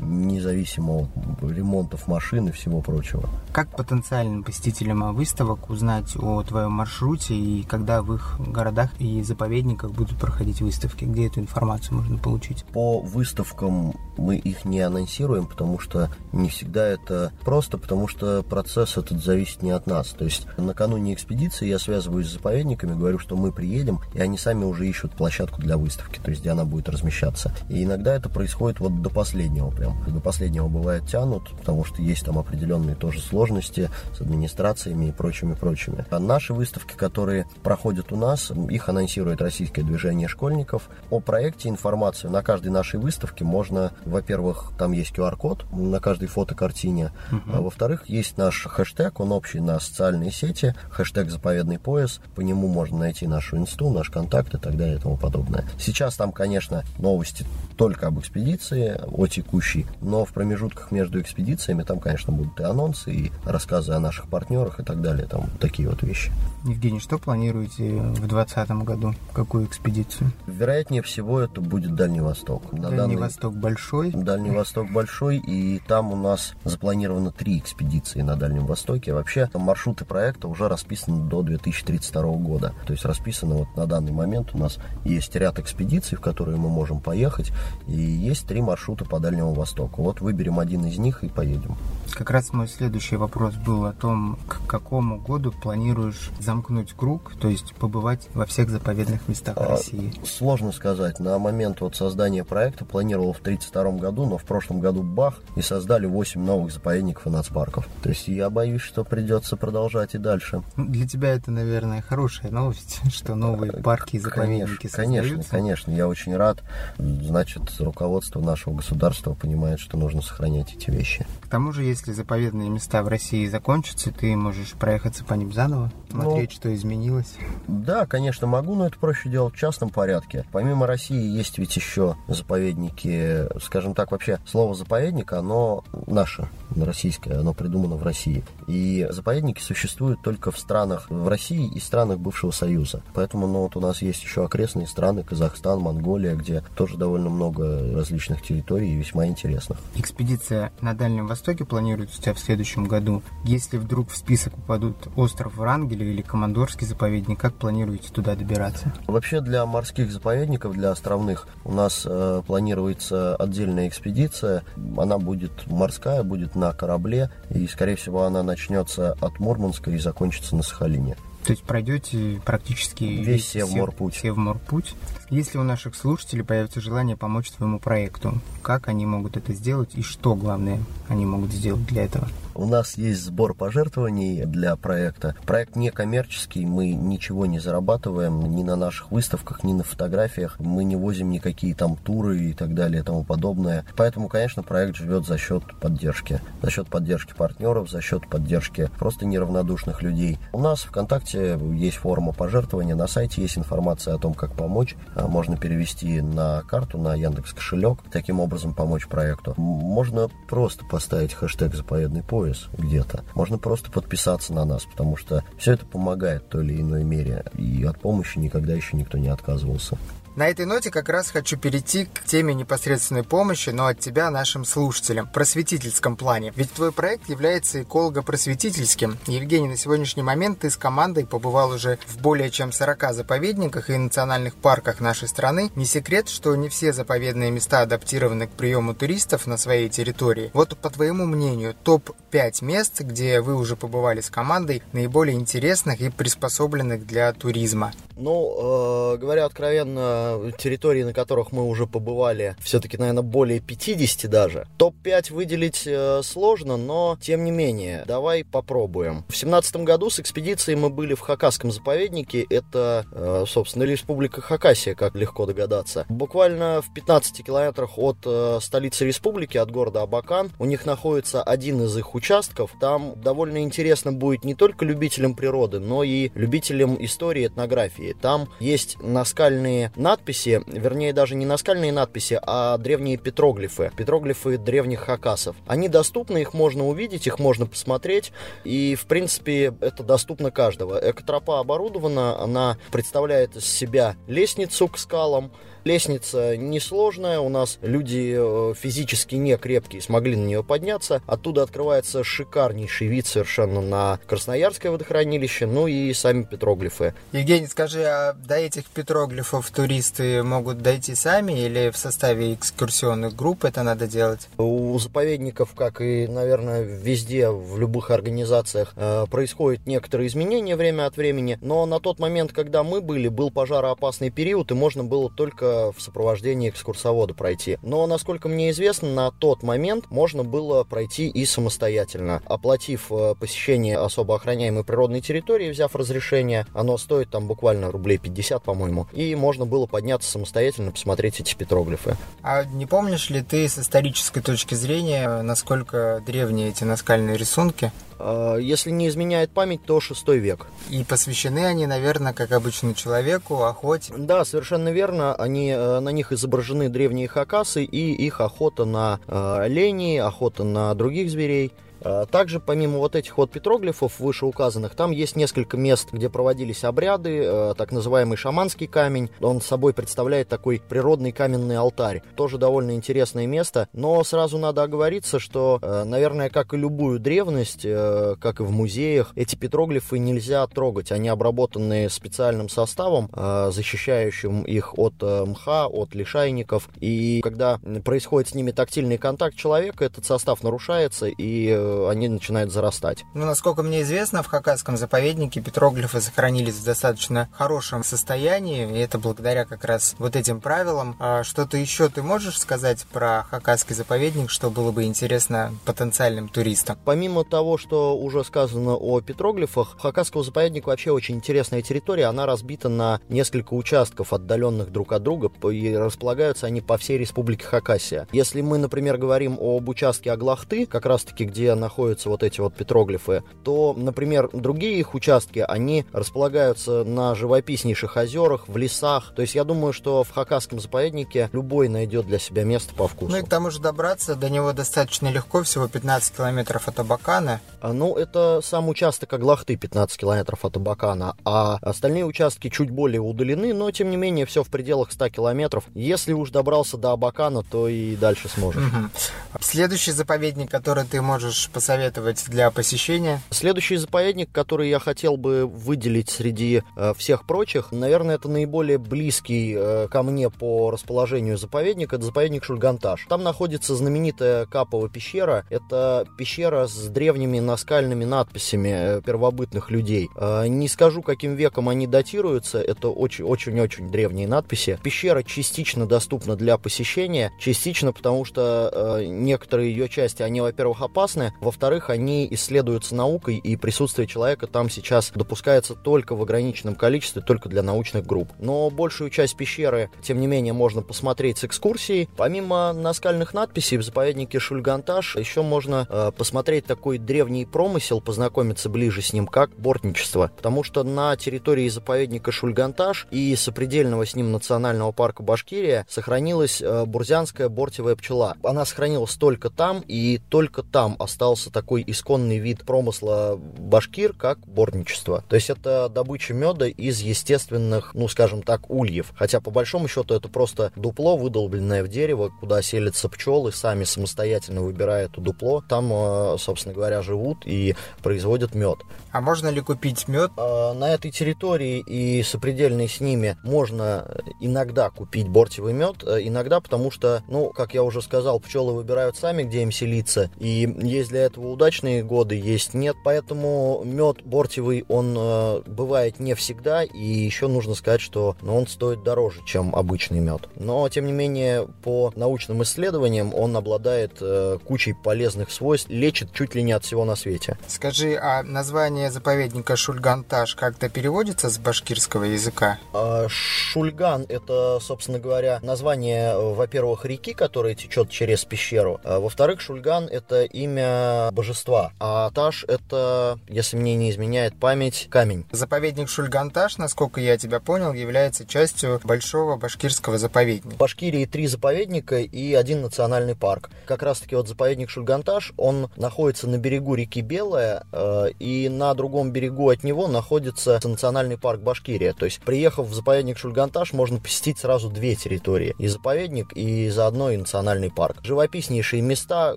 независимо 0.00 1.02
от 1.02 1.23
ремонтов 1.42 2.06
машин 2.08 2.48
и 2.48 2.52
всего 2.52 2.80
прочего. 2.80 3.28
Как 3.52 3.74
потенциальным 3.76 4.42
посетителям 4.42 5.14
выставок 5.14 5.70
узнать 5.70 6.16
о 6.16 6.42
твоем 6.42 6.72
маршруте 6.72 7.34
и 7.34 7.62
когда 7.62 8.02
в 8.02 8.14
их 8.14 8.36
городах 8.38 8.90
и 8.98 9.22
заповедниках 9.22 9.92
будут 9.92 10.18
проходить 10.18 10.60
выставки? 10.60 11.04
Где 11.04 11.26
эту 11.26 11.40
информацию 11.40 11.96
можно 11.96 12.18
получить? 12.18 12.64
По 12.72 13.00
выставкам 13.00 13.94
мы 14.16 14.36
их 14.36 14.64
не 14.64 14.80
анонсируем, 14.80 15.46
потому 15.46 15.78
что 15.78 16.10
не 16.32 16.48
всегда 16.48 16.86
это 16.86 17.32
просто, 17.44 17.78
потому 17.78 18.08
что 18.08 18.42
процесс 18.42 18.96
этот 18.96 19.22
зависит 19.22 19.62
не 19.62 19.70
от 19.70 19.86
нас. 19.86 20.08
То 20.08 20.24
есть 20.24 20.46
накануне 20.56 21.14
экспедиции 21.14 21.66
я 21.66 21.78
связываюсь 21.78 22.28
с 22.28 22.32
заповедниками, 22.34 22.94
говорю, 22.96 23.18
что 23.18 23.36
мы 23.36 23.52
приедем, 23.52 24.00
и 24.14 24.20
они 24.20 24.38
сами 24.38 24.64
уже 24.64 24.86
ищут 24.88 25.12
площадку 25.12 25.60
для 25.60 25.76
выставки, 25.76 26.20
то 26.22 26.30
есть 26.30 26.42
где 26.42 26.50
она 26.50 26.64
будет 26.64 26.88
размещаться. 26.88 27.54
И 27.68 27.84
иногда 27.84 28.14
это 28.14 28.28
происходит 28.28 28.80
вот 28.80 29.02
до 29.02 29.10
последнего 29.10 29.70
прям. 29.70 30.02
До 30.06 30.20
последнего 30.20 30.68
бывает 30.68 31.06
тянут, 31.06 31.23
потому 31.26 31.84
что 31.84 32.02
есть 32.02 32.24
там 32.24 32.38
определенные 32.38 32.96
тоже 32.96 33.20
сложности 33.20 33.90
с 34.16 34.20
администрациями 34.20 35.06
и 35.06 35.12
прочими-прочими. 35.12 36.04
А 36.10 36.18
наши 36.18 36.54
выставки, 36.54 36.94
которые 36.94 37.46
проходят 37.62 38.12
у 38.12 38.16
нас, 38.16 38.52
их 38.70 38.88
анонсирует 38.88 39.40
Российское 39.40 39.82
движение 39.82 40.28
школьников. 40.28 40.88
О 41.10 41.20
проекте 41.20 41.68
информацию 41.68 42.30
на 42.30 42.42
каждой 42.42 42.70
нашей 42.70 43.00
выставке 43.00 43.44
можно 43.44 43.92
во-первых, 44.04 44.72
там 44.78 44.92
есть 44.92 45.12
QR-код 45.12 45.66
на 45.72 46.00
каждой 46.00 46.28
фотокартине. 46.28 47.12
Uh-huh. 47.30 47.40
А, 47.52 47.60
во-вторых, 47.60 48.08
есть 48.08 48.36
наш 48.36 48.64
хэштег, 48.64 49.20
он 49.20 49.32
общий 49.32 49.60
на 49.60 49.80
социальные 49.80 50.30
сети, 50.30 50.74
хэштег 50.90 51.30
«Заповедный 51.30 51.78
пояс». 51.78 52.20
По 52.34 52.40
нему 52.40 52.68
можно 52.68 52.98
найти 52.98 53.26
нашу 53.26 53.56
инсту, 53.56 53.90
наш 53.90 54.10
контакт 54.10 54.54
и 54.54 54.58
так 54.58 54.76
далее 54.76 54.96
и 54.96 55.00
тому 55.00 55.16
подобное. 55.16 55.64
Сейчас 55.78 56.16
там, 56.16 56.32
конечно, 56.32 56.84
новости 56.98 57.46
только 57.76 58.06
об 58.06 58.20
экспедиции, 58.20 59.00
о 59.06 59.26
текущей, 59.26 59.86
но 60.00 60.24
в 60.24 60.32
промежутках 60.32 60.90
между 60.90 61.13
экспедициями 61.20 61.82
там, 61.82 61.98
конечно, 61.98 62.32
будут 62.32 62.58
и 62.60 62.64
анонсы, 62.64 63.12
и 63.12 63.32
рассказы 63.44 63.92
о 63.92 64.00
наших 64.00 64.28
партнерах 64.28 64.80
и 64.80 64.82
так 64.82 65.00
далее, 65.00 65.26
там 65.26 65.50
такие 65.60 65.88
вот 65.88 66.02
вещи. 66.02 66.30
Евгений, 66.64 66.98
что 66.98 67.18
планируете 67.18 68.00
в 68.00 68.26
2020 68.26 68.70
году? 68.84 69.14
Какую 69.34 69.66
экспедицию? 69.66 70.30
Вероятнее 70.46 71.02
всего, 71.02 71.40
это 71.40 71.60
будет 71.60 71.94
Дальний 71.94 72.22
Восток. 72.22 72.62
Дальний 72.72 72.96
данный... 72.96 73.16
Восток 73.16 73.54
большой? 73.54 74.12
Дальний 74.12 74.50
Восток 74.50 74.90
большой, 74.90 75.36
и 75.36 75.82
там 75.86 76.10
у 76.10 76.16
нас 76.16 76.54
запланировано 76.64 77.32
три 77.32 77.58
экспедиции 77.58 78.22
на 78.22 78.36
Дальнем 78.36 78.64
Востоке. 78.64 79.12
Вообще, 79.12 79.50
маршруты 79.52 80.06
проекта 80.06 80.48
уже 80.48 80.68
расписаны 80.68 81.28
до 81.28 81.42
2032 81.42 82.22
года. 82.36 82.72
То 82.86 82.94
есть 82.94 83.04
расписано 83.04 83.56
вот 83.56 83.68
на 83.76 83.86
данный 83.86 84.12
момент 84.12 84.54
у 84.54 84.58
нас 84.58 84.78
есть 85.04 85.36
ряд 85.36 85.58
экспедиций, 85.58 86.16
в 86.16 86.22
которые 86.22 86.56
мы 86.56 86.70
можем 86.70 86.98
поехать, 87.00 87.52
и 87.86 87.92
есть 87.92 88.46
три 88.46 88.62
маршрута 88.62 89.04
по 89.04 89.20
Дальнему 89.20 89.52
Востоку. 89.52 90.02
Вот 90.02 90.22
выберем 90.22 90.58
один 90.58 90.86
из 90.86 90.96
них 90.96 91.24
и 91.24 91.28
поедем. 91.28 91.76
Как 92.12 92.30
раз 92.30 92.54
мой 92.54 92.68
следующий 92.68 93.16
вопрос 93.16 93.54
был 93.54 93.84
о 93.84 93.92
том, 93.92 94.38
к 94.48 94.66
какому 94.66 95.20
году 95.20 95.52
планируешь 95.52 96.30
замкнуть 96.54 96.92
круг, 96.92 97.32
то 97.40 97.48
есть 97.48 97.74
побывать 97.74 98.28
во 98.32 98.46
всех 98.46 98.70
заповедных 98.70 99.26
местах 99.26 99.56
а, 99.58 99.70
России? 99.70 100.12
Сложно 100.24 100.70
сказать. 100.70 101.18
На 101.18 101.36
момент 101.38 101.80
вот 101.80 101.96
создания 101.96 102.44
проекта 102.44 102.84
планировал 102.84 103.32
в 103.32 103.40
1932 103.40 104.00
году, 104.00 104.26
но 104.26 104.38
в 104.38 104.44
прошлом 104.44 104.78
году 104.78 105.02
бах, 105.02 105.40
и 105.56 105.62
создали 105.62 106.06
8 106.06 106.40
новых 106.40 106.72
заповедников 106.72 107.26
и 107.26 107.30
нацпарков. 107.30 107.88
То 108.02 108.10
есть 108.10 108.28
я 108.28 108.50
боюсь, 108.50 108.82
что 108.82 109.02
придется 109.04 109.56
продолжать 109.56 110.14
и 110.14 110.18
дальше. 110.18 110.62
Ну, 110.76 110.86
для 110.86 111.08
тебя 111.08 111.34
это, 111.34 111.50
наверное, 111.50 112.02
хорошая 112.02 112.52
новость, 112.52 113.00
что 113.12 113.34
новые 113.34 113.72
э, 113.72 113.82
парки 113.82 114.16
и 114.16 114.18
заповедники 114.20 114.86
конечно, 114.86 115.32
Конечно, 115.34 115.50
конечно. 115.50 115.90
Я 115.90 116.06
очень 116.06 116.36
рад. 116.36 116.62
Значит, 116.98 117.62
руководство 117.80 118.40
нашего 118.40 118.74
государства 118.74 119.34
понимает, 119.34 119.80
что 119.80 119.96
нужно 119.96 120.22
сохранять 120.22 120.72
эти 120.74 120.90
вещи. 120.90 121.26
К 121.40 121.48
тому 121.48 121.72
же, 121.72 121.82
если 121.82 122.12
заповедные 122.12 122.70
места 122.70 123.02
в 123.02 123.08
России 123.08 123.46
закончатся, 123.48 124.12
ты 124.12 124.36
можешь 124.36 124.72
проехаться 124.72 125.24
по 125.24 125.34
ним 125.34 125.52
заново, 125.52 125.90
смотреть, 126.10 126.43
ну, 126.50 126.56
что 126.56 126.74
изменилось. 126.74 127.34
Да, 127.68 128.06
конечно, 128.06 128.46
могу, 128.46 128.74
но 128.74 128.86
это 128.86 128.98
проще 128.98 129.28
делать 129.28 129.54
в 129.54 129.58
частном 129.58 129.90
порядке. 129.90 130.44
Помимо 130.52 130.86
России 130.86 131.36
есть 131.36 131.58
ведь 131.58 131.76
еще 131.76 132.16
заповедники, 132.28 133.48
скажем 133.60 133.94
так, 133.94 134.12
вообще 134.12 134.38
слово 134.46 134.74
заповедник, 134.74 135.32
оно 135.32 135.84
наше, 136.06 136.48
российское, 136.76 137.38
оно 137.38 137.54
придумано 137.54 137.96
в 137.96 138.02
России. 138.02 138.44
И 138.66 139.06
заповедники 139.10 139.60
существуют 139.60 140.22
только 140.22 140.50
в 140.50 140.58
странах 140.58 141.06
в 141.10 141.28
России 141.28 141.66
и 141.66 141.80
странах 141.80 142.18
бывшего 142.18 142.50
Союза. 142.50 143.02
Поэтому 143.14 143.46
ну, 143.46 143.62
вот 143.62 143.76
у 143.76 143.80
нас 143.80 144.02
есть 144.02 144.22
еще 144.22 144.44
окрестные 144.44 144.86
страны, 144.86 145.22
Казахстан, 145.22 145.80
Монголия, 145.80 146.34
где 146.34 146.62
тоже 146.76 146.96
довольно 146.96 147.30
много 147.30 147.94
различных 147.94 148.42
территорий 148.42 148.92
и 148.92 148.96
весьма 148.96 149.26
интересных. 149.26 149.78
Экспедиция 149.94 150.72
на 150.80 150.94
Дальнем 150.94 151.26
Востоке 151.26 151.64
планируется 151.64 152.18
у 152.18 152.22
тебя 152.22 152.34
в 152.34 152.38
следующем 152.38 152.84
году. 152.84 153.22
Если 153.44 153.78
вдруг 153.78 154.10
в 154.10 154.16
список 154.16 154.54
попадут 154.54 155.08
остров 155.16 155.56
Врангеля 155.56 156.06
или 156.06 156.22
Командорский 156.34 156.84
заповедник, 156.84 157.38
как 157.38 157.54
планируете 157.54 158.08
туда 158.12 158.34
добираться? 158.34 158.92
Вообще 159.06 159.40
для 159.40 159.64
морских 159.66 160.10
заповедников, 160.10 160.72
для 160.72 160.90
островных, 160.90 161.46
у 161.64 161.70
нас 161.70 162.02
э, 162.04 162.42
планируется 162.44 163.36
отдельная 163.36 163.86
экспедиция. 163.86 164.64
Она 164.96 165.18
будет 165.18 165.52
морская, 165.68 166.24
будет 166.24 166.56
на 166.56 166.72
корабле, 166.72 167.30
и, 167.50 167.68
скорее 167.68 167.94
всего, 167.94 168.24
она 168.24 168.42
начнется 168.42 169.12
от 169.20 169.38
Мурманска 169.38 169.92
и 169.92 169.98
закончится 169.98 170.56
на 170.56 170.64
Сахалине. 170.64 171.16
То 171.44 171.52
есть 171.52 171.62
пройдете 171.62 172.42
практически 172.44 173.04
весь, 173.04 173.50
Севморпуть. 173.50 174.16
Севморпуть. 174.16 174.96
Если 175.30 175.56
у 175.56 175.62
наших 175.62 175.94
слушателей 175.94 176.42
появится 176.42 176.80
желание 176.80 177.16
помочь 177.16 177.52
твоему 177.52 177.78
проекту, 177.78 178.40
как 178.60 178.88
они 178.88 179.06
могут 179.06 179.36
это 179.36 179.52
сделать 179.52 179.90
и 179.94 180.02
что, 180.02 180.34
главное, 180.34 180.80
они 181.08 181.26
могут 181.26 181.52
сделать 181.52 181.86
для 181.86 182.06
этого? 182.06 182.26
У 182.56 182.66
нас 182.66 182.96
есть 182.96 183.24
сбор 183.24 183.54
пожертвований 183.54 184.44
для 184.44 184.76
проекта. 184.76 185.34
Проект 185.44 185.74
не 185.74 185.90
коммерческий, 185.90 186.64
мы 186.64 186.92
ничего 186.92 187.46
не 187.46 187.58
зарабатываем 187.58 188.54
ни 188.54 188.62
на 188.62 188.76
наших 188.76 189.10
выставках, 189.10 189.64
ни 189.64 189.72
на 189.72 189.82
фотографиях. 189.82 190.60
Мы 190.60 190.84
не 190.84 190.94
возим 190.94 191.30
никакие 191.30 191.74
там 191.74 191.96
туры 191.96 192.38
и 192.50 192.52
так 192.52 192.74
далее 192.74 193.00
и 193.00 193.04
тому 193.04 193.24
подобное. 193.24 193.84
Поэтому, 193.96 194.28
конечно, 194.28 194.62
проект 194.62 194.96
живет 194.96 195.26
за 195.26 195.36
счет 195.36 195.64
поддержки. 195.80 196.40
За 196.62 196.70
счет 196.70 196.86
поддержки 196.86 197.34
партнеров, 197.36 197.90
за 197.90 198.00
счет 198.00 198.28
поддержки 198.28 198.88
просто 199.00 199.26
неравнодушных 199.26 200.02
людей. 200.02 200.38
У 200.52 200.60
нас 200.60 200.82
в 200.82 200.90
ВКонтакте 200.90 201.58
есть 201.74 201.96
форма 201.96 202.32
пожертвования, 202.32 202.94
на 202.94 203.08
сайте 203.08 203.42
есть 203.42 203.58
информация 203.58 204.14
о 204.14 204.18
том, 204.18 204.32
как 204.32 204.52
помочь. 204.52 204.94
А, 205.16 205.26
можно 205.26 205.56
перевести 205.56 206.20
на 206.20 206.62
карту, 206.62 206.98
на 206.98 207.16
Яндекс 207.16 207.52
кошелек, 207.52 207.98
таким 208.12 208.38
образом 208.38 208.74
помочь 208.74 209.08
проекту. 209.08 209.54
Можно 209.56 210.28
просто 210.48 210.84
поставить 210.84 211.34
хэштег 211.34 211.74
«Заповедный 211.74 212.22
поезд», 212.22 212.43
пояс 212.44 212.68
где-то. 212.76 213.24
Можно 213.34 213.56
просто 213.56 213.90
подписаться 213.90 214.52
на 214.52 214.66
нас, 214.66 214.84
потому 214.84 215.16
что 215.16 215.42
все 215.56 215.72
это 215.72 215.86
помогает 215.86 216.42
в 216.42 216.48
той 216.48 216.66
или 216.66 216.82
иной 216.82 217.02
мере. 217.02 217.46
И 217.56 217.82
от 217.84 217.98
помощи 217.98 218.38
никогда 218.38 218.74
еще 218.74 218.98
никто 218.98 219.16
не 219.16 219.28
отказывался. 219.28 219.96
На 220.36 220.48
этой 220.48 220.66
ноте 220.66 220.90
как 220.90 221.08
раз 221.10 221.30
хочу 221.30 221.56
перейти 221.56 222.06
к 222.06 222.24
теме 222.24 222.54
непосредственной 222.54 223.22
помощи, 223.22 223.70
но 223.70 223.86
от 223.86 224.00
тебя 224.00 224.32
нашим 224.32 224.64
слушателям, 224.64 225.28
в 225.28 225.32
просветительском 225.32 226.16
плане. 226.16 226.52
Ведь 226.56 226.72
твой 226.72 226.90
проект 226.90 227.28
является 227.28 227.82
эколого-просветительским. 227.82 229.16
Евгений, 229.28 229.68
на 229.68 229.76
сегодняшний 229.76 230.24
момент 230.24 230.58
ты 230.58 230.70
с 230.70 230.76
командой 230.76 231.24
побывал 231.24 231.70
уже 231.70 232.00
в 232.08 232.20
более 232.20 232.50
чем 232.50 232.72
40 232.72 233.14
заповедниках 233.14 233.90
и 233.90 233.96
национальных 233.96 234.56
парках 234.56 234.98
нашей 234.98 235.28
страны. 235.28 235.70
Не 235.76 235.84
секрет, 235.84 236.28
что 236.28 236.56
не 236.56 236.68
все 236.68 236.92
заповедные 236.92 237.52
места 237.52 237.82
адаптированы 237.82 238.48
к 238.48 238.50
приему 238.50 238.92
туристов 238.92 239.46
на 239.46 239.56
своей 239.56 239.88
территории. 239.88 240.50
Вот 240.52 240.76
по 240.76 240.90
твоему 240.90 241.26
мнению, 241.26 241.76
топ-5 241.84 242.64
мест, 242.64 243.02
где 243.02 243.40
вы 243.40 243.54
уже 243.54 243.76
побывали 243.76 244.20
с 244.20 244.30
командой, 244.30 244.82
наиболее 244.92 245.36
интересных 245.36 246.00
и 246.00 246.10
приспособленных 246.10 247.06
для 247.06 247.32
туризма. 247.32 247.92
Ну, 248.16 249.14
э, 249.14 249.18
говоря 249.18 249.44
откровенно, 249.44 250.23
территории, 250.58 251.02
на 251.02 251.12
которых 251.12 251.52
мы 251.52 251.64
уже 251.64 251.86
побывали, 251.86 252.56
все-таки, 252.60 252.96
наверное, 252.96 253.22
более 253.22 253.60
50 253.60 254.30
даже. 254.30 254.66
Топ-5 254.78 255.32
выделить 255.32 255.82
э, 255.86 256.22
сложно, 256.22 256.76
но 256.76 257.18
тем 257.20 257.44
не 257.44 257.50
менее, 257.50 258.04
давай 258.06 258.44
попробуем. 258.44 259.24
В 259.28 259.36
семнадцатом 259.36 259.84
году 259.84 260.10
с 260.10 260.20
экспедицией 260.20 260.76
мы 260.76 260.90
были 260.90 261.14
в 261.14 261.20
Хакасском 261.20 261.70
заповеднике. 261.70 262.46
Это, 262.48 263.06
э, 263.12 263.44
собственно, 263.46 263.84
республика 263.84 264.40
Хакасия, 264.40 264.94
как 264.94 265.14
легко 265.14 265.46
догадаться. 265.46 266.06
Буквально 266.08 266.82
в 266.82 266.92
15 266.92 267.44
километрах 267.44 267.98
от 267.98 268.18
э, 268.24 268.58
столицы 268.60 269.06
республики, 269.06 269.56
от 269.56 269.70
города 269.70 270.02
Абакан, 270.02 270.50
у 270.58 270.64
них 270.64 270.86
находится 270.86 271.42
один 271.42 271.82
из 271.82 271.96
их 271.96 272.14
участков. 272.14 272.72
Там 272.80 273.14
довольно 273.20 273.62
интересно 273.62 274.12
будет 274.12 274.44
не 274.44 274.54
только 274.54 274.84
любителям 274.84 275.34
природы, 275.34 275.78
но 275.78 276.02
и 276.02 276.30
любителям 276.34 276.96
истории, 277.04 277.46
этнографии. 277.46 278.16
Там 278.20 278.48
есть 278.60 278.96
наскальные 279.00 279.92
надписи, 279.96 280.13
надписи, 280.14 280.62
вернее 280.66 281.12
даже 281.12 281.34
не 281.34 281.44
наскальные 281.44 281.90
надписи, 281.90 282.38
а 282.40 282.78
древние 282.78 283.16
петроглифы, 283.16 283.90
петроглифы 283.96 284.58
древних 284.58 285.00
хакасов. 285.00 285.56
Они 285.66 285.88
доступны, 285.88 286.38
их 286.38 286.54
можно 286.54 286.86
увидеть, 286.86 287.26
их 287.26 287.40
можно 287.40 287.66
посмотреть, 287.66 288.32
и 288.62 288.94
в 288.94 289.06
принципе 289.06 289.74
это 289.80 290.04
доступно 290.04 290.52
каждого. 290.52 291.00
Экотропа 291.10 291.58
оборудована, 291.58 292.40
она 292.40 292.78
представляет 292.92 293.56
из 293.56 293.64
себя 293.64 294.14
лестницу 294.28 294.86
к 294.86 294.98
скалам, 294.98 295.50
Лестница 295.84 296.56
несложная, 296.56 297.40
у 297.40 297.50
нас 297.50 297.78
люди 297.82 298.34
э, 298.38 298.74
физически 298.74 299.34
не 299.34 299.58
крепкие 299.58 300.00
смогли 300.00 300.34
на 300.34 300.46
нее 300.46 300.64
подняться. 300.64 301.20
Оттуда 301.26 301.62
открывается 301.62 302.24
шикарнейший 302.24 303.08
вид 303.08 303.26
совершенно 303.26 303.82
на 303.82 304.18
Красноярское 304.26 304.90
водохранилище, 304.90 305.66
ну 305.66 305.86
и 305.86 306.14
сами 306.14 306.44
петроглифы. 306.44 307.12
Евгений, 307.32 307.66
скажи, 307.66 308.02
а 308.04 308.32
до 308.32 308.56
этих 308.56 308.86
петроглифов 308.86 309.70
туристы 309.70 310.42
могут 310.42 310.78
дойти 310.78 311.14
сами 311.14 311.66
или 311.66 311.90
в 311.90 311.98
составе 311.98 312.54
экскурсионных 312.54 313.36
групп 313.36 313.66
это 313.66 313.82
надо 313.82 314.06
делать? 314.06 314.48
У 314.56 314.98
заповедников, 314.98 315.74
как 315.74 316.00
и, 316.00 316.26
наверное, 316.26 316.80
везде, 316.80 317.50
в 317.50 317.78
любых 317.78 318.10
организациях, 318.10 318.94
э, 318.96 319.26
происходят 319.30 319.86
некоторые 319.86 320.28
изменения 320.28 320.76
время 320.76 321.04
от 321.04 321.18
времени, 321.18 321.58
но 321.60 321.84
на 321.84 322.00
тот 322.00 322.18
момент, 322.18 322.52
когда 322.52 322.82
мы 322.82 323.02
были, 323.02 323.28
был 323.28 323.50
пожароопасный 323.50 324.30
период, 324.30 324.70
и 324.70 324.74
можно 324.74 325.04
было 325.04 325.30
только 325.30 325.73
в 325.96 326.00
сопровождении 326.00 326.68
экскурсовода 326.68 327.34
пройти. 327.34 327.78
Но, 327.82 328.06
насколько 328.06 328.48
мне 328.48 328.70
известно, 328.70 329.12
на 329.12 329.30
тот 329.30 329.62
момент 329.62 330.06
можно 330.10 330.44
было 330.44 330.84
пройти 330.84 331.28
и 331.28 331.44
самостоятельно. 331.44 332.42
Оплатив 332.46 333.10
э, 333.10 333.34
посещение 333.38 333.98
особо 333.98 334.36
охраняемой 334.36 334.84
природной 334.84 335.20
территории, 335.20 335.70
взяв 335.70 335.94
разрешение, 335.94 336.66
оно 336.72 336.96
стоит 336.98 337.30
там 337.30 337.46
буквально 337.46 337.90
рублей 337.90 338.18
50, 338.18 338.62
по-моему, 338.62 339.06
и 339.12 339.34
можно 339.34 339.66
было 339.66 339.86
подняться 339.86 340.30
самостоятельно, 340.30 340.92
посмотреть 340.92 341.40
эти 341.40 341.54
петроглифы. 341.54 342.16
А 342.42 342.64
не 342.64 342.86
помнишь 342.86 343.30
ли 343.30 343.42
ты 343.42 343.68
с 343.68 343.78
исторической 343.78 344.40
точки 344.40 344.74
зрения, 344.74 345.42
насколько 345.42 346.22
древние 346.26 346.68
эти 346.68 346.84
наскальные 346.84 347.36
рисунки? 347.36 347.92
А, 348.18 348.56
если 348.56 348.90
не 348.90 349.08
изменяет 349.08 349.50
память, 349.50 349.84
то 349.84 350.00
6 350.00 350.28
век. 350.28 350.66
И 350.90 351.04
посвящены 351.04 351.66
они, 351.66 351.86
наверное, 351.86 352.32
как 352.32 352.52
обычно 352.52 352.94
человеку, 352.94 353.64
охоте. 353.64 354.12
Да, 354.16 354.44
совершенно 354.44 354.90
верно. 354.90 355.34
Они, 355.34 355.63
э, 355.70 356.00
на 356.00 356.10
них 356.10 356.32
изображены 356.32 356.88
древние 356.88 357.28
хакасы 357.28 357.84
и 357.84 358.12
их 358.12 358.40
охота 358.40 358.84
на 358.84 359.20
э, 359.26 359.56
оленей, 359.60 360.20
охота 360.20 360.64
на 360.64 360.94
других 360.94 361.30
зверей. 361.30 361.72
А, 362.04 362.26
также, 362.26 362.60
помимо 362.60 362.98
вот 362.98 363.16
этих 363.16 363.38
вот 363.38 363.50
петроглифов 363.50 364.20
вышеуказанных, 364.20 364.94
там 364.94 365.10
есть 365.10 365.36
несколько 365.36 365.76
мест, 365.76 366.08
где 366.12 366.28
проводились 366.28 366.84
обряды, 366.84 367.42
э, 367.44 367.74
так 367.76 367.92
называемый 367.92 368.36
шаманский 368.36 368.86
камень. 368.86 369.30
Он 369.40 369.60
собой 369.60 369.94
представляет 369.94 370.48
такой 370.48 370.82
природный 370.86 371.32
каменный 371.32 371.76
алтарь. 371.76 372.22
Тоже 372.36 372.58
довольно 372.58 372.92
интересное 372.92 373.46
место, 373.46 373.88
но 373.92 374.22
сразу 374.24 374.58
надо 374.58 374.82
оговориться, 374.82 375.38
что, 375.38 375.78
э, 375.80 376.04
наверное, 376.04 376.50
как 376.50 376.74
и 376.74 376.76
любую 376.76 377.18
древность, 377.18 377.84
э, 377.84 378.36
как 378.40 378.60
и 378.60 378.62
в 378.62 378.70
музеях, 378.70 379.32
эти 379.34 379.56
петроглифы 379.56 380.18
нельзя 380.18 380.66
трогать. 380.66 381.12
Они 381.12 381.28
обработаны 381.28 382.08
специальным 382.10 382.68
составом, 382.68 383.30
защищающим 383.34 384.62
их 384.62 384.98
от 384.98 385.14
мха, 385.22 385.86
от 385.86 386.14
лишайников. 386.14 386.88
И 387.00 387.40
когда 387.42 387.78
происходит 388.04 388.50
с 388.50 388.54
ними 388.54 388.70
тактильный 388.70 389.18
контакт 389.18 389.56
человека, 389.56 390.04
этот 390.04 390.24
состав 390.24 390.62
нарушается, 390.62 391.26
и 391.26 391.68
они 392.08 392.28
начинают 392.28 392.72
зарастать. 392.72 393.24
Ну, 393.34 393.44
насколько 393.46 393.82
мне 393.82 394.02
известно, 394.02 394.42
в 394.42 394.46
Хакасском 394.46 394.96
заповеднике 394.96 395.60
петроглифы 395.60 396.20
сохранились 396.20 396.74
в 396.74 396.84
достаточно 396.84 397.48
хорошем 397.52 398.04
состоянии, 398.04 398.90
и 398.90 398.98
это 398.98 399.18
благодаря 399.18 399.64
как 399.64 399.84
раз 399.84 400.14
вот 400.18 400.36
этим 400.36 400.60
правилам. 400.60 401.16
А 401.18 401.44
что-то 401.44 401.76
еще 401.76 402.08
ты 402.08 402.22
можешь 402.22 402.58
сказать 402.58 403.04
про 403.12 403.44
Хакасский 403.50 403.94
заповедник, 403.94 404.50
что 404.50 404.70
было 404.70 404.92
бы 404.92 405.04
интересно 405.04 405.74
потенциальным 405.84 406.48
туристам? 406.48 406.98
Помимо 407.04 407.44
того, 407.44 407.78
что 407.78 408.16
уже 408.16 408.44
сказано 408.44 408.96
о 408.96 409.20
петроглифах, 409.20 409.96
Хакасского 410.00 410.44
заповедника 410.44 410.88
вообще 410.88 411.10
очень 411.10 411.36
интересная 411.36 411.82
территория. 411.82 412.26
Она 412.26 412.46
разбита 412.46 412.88
на 412.88 413.20
несколько 413.28 413.74
участков, 413.74 414.32
отдаленных 414.32 414.90
друг 414.90 415.12
от 415.12 415.22
друга, 415.22 415.50
и 415.70 415.94
располагаются 415.94 416.66
они 416.66 416.80
по 416.80 416.96
всей 416.98 417.18
республике 417.18 417.64
Хакасия. 417.64 418.28
Если 418.32 418.60
мы, 418.60 418.78
например, 418.78 419.16
говорим 419.16 419.58
об 419.60 419.88
участке 419.88 420.32
Аглахты, 420.32 420.86
как 420.86 421.06
раз-таки 421.06 421.44
где 421.44 421.74
находятся 421.84 422.30
вот 422.30 422.42
эти 422.42 422.60
вот 422.60 422.74
петроглифы, 422.74 423.42
то, 423.62 423.94
например, 423.96 424.48
другие 424.52 424.98
их 424.98 425.14
участки, 425.14 425.64
они 425.66 426.06
располагаются 426.12 427.04
на 427.04 427.34
живописнейших 427.34 428.16
озерах, 428.16 428.64
в 428.68 428.76
лесах. 428.76 429.34
То 429.36 429.42
есть 429.42 429.54
я 429.54 429.64
думаю, 429.64 429.92
что 429.92 430.24
в 430.24 430.30
Хакасском 430.30 430.80
заповеднике 430.80 431.50
любой 431.52 431.88
найдет 431.88 432.26
для 432.26 432.38
себя 432.38 432.64
место 432.64 432.94
по 432.94 433.06
вкусу. 433.06 433.30
Ну 433.32 433.38
и 433.38 433.42
к 433.42 433.48
тому 433.48 433.70
же 433.70 433.80
добраться 433.80 434.34
до 434.34 434.48
него 434.48 434.72
достаточно 434.72 435.30
легко, 435.30 435.62
всего 435.62 435.86
15 435.86 436.36
километров 436.36 436.88
от 436.88 436.98
Абакана. 436.98 437.60
А, 437.80 437.92
ну, 437.92 438.16
это 438.16 438.60
сам 438.62 438.88
участок 438.88 439.32
Аглахты 439.34 439.76
15 439.76 440.18
километров 440.18 440.64
от 440.64 440.76
Абакана, 440.76 441.36
а 441.44 441.78
остальные 441.82 442.24
участки 442.24 442.70
чуть 442.70 442.90
более 442.90 443.20
удалены, 443.20 443.74
но 443.74 443.90
тем 443.90 444.10
не 444.10 444.16
менее 444.16 444.46
все 444.46 444.64
в 444.64 444.68
пределах 444.68 445.12
100 445.12 445.28
километров. 445.28 445.84
Если 445.94 446.32
уж 446.32 446.50
добрался 446.50 446.96
до 446.96 447.12
Абакана, 447.12 447.62
то 447.62 447.88
и 447.88 448.16
дальше 448.16 448.48
сможешь. 448.48 448.82
Угу. 448.82 449.60
Следующий 449.60 450.12
заповедник, 450.12 450.70
который 450.70 451.04
ты 451.04 451.20
можешь 451.20 451.34
можешь 451.34 451.68
посоветовать 451.74 452.42
для 452.48 452.70
посещения? 452.70 453.40
Следующий 453.50 453.96
заповедник, 453.96 454.50
который 454.52 454.88
я 454.88 455.00
хотел 455.00 455.36
бы 455.36 455.66
выделить 455.66 456.30
среди 456.30 456.82
э, 456.96 457.12
всех 457.16 457.46
прочих, 457.46 457.90
наверное, 457.90 458.36
это 458.36 458.48
наиболее 458.48 458.98
близкий 458.98 459.74
э, 459.76 460.08
ко 460.08 460.22
мне 460.22 460.48
по 460.50 460.90
расположению 460.90 461.58
заповедник, 461.58 462.12
это 462.12 462.22
заповедник 462.22 462.64
Шульганташ. 462.64 463.26
Там 463.28 463.42
находится 463.42 463.96
знаменитая 463.96 464.66
Капова 464.66 465.08
пещера. 465.08 465.66
Это 465.68 466.26
пещера 466.38 466.86
с 466.86 467.08
древними 467.08 467.58
наскальными 467.58 468.24
надписями 468.24 468.90
э, 468.92 469.20
первобытных 469.22 469.90
людей. 469.90 470.28
Э, 470.36 470.66
не 470.68 470.86
скажу, 470.86 471.22
каким 471.22 471.56
веком 471.56 471.88
они 471.88 472.06
датируются, 472.06 472.80
это 472.80 473.08
очень-очень-очень 473.08 474.10
древние 474.10 474.46
надписи. 474.46 474.98
Пещера 475.02 475.42
частично 475.42 476.06
доступна 476.06 476.54
для 476.54 476.78
посещения, 476.78 477.50
частично 477.58 478.12
потому 478.12 478.44
что 478.44 479.18
э, 479.18 479.24
некоторые 479.24 479.90
ее 479.90 480.08
части, 480.08 480.42
они, 480.42 480.60
во-первых, 480.60 481.02
опасны, 481.02 481.52
во-вторых, 481.64 482.10
они 482.10 482.46
исследуются 482.50 483.14
наукой, 483.14 483.56
и 483.56 483.76
присутствие 483.76 484.28
человека 484.28 484.66
там 484.66 484.88
сейчас 484.88 485.32
допускается 485.34 485.94
только 485.94 486.36
в 486.36 486.42
ограниченном 486.42 486.94
количестве, 486.94 487.42
только 487.42 487.68
для 487.68 487.82
научных 487.82 488.26
групп. 488.26 488.52
Но 488.58 488.90
большую 488.90 489.30
часть 489.30 489.56
пещеры, 489.56 490.10
тем 490.22 490.40
не 490.40 490.46
менее, 490.46 490.72
можно 490.72 491.02
посмотреть 491.02 491.58
с 491.58 491.64
экскурсией. 491.64 492.28
Помимо 492.36 492.92
наскальных 492.92 493.54
надписей 493.54 493.96
в 493.96 494.02
заповеднике 494.02 494.58
Шульганташ 494.58 495.36
еще 495.36 495.62
можно 495.62 496.06
э, 496.08 496.30
посмотреть 496.36 496.86
такой 496.86 497.18
древний 497.18 497.64
промысел, 497.64 498.20
познакомиться 498.20 498.88
ближе 498.88 499.22
с 499.22 499.32
ним, 499.32 499.46
как 499.46 499.70
бортничество. 499.76 500.50
Потому 500.56 500.84
что 500.84 501.02
на 501.02 501.36
территории 501.36 501.88
заповедника 501.88 502.52
Шульганташ 502.52 503.26
и 503.30 503.56
сопредельного 503.56 504.26
с 504.26 504.36
ним 504.36 504.52
национального 504.52 505.12
парка 505.12 505.42
Башкирия 505.42 506.06
сохранилась 506.08 506.82
э, 506.82 507.04
бурзянская 507.06 507.68
бортевая 507.68 508.16
пчела. 508.16 508.56
Она 508.62 508.84
сохранилась 508.84 509.34
только 509.34 509.70
там, 509.70 510.02
и 510.06 510.40
только 510.50 510.82
там 510.82 511.16
осталась 511.18 511.43
остался 511.44 511.70
такой 511.70 512.02
исконный 512.06 512.56
вид 512.58 512.84
промысла 512.84 513.56
башкир, 513.56 514.32
как 514.32 514.58
борничество. 514.66 515.44
То 515.46 515.56
есть 515.56 515.68
это 515.68 516.08
добыча 516.08 516.54
меда 516.54 516.86
из 516.86 517.20
естественных, 517.20 518.14
ну 518.14 518.28
скажем 518.28 518.62
так, 518.62 518.88
ульев. 518.90 519.32
Хотя 519.36 519.60
по 519.60 519.70
большому 519.70 520.08
счету 520.08 520.34
это 520.34 520.48
просто 520.48 520.90
дупло, 520.96 521.36
выдолбленное 521.36 522.02
в 522.02 522.08
дерево, 522.08 522.50
куда 522.60 522.80
селятся 522.80 523.28
пчелы, 523.28 523.72
сами 523.72 524.04
самостоятельно 524.04 524.80
выбирая 524.80 525.26
это 525.26 525.42
дупло. 525.42 525.84
Там, 525.86 526.10
э, 526.12 526.56
собственно 526.58 526.94
говоря, 526.94 527.20
живут 527.20 527.66
и 527.66 527.94
производят 528.22 528.74
мед. 528.74 528.98
А 529.30 529.42
можно 529.42 529.68
ли 529.68 529.82
купить 529.82 530.26
мед? 530.28 530.50
А, 530.56 530.94
на 530.94 531.12
этой 531.12 531.30
территории 531.30 531.98
и 531.98 532.42
сопредельной 532.42 533.08
с 533.08 533.20
ними 533.20 533.58
можно 533.62 534.26
иногда 534.60 535.10
купить 535.10 535.48
бортевый 535.48 535.92
мед, 535.92 536.24
э, 536.26 536.38
иногда 536.42 536.80
потому 536.80 537.10
что, 537.10 537.42
ну, 537.48 537.68
как 537.70 537.92
я 537.92 538.02
уже 538.02 538.22
сказал, 538.22 538.60
пчелы 538.60 538.94
выбирают 538.94 539.36
сами, 539.36 539.64
где 539.64 539.82
им 539.82 539.92
селиться, 539.92 540.50
и 540.58 540.88
есть 541.02 541.33
для 541.34 541.46
этого 541.46 541.66
удачные 541.66 542.22
годы, 542.22 542.54
есть 542.54 542.94
нет. 542.94 543.16
Поэтому 543.24 544.02
мед 544.04 544.44
бортевый, 544.44 545.04
он 545.08 545.34
э, 545.36 545.82
бывает 545.84 546.38
не 546.38 546.54
всегда. 546.54 547.02
И 547.02 547.24
еще 547.24 547.66
нужно 547.66 547.96
сказать, 547.96 548.20
что 548.20 548.56
ну, 548.62 548.76
он 548.76 548.86
стоит 548.86 549.24
дороже, 549.24 549.60
чем 549.66 549.96
обычный 549.96 550.38
мед. 550.38 550.68
Но, 550.76 551.08
тем 551.08 551.26
не 551.26 551.32
менее, 551.32 551.88
по 552.04 552.32
научным 552.36 552.84
исследованиям 552.84 553.52
он 553.52 553.76
обладает 553.76 554.36
э, 554.40 554.78
кучей 554.84 555.12
полезных 555.12 555.72
свойств, 555.72 556.08
лечит 556.08 556.52
чуть 556.52 556.76
ли 556.76 556.84
не 556.84 556.92
от 556.92 557.04
всего 557.04 557.24
на 557.24 557.34
свете. 557.34 557.78
Скажи, 557.88 558.38
а 558.40 558.62
название 558.62 559.32
заповедника 559.32 559.96
Шульганташ 559.96 560.76
как-то 560.76 561.08
переводится 561.08 561.68
с 561.68 561.78
башкирского 561.78 562.44
языка? 562.44 562.98
А, 563.12 563.48
Шульган 563.48 564.46
это, 564.48 565.00
собственно 565.00 565.40
говоря, 565.40 565.80
название, 565.82 566.56
во-первых, 566.56 567.24
реки, 567.24 567.54
которая 567.54 567.96
течет 567.96 568.30
через 568.30 568.64
пещеру. 568.64 569.20
А, 569.24 569.40
во-вторых, 569.40 569.80
Шульган 569.80 570.28
это 570.28 570.62
имя 570.62 571.23
форма 571.24 571.50
божества. 571.52 572.12
А 572.20 572.50
Таш— 572.50 572.84
это, 572.88 573.58
если 573.68 573.96
мне 573.96 574.14
не 574.16 574.30
изменяет 574.30 574.78
память, 574.78 575.28
камень. 575.30 575.64
Заповедник 575.72 576.28
Шульганташ, 576.28 576.98
насколько 576.98 577.40
я 577.40 577.56
тебя 577.56 577.80
понял, 577.80 578.12
является 578.12 578.66
частью 578.66 579.20
большого 579.24 579.76
башкирского 579.76 580.38
заповедника. 580.38 580.94
В 580.94 580.96
Башкирии 580.96 581.46
три 581.46 581.66
заповедника 581.66 582.38
и 582.38 582.74
один 582.74 583.02
национальный 583.02 583.54
парк. 583.54 583.90
Как 584.06 584.22
раз-таки 584.22 584.56
вот 584.56 584.68
заповедник 584.68 585.10
Шульганташ, 585.10 585.72
он 585.76 586.10
находится 586.16 586.68
на 586.68 586.78
берегу 586.78 587.14
реки 587.14 587.40
Белая, 587.40 588.04
э, 588.12 588.50
и 588.58 588.88
на 588.88 589.14
другом 589.14 589.50
берегу 589.50 589.90
от 589.90 590.04
него 590.04 590.28
находится 590.28 591.00
национальный 591.04 591.58
парк 591.58 591.80
Башкирия. 591.80 592.32
То 592.32 592.44
есть, 592.44 592.60
приехав 592.60 593.06
в 593.06 593.14
заповедник 593.14 593.58
Шульганташ, 593.58 594.12
можно 594.12 594.40
посетить 594.40 594.78
сразу 594.78 595.08
две 595.08 595.34
территории. 595.34 595.94
И 595.98 596.08
заповедник, 596.08 596.72
и 596.74 597.08
заодно 597.10 597.50
и 597.50 597.56
национальный 597.56 598.10
парк. 598.10 598.36
Живописнейшие 598.42 599.22
места, 599.22 599.76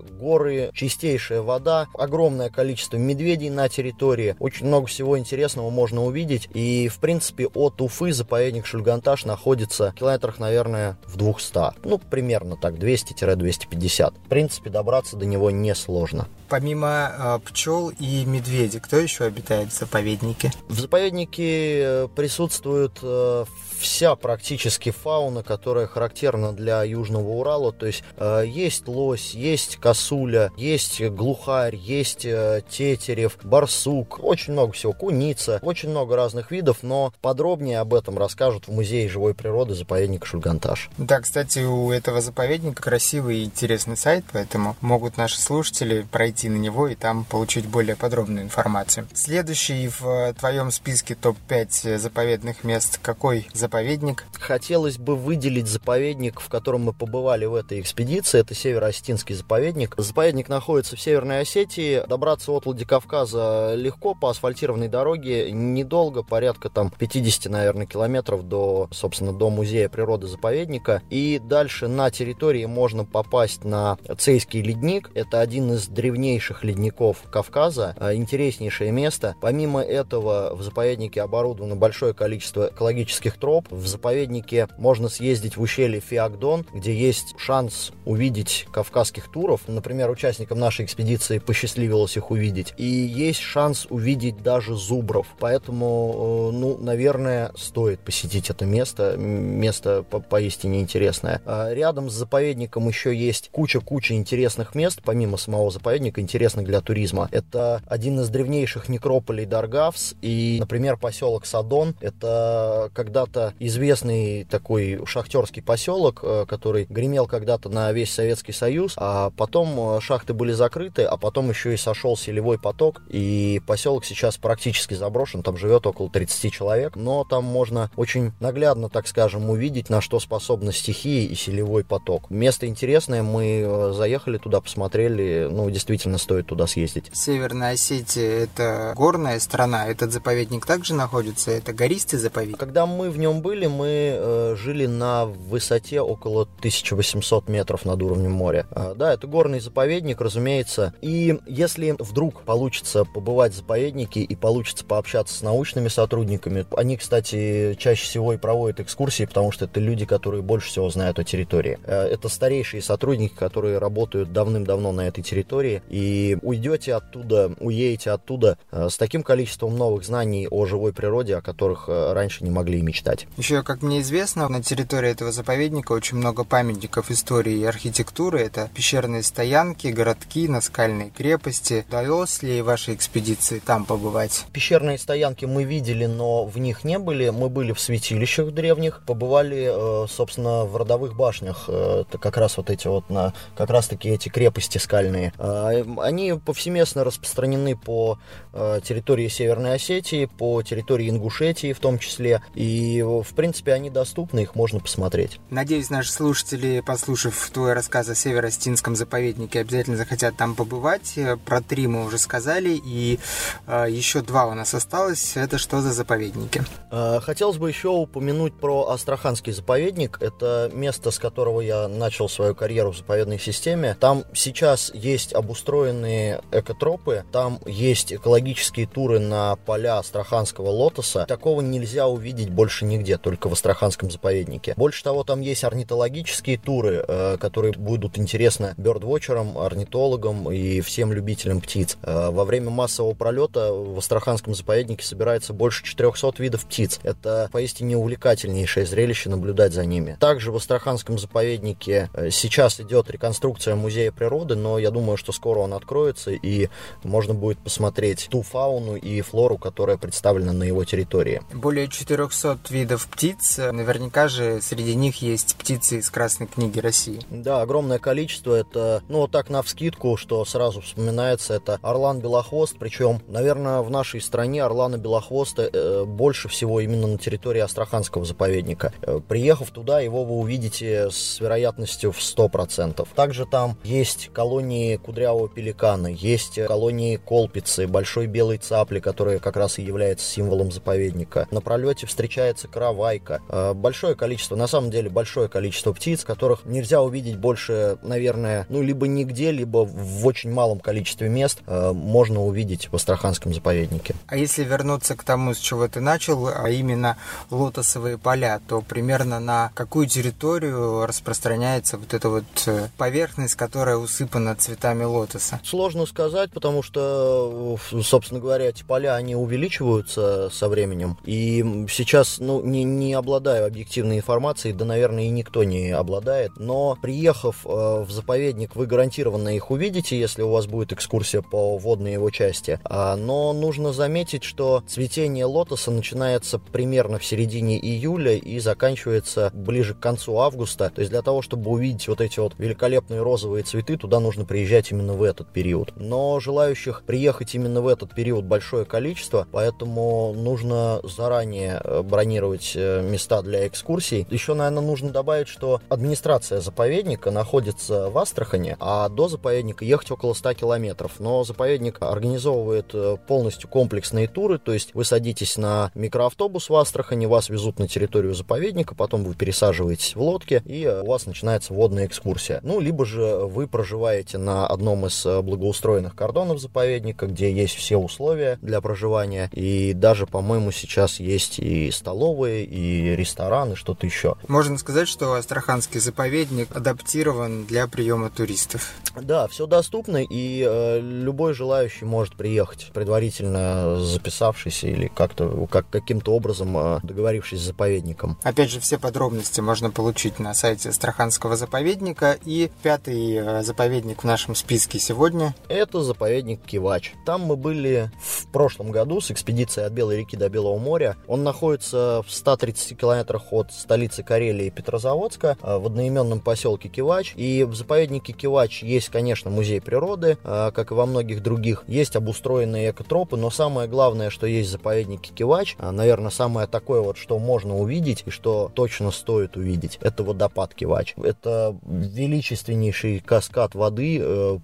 горы, 0.00 0.70
чистейшая 0.74 1.37
вода, 1.42 1.88
огромное 1.94 2.50
количество 2.50 2.96
медведей 2.96 3.50
на 3.50 3.68
территории. 3.68 4.36
Очень 4.38 4.66
много 4.66 4.86
всего 4.86 5.18
интересного 5.18 5.70
можно 5.70 6.04
увидеть. 6.04 6.48
И, 6.54 6.88
в 6.88 6.98
принципе, 6.98 7.46
от 7.46 7.80
Уфы 7.80 8.12
заповедник 8.12 8.66
Шульганташ 8.66 9.24
находится 9.24 9.92
в 9.92 9.94
километрах, 9.94 10.38
наверное, 10.38 10.96
в 11.06 11.16
200. 11.16 11.84
Ну, 11.84 11.98
примерно 11.98 12.56
так, 12.56 12.74
200-250. 12.74 14.14
В 14.24 14.28
принципе, 14.28 14.70
добраться 14.70 15.16
до 15.16 15.26
него 15.26 15.50
несложно. 15.50 16.28
Помимо 16.48 17.12
э, 17.12 17.38
пчел 17.44 17.90
и 17.90 18.24
медведей, 18.24 18.80
кто 18.80 18.96
еще 18.96 19.24
обитает 19.24 19.70
в 19.70 19.78
заповеднике? 19.78 20.50
В 20.68 20.80
заповеднике 20.80 21.80
э, 21.82 22.08
присутствуют 22.14 22.98
э, 23.02 23.44
вся 23.78 24.16
практически 24.16 24.90
фауна, 24.90 25.42
которая 25.42 25.86
характерна 25.86 26.52
для 26.52 26.82
Южного 26.84 27.28
Урала. 27.28 27.72
То 27.72 27.86
есть 27.86 28.02
э, 28.16 28.44
есть 28.46 28.88
лось, 28.88 29.34
есть 29.34 29.76
косуля, 29.76 30.50
есть 30.56 31.00
глухарь, 31.28 31.76
есть 31.76 32.24
э, 32.24 32.62
тетерев, 32.70 33.36
барсук, 33.42 34.24
очень 34.24 34.54
много 34.54 34.72
всего, 34.72 34.94
куница, 34.94 35.58
очень 35.60 35.90
много 35.90 36.16
разных 36.16 36.50
видов, 36.50 36.78
но 36.80 37.12
подробнее 37.20 37.80
об 37.80 37.92
этом 37.92 38.16
расскажут 38.16 38.66
в 38.66 38.72
Музее 38.72 39.10
живой 39.10 39.34
природы 39.34 39.74
заповедника 39.74 40.26
Шульганташ. 40.26 40.88
Да, 40.96 41.20
кстати, 41.20 41.58
у 41.58 41.92
этого 41.92 42.22
заповедника 42.22 42.82
красивый 42.82 43.40
и 43.40 43.44
интересный 43.44 43.98
сайт, 43.98 44.24
поэтому 44.32 44.74
могут 44.80 45.18
наши 45.18 45.38
слушатели 45.38 46.06
пройти 46.10 46.48
на 46.48 46.56
него 46.56 46.88
и 46.88 46.94
там 46.94 47.26
получить 47.26 47.66
более 47.66 47.94
подробную 47.94 48.44
информацию. 48.44 49.06
Следующий 49.12 49.88
в 49.88 50.32
твоем 50.32 50.70
списке 50.70 51.14
топ-5 51.14 51.98
заповедных 51.98 52.64
мест 52.64 53.00
какой 53.02 53.48
заповедник? 53.52 54.24
Хотелось 54.32 54.96
бы 54.96 55.14
выделить 55.14 55.66
заповедник, 55.66 56.40
в 56.40 56.48
котором 56.48 56.84
мы 56.84 56.94
побывали 56.94 57.44
в 57.44 57.54
этой 57.54 57.80
экспедиции. 57.80 58.40
Это 58.40 58.54
Северо-Осетинский 58.54 59.34
заповедник. 59.34 59.94
Заповедник 59.98 60.48
находится 60.48 60.96
в 60.96 61.00
Северной 61.18 61.40
Осетии. 61.40 62.06
Добраться 62.06 62.52
от 62.52 62.66
Владикавказа 62.66 63.74
легко 63.74 64.14
по 64.14 64.30
асфальтированной 64.30 64.86
дороге. 64.86 65.50
Недолго, 65.50 66.22
порядка 66.22 66.70
там 66.70 66.92
50, 66.96 67.50
наверное, 67.50 67.86
километров 67.86 68.44
до, 68.44 68.88
собственно, 68.92 69.32
до 69.32 69.50
музея 69.50 69.88
природы 69.88 70.28
заповедника. 70.28 71.02
И 71.10 71.40
дальше 71.42 71.88
на 71.88 72.12
территории 72.12 72.66
можно 72.66 73.04
попасть 73.04 73.64
на 73.64 73.98
Цейский 74.16 74.62
ледник. 74.62 75.10
Это 75.14 75.40
один 75.40 75.72
из 75.72 75.88
древнейших 75.88 76.62
ледников 76.62 77.24
Кавказа. 77.32 77.96
А, 77.98 78.14
интереснейшее 78.14 78.92
место. 78.92 79.34
Помимо 79.40 79.80
этого 79.80 80.54
в 80.54 80.62
заповеднике 80.62 81.22
оборудовано 81.22 81.74
большое 81.74 82.14
количество 82.14 82.70
экологических 82.72 83.38
троп. 83.38 83.66
В 83.70 83.88
заповеднике 83.88 84.68
можно 84.78 85.08
съездить 85.08 85.56
в 85.56 85.62
ущелье 85.62 85.98
Фиагдон, 85.98 86.64
где 86.72 86.94
есть 86.94 87.34
шанс 87.38 87.90
увидеть 88.04 88.68
кавказских 88.72 89.32
туров. 89.32 89.62
Например, 89.66 90.08
участникам 90.08 90.60
нашей 90.60 90.84
экспедиции 90.84 91.07
посчастливилось 91.44 92.16
их 92.16 92.30
увидеть. 92.30 92.74
И 92.76 92.84
есть 92.84 93.40
шанс 93.40 93.86
увидеть 93.90 94.42
даже 94.42 94.74
зубров. 94.74 95.26
Поэтому, 95.38 96.50
э, 96.52 96.56
ну, 96.56 96.78
наверное, 96.78 97.52
стоит 97.56 98.00
посетить 98.00 98.50
это 98.50 98.64
место. 98.64 99.16
Место 99.16 100.04
по 100.08 100.20
поистине 100.20 100.80
интересное. 100.80 101.40
А 101.44 101.72
рядом 101.72 102.10
с 102.10 102.14
заповедником 102.14 102.88
еще 102.88 103.14
есть 103.14 103.50
куча-куча 103.50 104.14
интересных 104.14 104.74
мест, 104.74 105.00
помимо 105.04 105.36
самого 105.36 105.70
заповедника, 105.70 106.20
интересных 106.20 106.66
для 106.66 106.80
туризма. 106.80 107.28
Это 107.32 107.82
один 107.86 108.20
из 108.20 108.28
древнейших 108.28 108.88
некрополей 108.88 109.44
Даргавс 109.44 110.14
и, 110.22 110.56
например, 110.60 110.96
поселок 110.96 111.46
Садон. 111.46 111.94
Это 112.00 112.90
когда-то 112.94 113.54
известный 113.58 114.44
такой 114.44 115.00
шахтерский 115.06 115.62
поселок, 115.62 116.20
э, 116.22 116.44
который 116.48 116.86
гремел 116.88 117.26
когда-то 117.26 117.68
на 117.68 117.92
весь 117.92 118.12
Советский 118.12 118.52
Союз, 118.52 118.94
а 118.96 119.30
потом 119.36 119.96
э, 119.96 120.00
шахты 120.00 120.34
были 120.34 120.52
закрыты, 120.52 120.97
а 121.06 121.16
потом 121.16 121.50
еще 121.50 121.74
и 121.74 121.76
сошел 121.76 122.16
селевой 122.16 122.58
поток, 122.58 123.02
и 123.08 123.62
поселок 123.66 124.04
сейчас 124.04 124.36
практически 124.36 124.94
заброшен, 124.94 125.42
там 125.42 125.56
живет 125.56 125.86
около 125.86 126.10
30 126.10 126.52
человек, 126.52 126.96
но 126.96 127.24
там 127.24 127.44
можно 127.44 127.90
очень 127.96 128.32
наглядно, 128.40 128.88
так 128.88 129.06
скажем, 129.06 129.48
увидеть, 129.48 129.88
на 129.88 130.00
что 130.00 130.20
способны 130.20 130.72
стихии 130.72 131.24
и 131.24 131.34
селевой 131.34 131.84
поток. 131.84 132.30
Место 132.30 132.66
интересное, 132.66 133.22
мы 133.22 133.62
э, 133.64 133.92
заехали 133.94 134.38
туда, 134.38 134.60
посмотрели, 134.60 135.48
ну, 135.50 135.70
действительно 135.70 136.18
стоит 136.18 136.46
туда 136.46 136.66
съездить. 136.66 137.10
Северная 137.12 137.74
Осетия— 137.74 138.44
это 138.44 138.92
горная 138.96 139.38
страна, 139.40 139.86
этот 139.86 140.12
заповедник 140.12 140.66
также 140.66 140.94
находится, 140.94 141.50
это 141.50 141.72
гористый 141.72 142.18
заповедник? 142.18 142.58
Когда 142.58 142.86
мы 142.86 143.10
в 143.10 143.18
нем 143.18 143.28
нем 143.28 143.42
были, 143.42 143.66
мы 143.66 143.86
э, 143.88 144.56
жили 144.56 144.86
на 144.86 145.26
высоте 145.26 146.00
около 146.00 146.42
1800 146.42 147.48
метров 147.48 147.84
над 147.84 148.02
уровнем 148.02 148.32
моря. 148.32 148.66
Э, 148.70 148.94
да, 148.96 149.12
это 149.12 149.26
горный 149.26 149.60
заповедник, 149.60 150.20
разумеется. 150.20 150.77
И 151.00 151.38
если 151.46 151.94
вдруг 151.98 152.42
получится 152.42 153.04
побывать 153.04 153.52
в 153.52 153.56
заповеднике 153.56 154.20
и 154.20 154.34
получится 154.34 154.84
пообщаться 154.84 155.36
с 155.36 155.42
научными 155.42 155.88
сотрудниками, 155.88 156.66
они, 156.76 156.96
кстати, 156.96 157.76
чаще 157.78 158.04
всего 158.04 158.32
и 158.32 158.36
проводят 158.36 158.80
экскурсии, 158.80 159.24
потому 159.24 159.52
что 159.52 159.66
это 159.66 159.80
люди, 159.80 160.04
которые 160.04 160.42
больше 160.42 160.68
всего 160.68 160.88
знают 160.90 161.18
о 161.18 161.24
территории. 161.24 161.78
Э, 161.84 162.06
это 162.06 162.28
старейшие 162.28 162.82
сотрудники, 162.82 163.34
которые 163.34 163.78
работают 163.78 164.32
давным-давно 164.32 164.92
на 164.92 165.08
этой 165.08 165.22
территории. 165.22 165.82
И 165.88 166.38
уйдете 166.42 166.94
оттуда, 166.94 167.52
уедете 167.60 168.10
оттуда 168.10 168.58
э, 168.70 168.88
с 168.90 168.96
таким 168.96 169.22
количеством 169.22 169.76
новых 169.76 170.04
знаний 170.04 170.48
о 170.50 170.66
живой 170.66 170.92
природе, 170.92 171.36
о 171.36 171.42
которых 171.42 171.88
э, 171.88 172.12
раньше 172.12 172.44
не 172.44 172.50
могли 172.50 172.78
и 172.78 172.82
мечтать. 172.82 173.26
Еще, 173.36 173.62
как 173.62 173.82
мне 173.82 174.00
известно, 174.00 174.48
на 174.48 174.62
территории 174.62 175.10
этого 175.10 175.32
заповедника 175.32 175.92
очень 175.92 176.16
много 176.16 176.44
памятников 176.44 177.10
истории 177.10 177.58
и 177.58 177.64
архитектуры. 177.64 178.40
Это 178.40 178.70
пещерные 178.74 179.22
стоянки, 179.22 179.88
городки, 179.88 180.48
наскальные 180.68 181.10
крепости. 181.10 181.84
Удалось 181.88 182.42
ли 182.42 182.60
вашей 182.60 182.94
экспедиции 182.94 183.58
там 183.58 183.86
побывать? 183.86 184.44
Пещерные 184.52 184.98
стоянки 184.98 185.46
мы 185.46 185.64
видели, 185.64 186.04
но 186.04 186.44
в 186.44 186.58
них 186.58 186.84
не 186.84 186.98
были. 186.98 187.30
Мы 187.30 187.48
были 187.48 187.72
в 187.72 187.80
святилищах 187.80 188.52
древних, 188.52 189.02
побывали, 189.06 189.70
э, 189.70 190.06
собственно, 190.08 190.64
в 190.64 190.76
родовых 190.76 191.16
башнях. 191.16 191.64
Э, 191.68 192.04
это 192.06 192.18
как 192.18 192.36
раз 192.36 192.58
вот 192.58 192.68
эти 192.68 192.86
вот, 192.86 193.08
на, 193.08 193.32
как 193.56 193.70
раз 193.70 193.88
таки 193.88 194.10
эти 194.10 194.28
крепости 194.28 194.76
скальные. 194.78 195.32
Э, 195.38 195.84
они 195.98 196.34
повсеместно 196.34 197.04
распространены 197.04 197.76
по 197.76 198.18
территории 198.52 199.28
Северной 199.28 199.74
Осетии, 199.74 200.24
по 200.26 200.62
территории 200.62 201.08
Ингушетии 201.10 201.72
в 201.72 201.78
том 201.78 201.98
числе. 201.98 202.42
И 202.54 203.02
в 203.02 203.34
принципе, 203.34 203.72
они 203.72 203.88
доступны, 203.88 204.40
их 204.40 204.54
можно 204.56 204.80
посмотреть. 204.80 205.38
Надеюсь, 205.50 205.90
наши 205.90 206.10
слушатели, 206.10 206.80
послушав 206.84 207.50
твой 207.52 207.74
рассказ 207.74 208.08
о 208.08 208.14
Северо-Стинском 208.14 208.96
заповеднике, 208.96 209.60
обязательно 209.60 209.96
захотят 209.96 210.36
там 210.36 210.54
побывать. 210.58 211.16
Про 211.44 211.60
три 211.60 211.86
мы 211.86 212.04
уже 212.04 212.18
сказали, 212.18 212.70
и 212.84 213.20
э, 213.68 213.86
еще 213.88 214.22
два 214.22 214.46
у 214.46 214.54
нас 214.54 214.74
осталось. 214.74 215.36
Это 215.36 215.56
что 215.56 215.80
за 215.80 215.92
заповедники? 215.92 216.64
А, 216.90 217.20
хотелось 217.20 217.58
бы 217.58 217.68
еще 217.68 217.90
упомянуть 217.90 218.58
про 218.58 218.90
Астраханский 218.90 219.52
заповедник. 219.52 220.18
Это 220.20 220.68
место, 220.74 221.12
с 221.12 221.18
которого 221.20 221.60
я 221.60 221.86
начал 221.86 222.28
свою 222.28 222.56
карьеру 222.56 222.90
в 222.90 222.96
заповедной 222.96 223.38
системе. 223.38 223.96
Там 224.00 224.24
сейчас 224.34 224.90
есть 224.92 225.32
обустроенные 225.32 226.40
экотропы, 226.50 227.24
там 227.30 227.60
есть 227.64 228.12
экологические 228.12 228.88
туры 228.88 229.20
на 229.20 229.54
поля 229.54 229.98
Астраханского 229.98 230.70
лотоса. 230.70 231.24
Такого 231.28 231.60
нельзя 231.60 232.08
увидеть 232.08 232.50
больше 232.50 232.84
нигде 232.84 233.16
только 233.16 233.48
в 233.48 233.52
Астраханском 233.52 234.10
заповеднике. 234.10 234.74
Больше 234.76 235.04
того, 235.04 235.22
там 235.22 235.40
есть 235.40 235.62
орнитологические 235.62 236.58
туры, 236.58 237.04
э, 237.06 237.36
которые 237.38 237.74
будут 237.74 238.18
интересны 238.18 238.74
бёрдвотчерам, 238.76 239.56
орнитологам 239.56 240.47
и 240.50 240.80
всем 240.80 241.12
любителям 241.12 241.60
птиц. 241.60 241.96
Э, 242.02 242.30
во 242.30 242.44
время 242.44 242.70
массового 242.70 243.14
пролета 243.14 243.72
в 243.72 243.98
Астраханском 243.98 244.54
заповеднике 244.54 245.04
собирается 245.04 245.52
больше 245.52 245.84
400 245.84 246.34
видов 246.38 246.66
птиц. 246.66 247.00
Это 247.02 247.48
поистине 247.52 247.96
увлекательнейшее 247.96 248.86
зрелище 248.86 249.30
наблюдать 249.30 249.72
за 249.72 249.84
ними. 249.84 250.16
Также 250.20 250.52
в 250.52 250.56
Астраханском 250.56 251.18
заповеднике 251.18 252.10
э, 252.12 252.30
сейчас 252.30 252.80
идет 252.80 253.10
реконструкция 253.10 253.74
музея 253.74 254.12
природы, 254.12 254.54
но 254.56 254.78
я 254.78 254.90
думаю, 254.90 255.16
что 255.16 255.32
скоро 255.32 255.60
он 255.60 255.72
откроется 255.72 256.32
и 256.32 256.68
можно 257.04 257.34
будет 257.34 257.58
посмотреть 257.58 258.28
ту 258.30 258.42
фауну 258.42 258.96
и 258.96 259.20
флору, 259.20 259.56
которая 259.56 259.96
представлена 259.96 260.52
на 260.52 260.64
его 260.64 260.84
территории. 260.84 261.42
Более 261.52 261.88
400 261.88 262.58
видов 262.70 262.88
видов 262.88 263.06
птиц. 263.08 263.58
Наверняка 263.58 264.28
же 264.28 264.60
среди 264.62 264.94
них 264.94 265.22
есть 265.22 265.56
птицы 265.56 265.98
из 265.98 266.10
Красной 266.10 266.46
книги 266.46 266.80
России. 266.80 267.20
Да, 267.30 267.60
огромное 267.60 267.98
количество. 267.98 268.54
Это, 268.54 269.02
ну, 269.08 269.18
вот 269.18 269.30
так 269.30 269.50
на 269.50 269.62
вскидку, 269.62 270.16
что 270.16 270.37
сразу 270.44 270.80
вспоминается, 270.80 271.54
это 271.54 271.78
Орлан 271.82 272.20
Белохвост. 272.20 272.76
Причем, 272.78 273.20
наверное, 273.28 273.80
в 273.80 273.90
нашей 273.90 274.20
стране 274.20 274.62
Орлана 274.62 274.96
Белохвоста 274.96 275.70
э, 275.72 276.04
больше 276.04 276.48
всего 276.48 276.80
именно 276.80 277.06
на 277.06 277.18
территории 277.18 277.60
Астраханского 277.60 278.24
заповедника. 278.24 278.92
Э, 279.02 279.20
приехав 279.26 279.70
туда, 279.70 280.00
его 280.00 280.24
вы 280.24 280.36
увидите 280.36 281.10
с 281.10 281.40
вероятностью 281.40 282.12
в 282.12 282.18
100%. 282.18 283.06
Также 283.14 283.46
там 283.46 283.76
есть 283.84 284.30
колонии 284.32 284.96
кудрявого 284.96 285.48
пеликана, 285.48 286.08
есть 286.08 286.60
колонии 286.66 287.16
колпицы, 287.16 287.86
большой 287.86 288.26
белой 288.26 288.58
цапли, 288.58 289.00
которая 289.00 289.38
как 289.38 289.56
раз 289.56 289.78
и 289.78 289.82
является 289.82 290.26
символом 290.26 290.70
заповедника. 290.70 291.46
На 291.50 291.60
пролете 291.60 292.06
встречается 292.06 292.68
каравайка. 292.68 293.40
Э, 293.48 293.74
большое 293.74 294.14
количество, 294.14 294.56
на 294.56 294.66
самом 294.66 294.90
деле 294.90 295.10
большое 295.10 295.48
количество 295.48 295.92
птиц, 295.92 296.24
которых 296.24 296.64
нельзя 296.64 297.02
увидеть 297.02 297.36
больше, 297.36 297.98
наверное, 298.02 298.66
ну, 298.68 298.82
либо 298.82 299.06
нигде, 299.06 299.50
либо 299.50 299.84
в 299.84 300.27
очень 300.28 300.52
малом 300.52 300.78
количестве 300.80 301.28
мест 301.28 301.60
э, 301.66 301.92
можно 301.92 302.44
увидеть 302.44 302.88
в 302.90 302.94
Астраханском 302.94 303.54
заповеднике. 303.54 304.14
А 304.26 304.36
если 304.36 304.64
вернуться 304.64 305.16
к 305.16 305.24
тому, 305.24 305.54
с 305.54 305.58
чего 305.58 305.88
ты 305.88 306.00
начал, 306.00 306.48
а 306.48 306.68
именно 306.68 307.16
лотосовые 307.50 308.18
поля, 308.18 308.60
то 308.68 308.82
примерно 308.82 309.40
на 309.40 309.70
какую 309.74 310.06
территорию 310.06 311.06
распространяется 311.06 311.96
вот 311.96 312.14
эта 312.14 312.28
вот 312.28 312.44
э, 312.66 312.88
поверхность, 312.96 313.54
которая 313.54 313.96
усыпана 313.96 314.54
цветами 314.54 315.04
лотоса? 315.04 315.60
Сложно 315.64 316.06
сказать, 316.06 316.50
потому 316.52 316.82
что, 316.82 317.78
собственно 318.02 318.40
говоря, 318.40 318.66
эти 318.66 318.82
поля, 318.82 319.14
они 319.14 319.34
увеличиваются 319.34 320.50
со 320.50 320.68
временем. 320.68 321.16
И 321.24 321.86
сейчас, 321.88 322.38
ну, 322.38 322.62
не, 322.62 322.84
не 322.84 323.14
обладаю 323.14 323.66
объективной 323.66 324.18
информацией, 324.18 324.74
да, 324.74 324.84
наверное, 324.84 325.24
и 325.24 325.30
никто 325.30 325.64
не 325.64 325.90
обладает. 325.90 326.52
Но 326.56 326.98
приехав 327.00 327.64
э, 327.64 327.68
в 327.68 328.10
заповедник, 328.10 328.76
вы 328.76 328.86
гарантированно 328.86 329.54
их 329.54 329.70
увидите, 329.70 330.17
если 330.18 330.42
у 330.42 330.50
вас 330.50 330.66
будет 330.66 330.92
экскурсия 330.92 331.42
по 331.42 331.78
водной 331.78 332.12
его 332.12 332.30
части. 332.30 332.80
А, 332.84 333.16
но 333.16 333.52
нужно 333.52 333.92
заметить, 333.92 334.44
что 334.44 334.82
цветение 334.86 335.44
лотоса 335.44 335.90
начинается 335.90 336.58
примерно 336.58 337.18
в 337.18 337.24
середине 337.24 337.78
июля 337.78 338.34
и 338.34 338.58
заканчивается 338.58 339.50
ближе 339.54 339.94
к 339.94 340.00
концу 340.00 340.38
августа. 340.38 340.90
То 340.94 341.00
есть 341.00 341.10
для 341.10 341.22
того, 341.22 341.42
чтобы 341.42 341.70
увидеть 341.70 342.08
вот 342.08 342.20
эти 342.20 342.40
вот 342.40 342.54
великолепные 342.58 343.22
розовые 343.22 343.64
цветы, 343.64 343.96
туда 343.96 344.20
нужно 344.20 344.44
приезжать 344.44 344.90
именно 344.90 345.14
в 345.14 345.22
этот 345.22 345.48
период. 345.48 345.92
Но 345.96 346.40
желающих 346.40 347.02
приехать 347.06 347.54
именно 347.54 347.80
в 347.80 347.88
этот 347.88 348.14
период 348.14 348.44
большое 348.44 348.84
количество, 348.84 349.46
поэтому 349.52 350.32
нужно 350.34 351.00
заранее 351.04 351.80
э, 351.82 352.02
бронировать 352.02 352.72
э, 352.74 353.02
места 353.02 353.42
для 353.42 353.66
экскурсий. 353.66 354.26
Еще, 354.30 354.54
наверное, 354.54 354.82
нужно 354.82 355.10
добавить, 355.10 355.48
что 355.48 355.80
администрация 355.88 356.60
заповедника 356.60 357.30
находится 357.30 358.10
в 358.10 358.18
Астрахане, 358.18 358.76
а 358.80 359.08
до 359.08 359.28
заповедника 359.28 359.84
ехать 359.84 360.07
около 360.10 360.34
100 360.34 360.54
километров. 360.54 361.12
Но 361.18 361.44
заповедник 361.44 361.98
организовывает 362.00 362.90
э, 362.94 363.16
полностью 363.26 363.68
комплексные 363.68 364.28
туры, 364.28 364.58
то 364.58 364.72
есть 364.72 364.94
вы 364.94 365.04
садитесь 365.04 365.56
на 365.56 365.90
микроавтобус 365.94 366.68
в 366.68 366.74
Астрахани, 366.74 367.26
вас 367.26 367.48
везут 367.48 367.78
на 367.78 367.88
территорию 367.88 368.34
заповедника, 368.34 368.94
потом 368.94 369.24
вы 369.24 369.34
пересаживаетесь 369.34 370.14
в 370.14 370.20
лодке, 370.20 370.62
и 370.64 370.86
у 370.86 371.06
вас 371.06 371.26
начинается 371.26 371.74
водная 371.74 372.06
экскурсия. 372.06 372.60
Ну, 372.62 372.80
либо 372.80 373.04
же 373.04 373.24
вы 373.46 373.66
проживаете 373.66 374.38
на 374.38 374.66
одном 374.66 375.06
из 375.06 375.24
благоустроенных 375.24 376.14
кордонов 376.14 376.60
заповедника, 376.60 377.26
где 377.26 377.52
есть 377.52 377.74
все 377.74 377.96
условия 377.96 378.58
для 378.62 378.80
проживания, 378.80 379.50
и 379.52 379.92
даже, 379.92 380.26
по-моему, 380.26 380.72
сейчас 380.72 381.20
есть 381.20 381.58
и 381.58 381.90
столовые, 381.90 382.64
и 382.64 383.16
рестораны, 383.16 383.76
что-то 383.76 384.06
еще. 384.06 384.36
Можно 384.48 384.78
сказать, 384.78 385.08
что 385.08 385.34
Астраханский 385.34 386.00
заповедник 386.00 386.74
адаптирован 386.74 387.64
для 387.64 387.86
приема 387.86 388.30
туристов. 388.30 388.92
Да, 389.20 389.48
все 389.48 389.66
доступно, 389.88 390.22
и 390.22 390.66
э, 390.68 391.00
любой 391.00 391.54
желающий 391.54 392.04
может 392.04 392.36
приехать, 392.36 392.90
предварительно 392.92 393.98
записавшись 393.98 394.84
или 394.84 395.08
как-то 395.08 395.66
как, 395.70 395.88
каким-то 395.88 396.32
образом 396.34 396.76
э, 396.76 397.00
договорившись 397.02 397.60
с 397.60 397.64
заповедником. 397.64 398.38
Опять 398.42 398.70
же, 398.70 398.80
все 398.80 398.98
подробности 398.98 399.62
можно 399.62 399.90
получить 399.90 400.38
на 400.38 400.52
сайте 400.52 400.90
Астраханского 400.90 401.56
заповедника. 401.56 402.36
И 402.44 402.70
пятый 402.82 403.36
э, 403.36 403.62
заповедник 403.62 404.24
в 404.24 404.26
нашем 404.26 404.54
списке 404.54 404.98
сегодня. 404.98 405.54
Это 405.68 406.02
заповедник 406.02 406.60
Кивач. 406.60 407.14
Там 407.24 407.42
мы 407.42 407.56
были 407.56 408.10
в 408.20 408.46
прошлом 408.48 408.90
году 408.90 409.22
с 409.22 409.30
экспедицией 409.30 409.86
от 409.86 409.94
Белой 409.94 410.18
реки 410.18 410.36
до 410.36 410.50
Белого 410.50 410.78
моря. 410.78 411.16
Он 411.26 411.44
находится 411.44 412.22
в 412.26 412.30
130 412.30 412.98
километрах 412.98 413.52
от 413.52 413.72
столицы 413.72 414.22
Карелии 414.22 414.68
Петрозаводска, 414.68 415.56
э, 415.62 415.78
в 415.78 415.86
одноименном 415.86 416.40
поселке 416.40 416.90
Кивач. 416.90 417.32
И 417.36 417.64
в 417.64 417.74
заповеднике 417.74 418.34
Кивач 418.34 418.82
есть, 418.82 419.08
конечно, 419.08 419.50
музей 419.50 419.77
природы, 419.80 420.38
э, 420.42 420.70
как 420.74 420.90
и 420.90 420.94
во 420.94 421.06
многих 421.06 421.42
других. 421.42 421.84
Есть 421.86 422.16
обустроенные 422.16 422.90
экотропы, 422.90 423.36
но 423.36 423.50
самое 423.50 423.88
главное, 423.88 424.30
что 424.30 424.46
есть 424.46 424.68
в 424.68 424.72
заповеднике 424.72 425.32
Кивач, 425.32 425.76
э, 425.78 425.90
наверное, 425.90 426.30
самое 426.30 426.66
такое 426.66 427.00
вот, 427.00 427.16
что 427.16 427.38
можно 427.38 427.76
увидеть 427.76 428.22
и 428.26 428.30
что 428.30 428.70
точно 428.74 429.10
стоит 429.10 429.56
увидеть, 429.56 429.98
это 430.02 430.22
водопад 430.22 430.74
Кивач. 430.74 431.14
Это 431.16 431.76
величественнейший 431.86 433.20
каскад 433.20 433.74
воды, 433.74 434.22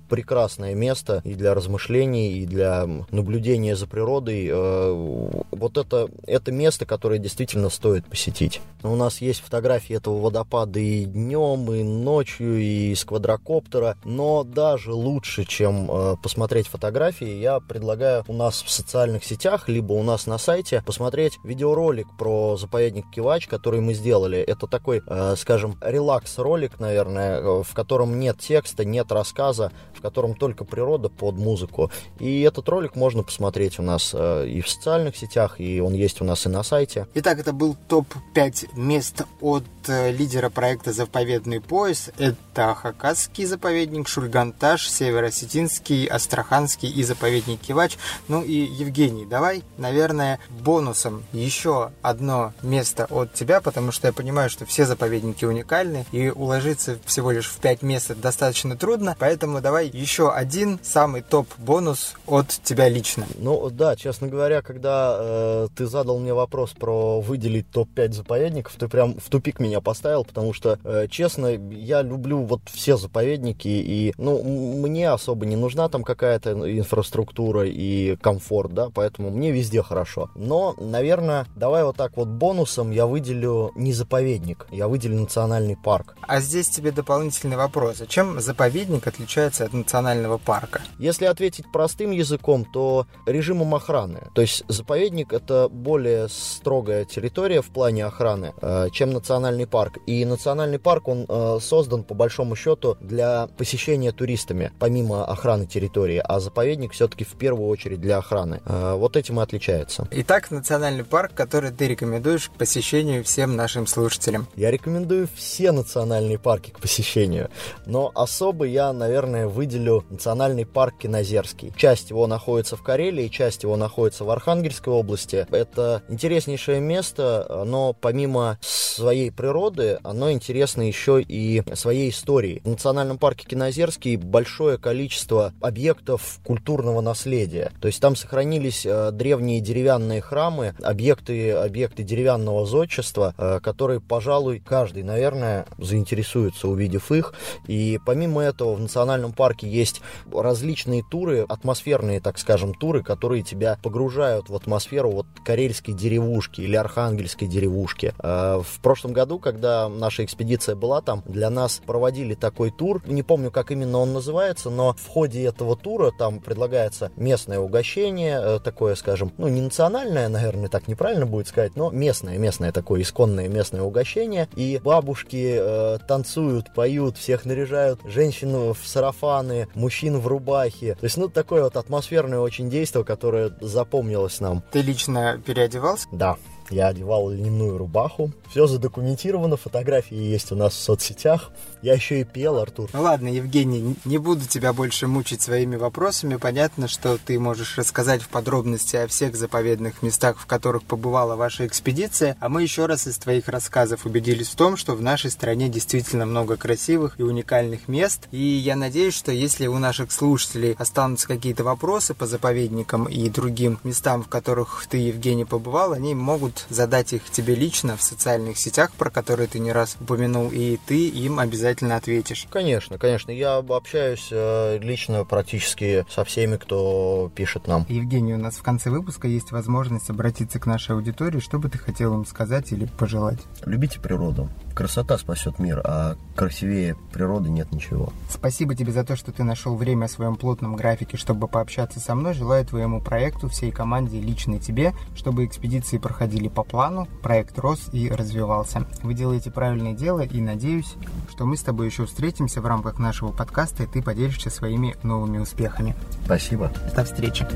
прекрасное 0.09 0.75
место 0.75 1.21
и 1.25 1.35
для 1.35 1.55
размышлений, 1.55 2.39
и 2.39 2.47
для 2.47 2.87
наблюдения 3.11 3.77
за 3.77 3.87
природой. 3.87 4.51
Вот 4.53 5.79
это, 5.79 6.09
это 6.27 6.53
место, 6.53 6.87
которое 6.87 7.19
действительно 7.19 7.71
стоит 7.71 8.07
посетить. 8.07 8.61
У 8.83 8.97
нас 8.97 9.21
есть 9.21 9.41
фотографии 9.41 9.97
этого 9.97 10.21
водопада 10.21 10.79
и 10.79 11.05
днем, 11.05 11.73
и 11.73 11.83
ночью, 11.83 12.61
и 12.61 12.95
с 12.95 13.05
квадрокоптера, 13.05 13.97
но 14.05 14.45
даже 14.45 14.93
лучше, 15.05 15.45
чем 15.45 15.91
э, 15.91 16.17
посмотреть 16.23 16.69
фотографии, 16.69 17.29
я 17.29 17.61
предлагаю 17.61 18.25
у 18.27 18.33
нас 18.33 18.63
в 18.63 18.71
социальных 18.71 19.25
сетях, 19.25 19.69
либо 19.69 19.93
у 19.93 20.03
нас 20.03 20.27
на 20.27 20.39
сайте 20.39 20.83
посмотреть 20.85 21.39
видеоролик 21.45 22.07
про 22.19 22.57
заповедник 22.57 23.05
Кивач, 23.11 23.47
который 23.47 23.81
мы 23.81 23.95
сделали. 23.95 24.39
Это 24.39 24.67
такой, 24.67 25.03
э, 25.07 25.35
скажем, 25.37 25.79
релакс-ролик, 25.81 26.81
наверное, 26.81 27.41
э, 27.41 27.63
в 27.63 27.75
котором 27.75 28.19
нет 28.19 28.39
текста, 28.41 28.85
нет 28.85 29.13
рассказа, 29.13 29.73
в 29.95 30.01
котором 30.01 30.35
только 30.35 30.65
природа 30.65 31.09
под 31.09 31.37
музыку. 31.37 31.91
И 32.19 32.41
этот 32.43 32.69
ролик 32.69 32.97
можно 32.97 33.23
посмотреть 33.23 33.79
у 33.79 33.83
нас 33.83 34.13
э, 34.15 34.47
и 34.49 34.61
в 34.61 34.69
социальных 34.69 35.17
сетях, 35.17 35.61
и 35.61 35.81
он 35.81 35.93
есть 35.93 36.21
у 36.21 36.25
нас 36.25 36.47
и 36.47 36.49
на 36.49 36.63
сайте. 36.63 37.07
Итак, 37.15 37.39
это 37.39 37.53
был 37.53 37.77
топ-5 37.89 38.71
мест 38.77 39.23
от 39.41 39.65
э, 39.89 40.13
лидера 40.13 40.51
проекта 40.51 40.93
«Заповедный 40.93 41.61
пояс». 41.61 42.11
Это 42.19 42.75
Хакасский 42.75 43.45
заповедник, 43.45 44.09
Шульганташ, 44.09 44.89
Северо-Осетинский, 44.95 46.07
Астраханский 46.07 46.89
и 46.89 47.03
заповедник 47.03 47.61
Кивач. 47.61 47.99
Ну 48.29 48.43
и 48.43 48.53
Евгений, 48.53 49.27
давай, 49.27 49.63
наверное, 49.77 50.39
бонусом 50.51 51.25
еще 51.33 51.91
одно 52.03 52.53
место 52.63 53.07
от 53.11 53.33
тебя, 53.33 53.61
потому 53.61 53.93
что 53.93 54.07
я 54.07 54.13
понимаю, 54.13 54.51
что 54.51 54.67
все 54.67 54.87
заповедники 54.87 55.45
уникальны, 55.45 56.07
и 56.13 56.31
уложиться 56.31 56.99
всего 57.05 57.31
лишь 57.31 57.49
в 57.49 57.59
5 57.59 57.83
мест 57.83 58.13
достаточно 58.17 58.77
трудно, 58.77 59.17
поэтому 59.19 59.61
давай 59.61 59.89
еще 59.89 60.33
один 60.33 60.79
самый 60.83 61.23
топ-бонус 61.23 62.15
от 62.27 62.49
тебя 62.49 62.89
лично. 62.89 63.27
Ну 63.37 63.71
да, 63.71 63.97
честно 63.97 64.29
говоря, 64.29 64.63
когда 64.63 65.17
э, 65.19 65.69
ты 65.77 65.87
задал 65.87 66.19
мне 66.19 66.35
вопрос 66.35 66.73
про 66.73 67.21
выделить 67.21 67.71
топ-5 67.71 68.13
заповедников, 68.13 68.75
ты 68.79 68.89
прям 68.89 69.15
в 69.19 69.29
тупик 69.29 69.59
меня 69.59 69.81
поставил, 69.81 70.25
потому 70.25 70.53
что, 70.53 70.79
э, 70.85 71.07
честно, 71.11 71.49
я 71.49 72.03
люблю 72.03 72.43
вот 72.43 72.61
все 72.67 72.97
заповедники, 72.97 73.69
и, 73.69 74.15
ну, 74.19 74.41
мне 74.85 75.09
особо 75.09 75.47
не 75.47 75.57
нужна 75.57 75.89
там 75.89 76.05
какая-то 76.05 76.53
инфраструктура 76.79 77.67
и 77.67 78.17
комфорт, 78.17 78.75
да, 78.75 78.91
поэтому 78.95 79.31
мне 79.31 79.51
везде 79.51 79.83
хорошо. 79.83 80.31
Но, 80.35 80.75
наверное, 80.79 81.47
давай 81.57 81.85
вот 81.85 81.97
так 81.97 82.17
вот 82.17 82.29
бонусом 82.29 82.91
я 82.91 83.07
выделю 83.07 83.73
не 83.75 83.93
заповедник, 83.93 84.67
я 84.71 84.87
выделю 84.89 85.19
национальный 85.21 85.77
парк. 85.77 86.17
А 86.21 86.41
здесь 86.41 86.69
тебе 86.69 86.93
дополнительный 86.93 87.57
вопрос. 87.57 88.03
А 88.03 88.07
чем 88.07 88.41
заповедник 88.41 89.07
отличается 89.07 89.65
от 89.65 89.73
национального 89.73 90.37
парка? 90.39 90.83
Если 90.99 91.25
ответить 91.25 91.65
простым 91.73 92.11
языком, 92.11 92.67
то 92.71 93.07
режимом 93.27 93.75
охраны. 93.75 94.29
То 94.35 94.43
есть 94.43 94.65
заповедник 94.69 95.33
это 95.33 95.69
более 95.71 96.29
строгая 96.29 97.05
территория 97.05 97.63
в 97.63 97.71
плане 97.71 98.05
охраны, 98.05 98.53
э, 98.61 98.89
чем 98.93 99.13
национальный 99.13 99.67
парк. 99.67 99.99
И 100.07 100.25
национальный 100.25 100.79
парк, 100.79 101.09
он 101.09 101.25
э, 101.27 101.59
создан 101.61 102.05
по 102.05 102.15
большому 102.15 102.55
счету 102.55 102.97
для 103.01 103.49
посещения 103.57 104.13
туристами, 104.13 104.73
помимо 104.79 105.25
охраны 105.25 105.67
территории, 105.67 106.23
а 106.25 106.41
заповедник 106.41 106.93
все-таки 106.93 107.25
в 107.25 107.35
первую 107.35 107.69
очередь 107.69 108.01
для 108.01 108.19
охраны. 108.19 108.61
Э, 108.65 108.95
вот 108.95 109.17
этим 109.17 109.41
и 109.41 109.43
отличается. 109.43 110.07
Итак, 110.11 110.51
национальный 110.51 111.05
парк, 111.05 111.33
который 111.35 111.71
ты 111.71 111.89
рекомендуешь 111.89 112.49
к 112.49 112.53
посещению 112.53 113.25
всем 113.25 113.57
нашим 113.57 113.87
слушателям. 113.87 114.47
Я 114.57 114.71
рекомендую 114.71 115.29
все 115.35 115.73
национальные 115.73 116.39
парки 116.39 116.71
к 116.71 116.81
посещению, 116.81 117.51
но 117.87 118.11
особо 118.15 118.65
я, 118.65 118.93
наверное, 118.93 119.47
выделю 119.47 120.05
национальный 120.11 120.67
парк 120.67 120.99
Кинозерский. 120.99 121.73
Часть 121.77 122.11
его 122.11 122.27
находится 122.27 122.77
в 122.77 122.83
Карелии, 122.83 123.29
часть 123.29 123.63
его 123.63 123.77
находится 123.77 124.25
в 124.25 124.31
Архангельской 124.31 124.93
области. 124.93 125.47
Это 125.51 126.03
интереснейшее 126.09 126.81
место, 126.81 127.65
но 127.67 127.93
помимо 127.93 128.59
своей 128.61 129.31
природы, 129.31 129.99
оно 130.03 130.31
интересно 130.31 130.83
еще 130.83 131.21
и 131.21 131.63
своей 131.75 132.11
историей. 132.11 132.61
В 132.65 132.69
национальном 132.69 133.19
парке 133.19 133.47
Кинозерский 133.47 134.17
большой 134.17 134.64
большое 134.65 134.79
количество 134.79 135.53
объектов 135.61 136.41
культурного 136.43 137.03
наследия. 137.03 137.71
То 137.81 137.89
есть 137.89 138.01
там 138.01 138.17
сохранились 138.17 138.87
э, 138.87 139.11
древние 139.13 139.61
деревянные 139.61 140.23
храмы, 140.23 140.75
объекты, 140.83 141.53
объекты 141.53 142.03
деревянного 142.03 142.65
зодчества, 142.65 143.35
э, 143.37 143.61
которые, 143.63 144.01
пожалуй, 144.01 144.63
каждый, 144.65 145.03
наверное, 145.03 145.67
заинтересуется, 145.77 146.69
увидев 146.69 147.13
их. 147.13 147.35
И 147.67 147.99
помимо 148.07 148.41
этого 148.41 148.75
в 148.75 148.81
национальном 148.81 149.33
парке 149.33 149.69
есть 149.69 150.01
различные 150.33 151.03
туры, 151.11 151.45
атмосферные, 151.47 152.21
так 152.21 152.39
скажем, 152.39 152.73
туры, 152.73 153.03
которые 153.03 153.43
тебя 153.43 153.79
погружают 153.83 154.49
в 154.49 154.57
атмосферу 154.57 155.11
вот 155.11 155.27
карельской 155.45 155.93
деревушки 155.93 156.63
или 156.63 156.77
архангельской 156.77 157.49
деревушки. 157.49 158.15
Э, 158.19 158.63
в 158.65 158.81
прошлом 158.81 159.13
году, 159.13 159.39
когда 159.39 159.91
наша 159.91 160.25
экспедиция 160.25 160.75
была 160.75 161.03
там, 161.03 161.23
для 161.27 161.51
нас 161.51 161.83
проводили 161.85 162.33
такой 162.33 162.71
тур. 162.71 163.03
Не 163.07 163.23
помню, 163.23 163.51
как 163.51 163.71
именно 163.75 163.99
он 163.99 164.15
называется, 164.15 164.54
но 164.71 164.95
в 164.95 165.07
ходе 165.09 165.45
этого 165.45 165.77
тура 165.77 166.13
там 166.17 166.41
предлагается 166.41 167.11
местное 167.17 167.59
угощение, 167.59 168.41
э, 168.41 168.61
такое, 168.63 168.95
скажем, 168.95 169.33
ну, 169.39 169.49
не 169.49 169.61
национальное, 169.61 170.29
наверное, 170.29 170.69
так 170.69 170.89
неправильно 170.89 171.27
будет 171.27 171.49
сказать, 171.49 171.77
но 171.77 171.91
местное, 171.91 172.39
местное 172.39 172.73
такое 172.73 173.03
исконное 173.03 173.49
местное 173.49 173.83
угощение. 173.83 174.49
И 174.57 174.81
бабушки 174.83 175.57
э, 175.59 175.99
танцуют, 176.07 176.73
поют, 176.75 177.17
всех 177.17 177.45
наряжают, 177.45 178.01
женщин 178.05 178.73
в 178.73 178.79
сарафаны, 178.85 179.69
мужчин 179.75 180.19
в 180.19 180.27
рубахе. 180.27 180.95
То 180.95 181.05
есть, 181.05 181.17
ну, 181.17 181.29
такое 181.29 181.65
вот 181.65 181.77
атмосферное 181.77 182.39
очень 182.39 182.71
действие, 182.71 183.05
которое 183.05 183.53
запомнилось 183.61 184.41
нам. 184.41 184.63
Ты 184.71 184.83
лично 184.83 185.41
переодевался? 185.45 186.09
Да. 186.13 186.37
Я 186.71 186.89
одевал 186.89 187.31
льняную 187.31 187.77
рубаху. 187.77 188.33
Все 188.51 188.67
задокументировано, 188.67 189.57
фотографии 189.57 190.17
есть 190.17 190.51
у 190.51 190.57
нас 190.57 190.73
в 190.73 190.79
соцсетях. 190.79 191.51
Я 191.85 191.93
еще 191.93 192.23
и 192.23 192.25
пел, 192.25 192.57
Артур. 192.57 192.89
Ну 192.95 193.03
ладно, 193.03 193.29
Евгений, 193.29 193.97
не 194.07 194.17
буду 194.17 194.47
тебя 194.47 194.73
больше 194.73 195.07
мучить 195.07 195.43
своими 195.43 195.77
вопросами. 195.77 196.37
Понятно, 196.37 196.89
что 196.89 197.19
ты 197.19 197.39
можешь 197.39 197.77
рассказать 197.77 198.23
в 198.23 198.29
подробности 198.29 198.97
о 198.97 199.07
всех 199.07 199.37
заповедных 199.37 200.01
местах, 200.01 200.39
в 200.39 200.47
которых 200.47 200.85
побывала 200.85 201.37
ваша 201.37 201.67
экспедиция. 201.67 202.39
А 202.41 202.49
мы 202.49 202.63
еще 202.63 202.87
раз 202.87 203.07
из 203.07 203.19
твоих 203.19 203.49
рассказов 203.49 204.07
убедились 204.07 204.49
в 204.49 204.57
том, 204.57 204.79
что 204.79 204.95
в 204.95 205.03
нашей 205.03 205.31
стране 205.31 205.69
действительно 205.69 206.25
много 206.25 206.57
красивых 206.57 207.21
и 207.21 207.23
уникальных 207.23 207.87
мест. 207.87 208.29
И 208.31 208.43
я 208.43 208.77
надеюсь, 208.77 209.13
что 209.13 209.31
если 209.31 209.67
у 209.67 209.77
наших 209.77 210.11
слушателей 210.11 210.77
останутся 210.79 211.29
какие-то 211.29 211.65
вопросы 211.65 212.15
по 212.15 212.27
заповедникам 212.27 213.05
и 213.05 213.29
другим 213.29 213.79
местам, 213.85 214.23
в 214.23 214.29
которых 214.29 214.87
ты, 214.89 214.97
Евгений, 214.97 215.45
побывал, 215.45 215.93
они 215.93 216.15
могут 216.15 216.65
задать 216.71 217.13
их 217.13 217.29
тебе 217.31 217.55
лично 217.55 217.99
в 217.99 218.03
социальных 218.03 218.57
сетях, 218.57 218.91
про 218.93 219.11
которые 219.11 219.49
ты 219.49 219.59
не 219.59 219.73
раз 219.73 219.99
упомянул, 220.01 220.49
и 220.51 220.79
ты 220.87 221.09
им 221.09 221.39
обязательно 221.39 221.74
обязательно 221.75 221.97
ответишь. 221.97 222.47
Конечно, 222.51 222.99
конечно. 222.99 223.31
Я 223.31 223.57
общаюсь 223.57 224.29
э, 224.31 224.79
лично 224.79 225.25
практически 225.25 226.07
со 226.09 226.25
всеми, 226.25 226.57
кто 226.57 227.31
пишет 227.35 227.67
нам. 227.67 227.85
Евгений, 227.89 228.35
у 228.35 228.39
нас 228.39 228.57
в 228.57 228.63
конце 228.63 228.91
выпуска 228.91 229.27
есть 229.27 229.51
возможность 229.51 230.11
обратиться 230.11 230.59
к 230.59 230.67
нашей 230.67 230.95
аудитории. 230.95 231.41
Что 231.41 231.59
бы 231.59 231.69
ты 231.69 231.79
хотел 231.79 232.15
им 232.15 232.25
сказать 232.27 232.73
или 232.73 232.87
пожелать? 232.87 233.41
Любите 233.65 234.01
природу. 234.01 234.49
Красота 234.75 235.17
спасет 235.19 235.61
мир, 235.61 235.81
а 235.85 236.17
красивее 236.35 236.97
природы 237.13 237.49
нет 237.49 237.71
ничего. 237.71 238.13
Спасибо 238.29 238.75
тебе 238.75 238.91
за 238.91 239.05
то, 239.05 239.15
что 239.15 239.31
ты 239.31 239.45
нашел 239.45 239.77
время 239.77 240.09
в 240.09 240.11
своем 240.11 240.35
плотном 240.35 240.75
графике, 240.75 241.17
чтобы 241.17 241.47
пообщаться 241.47 242.01
со 242.01 242.15
мной. 242.17 242.35
Желаю 242.35 242.67
твоему 242.67 243.01
проекту, 243.01 243.49
всей 243.49 243.71
команде, 243.71 244.21
лично 244.21 244.59
тебе, 244.59 244.93
чтобы 245.15 245.47
экспедиции 245.47 245.99
проходили 245.99 246.49
по 246.49 246.65
плану, 246.65 247.07
проект 247.23 247.59
рос 247.59 247.89
и 247.93 248.09
развивался. 248.09 248.87
Вы 249.03 249.15
делаете 249.15 249.53
правильное 249.53 249.95
дело 249.95 250.21
и 250.21 250.41
надеюсь, 250.41 250.95
что 251.31 251.47
мы 251.47 251.57
с 251.57 251.63
тобой 251.63 251.87
еще 251.87 252.05
встретимся 252.07 252.61
в 252.61 252.67
рамках 252.67 252.99
нашего 252.99 253.31
подкаста, 253.31 253.85
и 253.85 253.87
ты 253.87 254.03
поделишься 254.03 254.51
своими 254.51 254.97
новыми 255.05 255.39
успехами. 255.39 255.95
Спасибо. 256.25 256.73
До 256.97 257.05
встречи. 257.05 257.47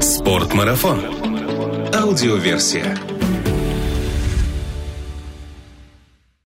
Спортмарафон. 0.00 1.33
Аудиоверсия. 1.92 2.96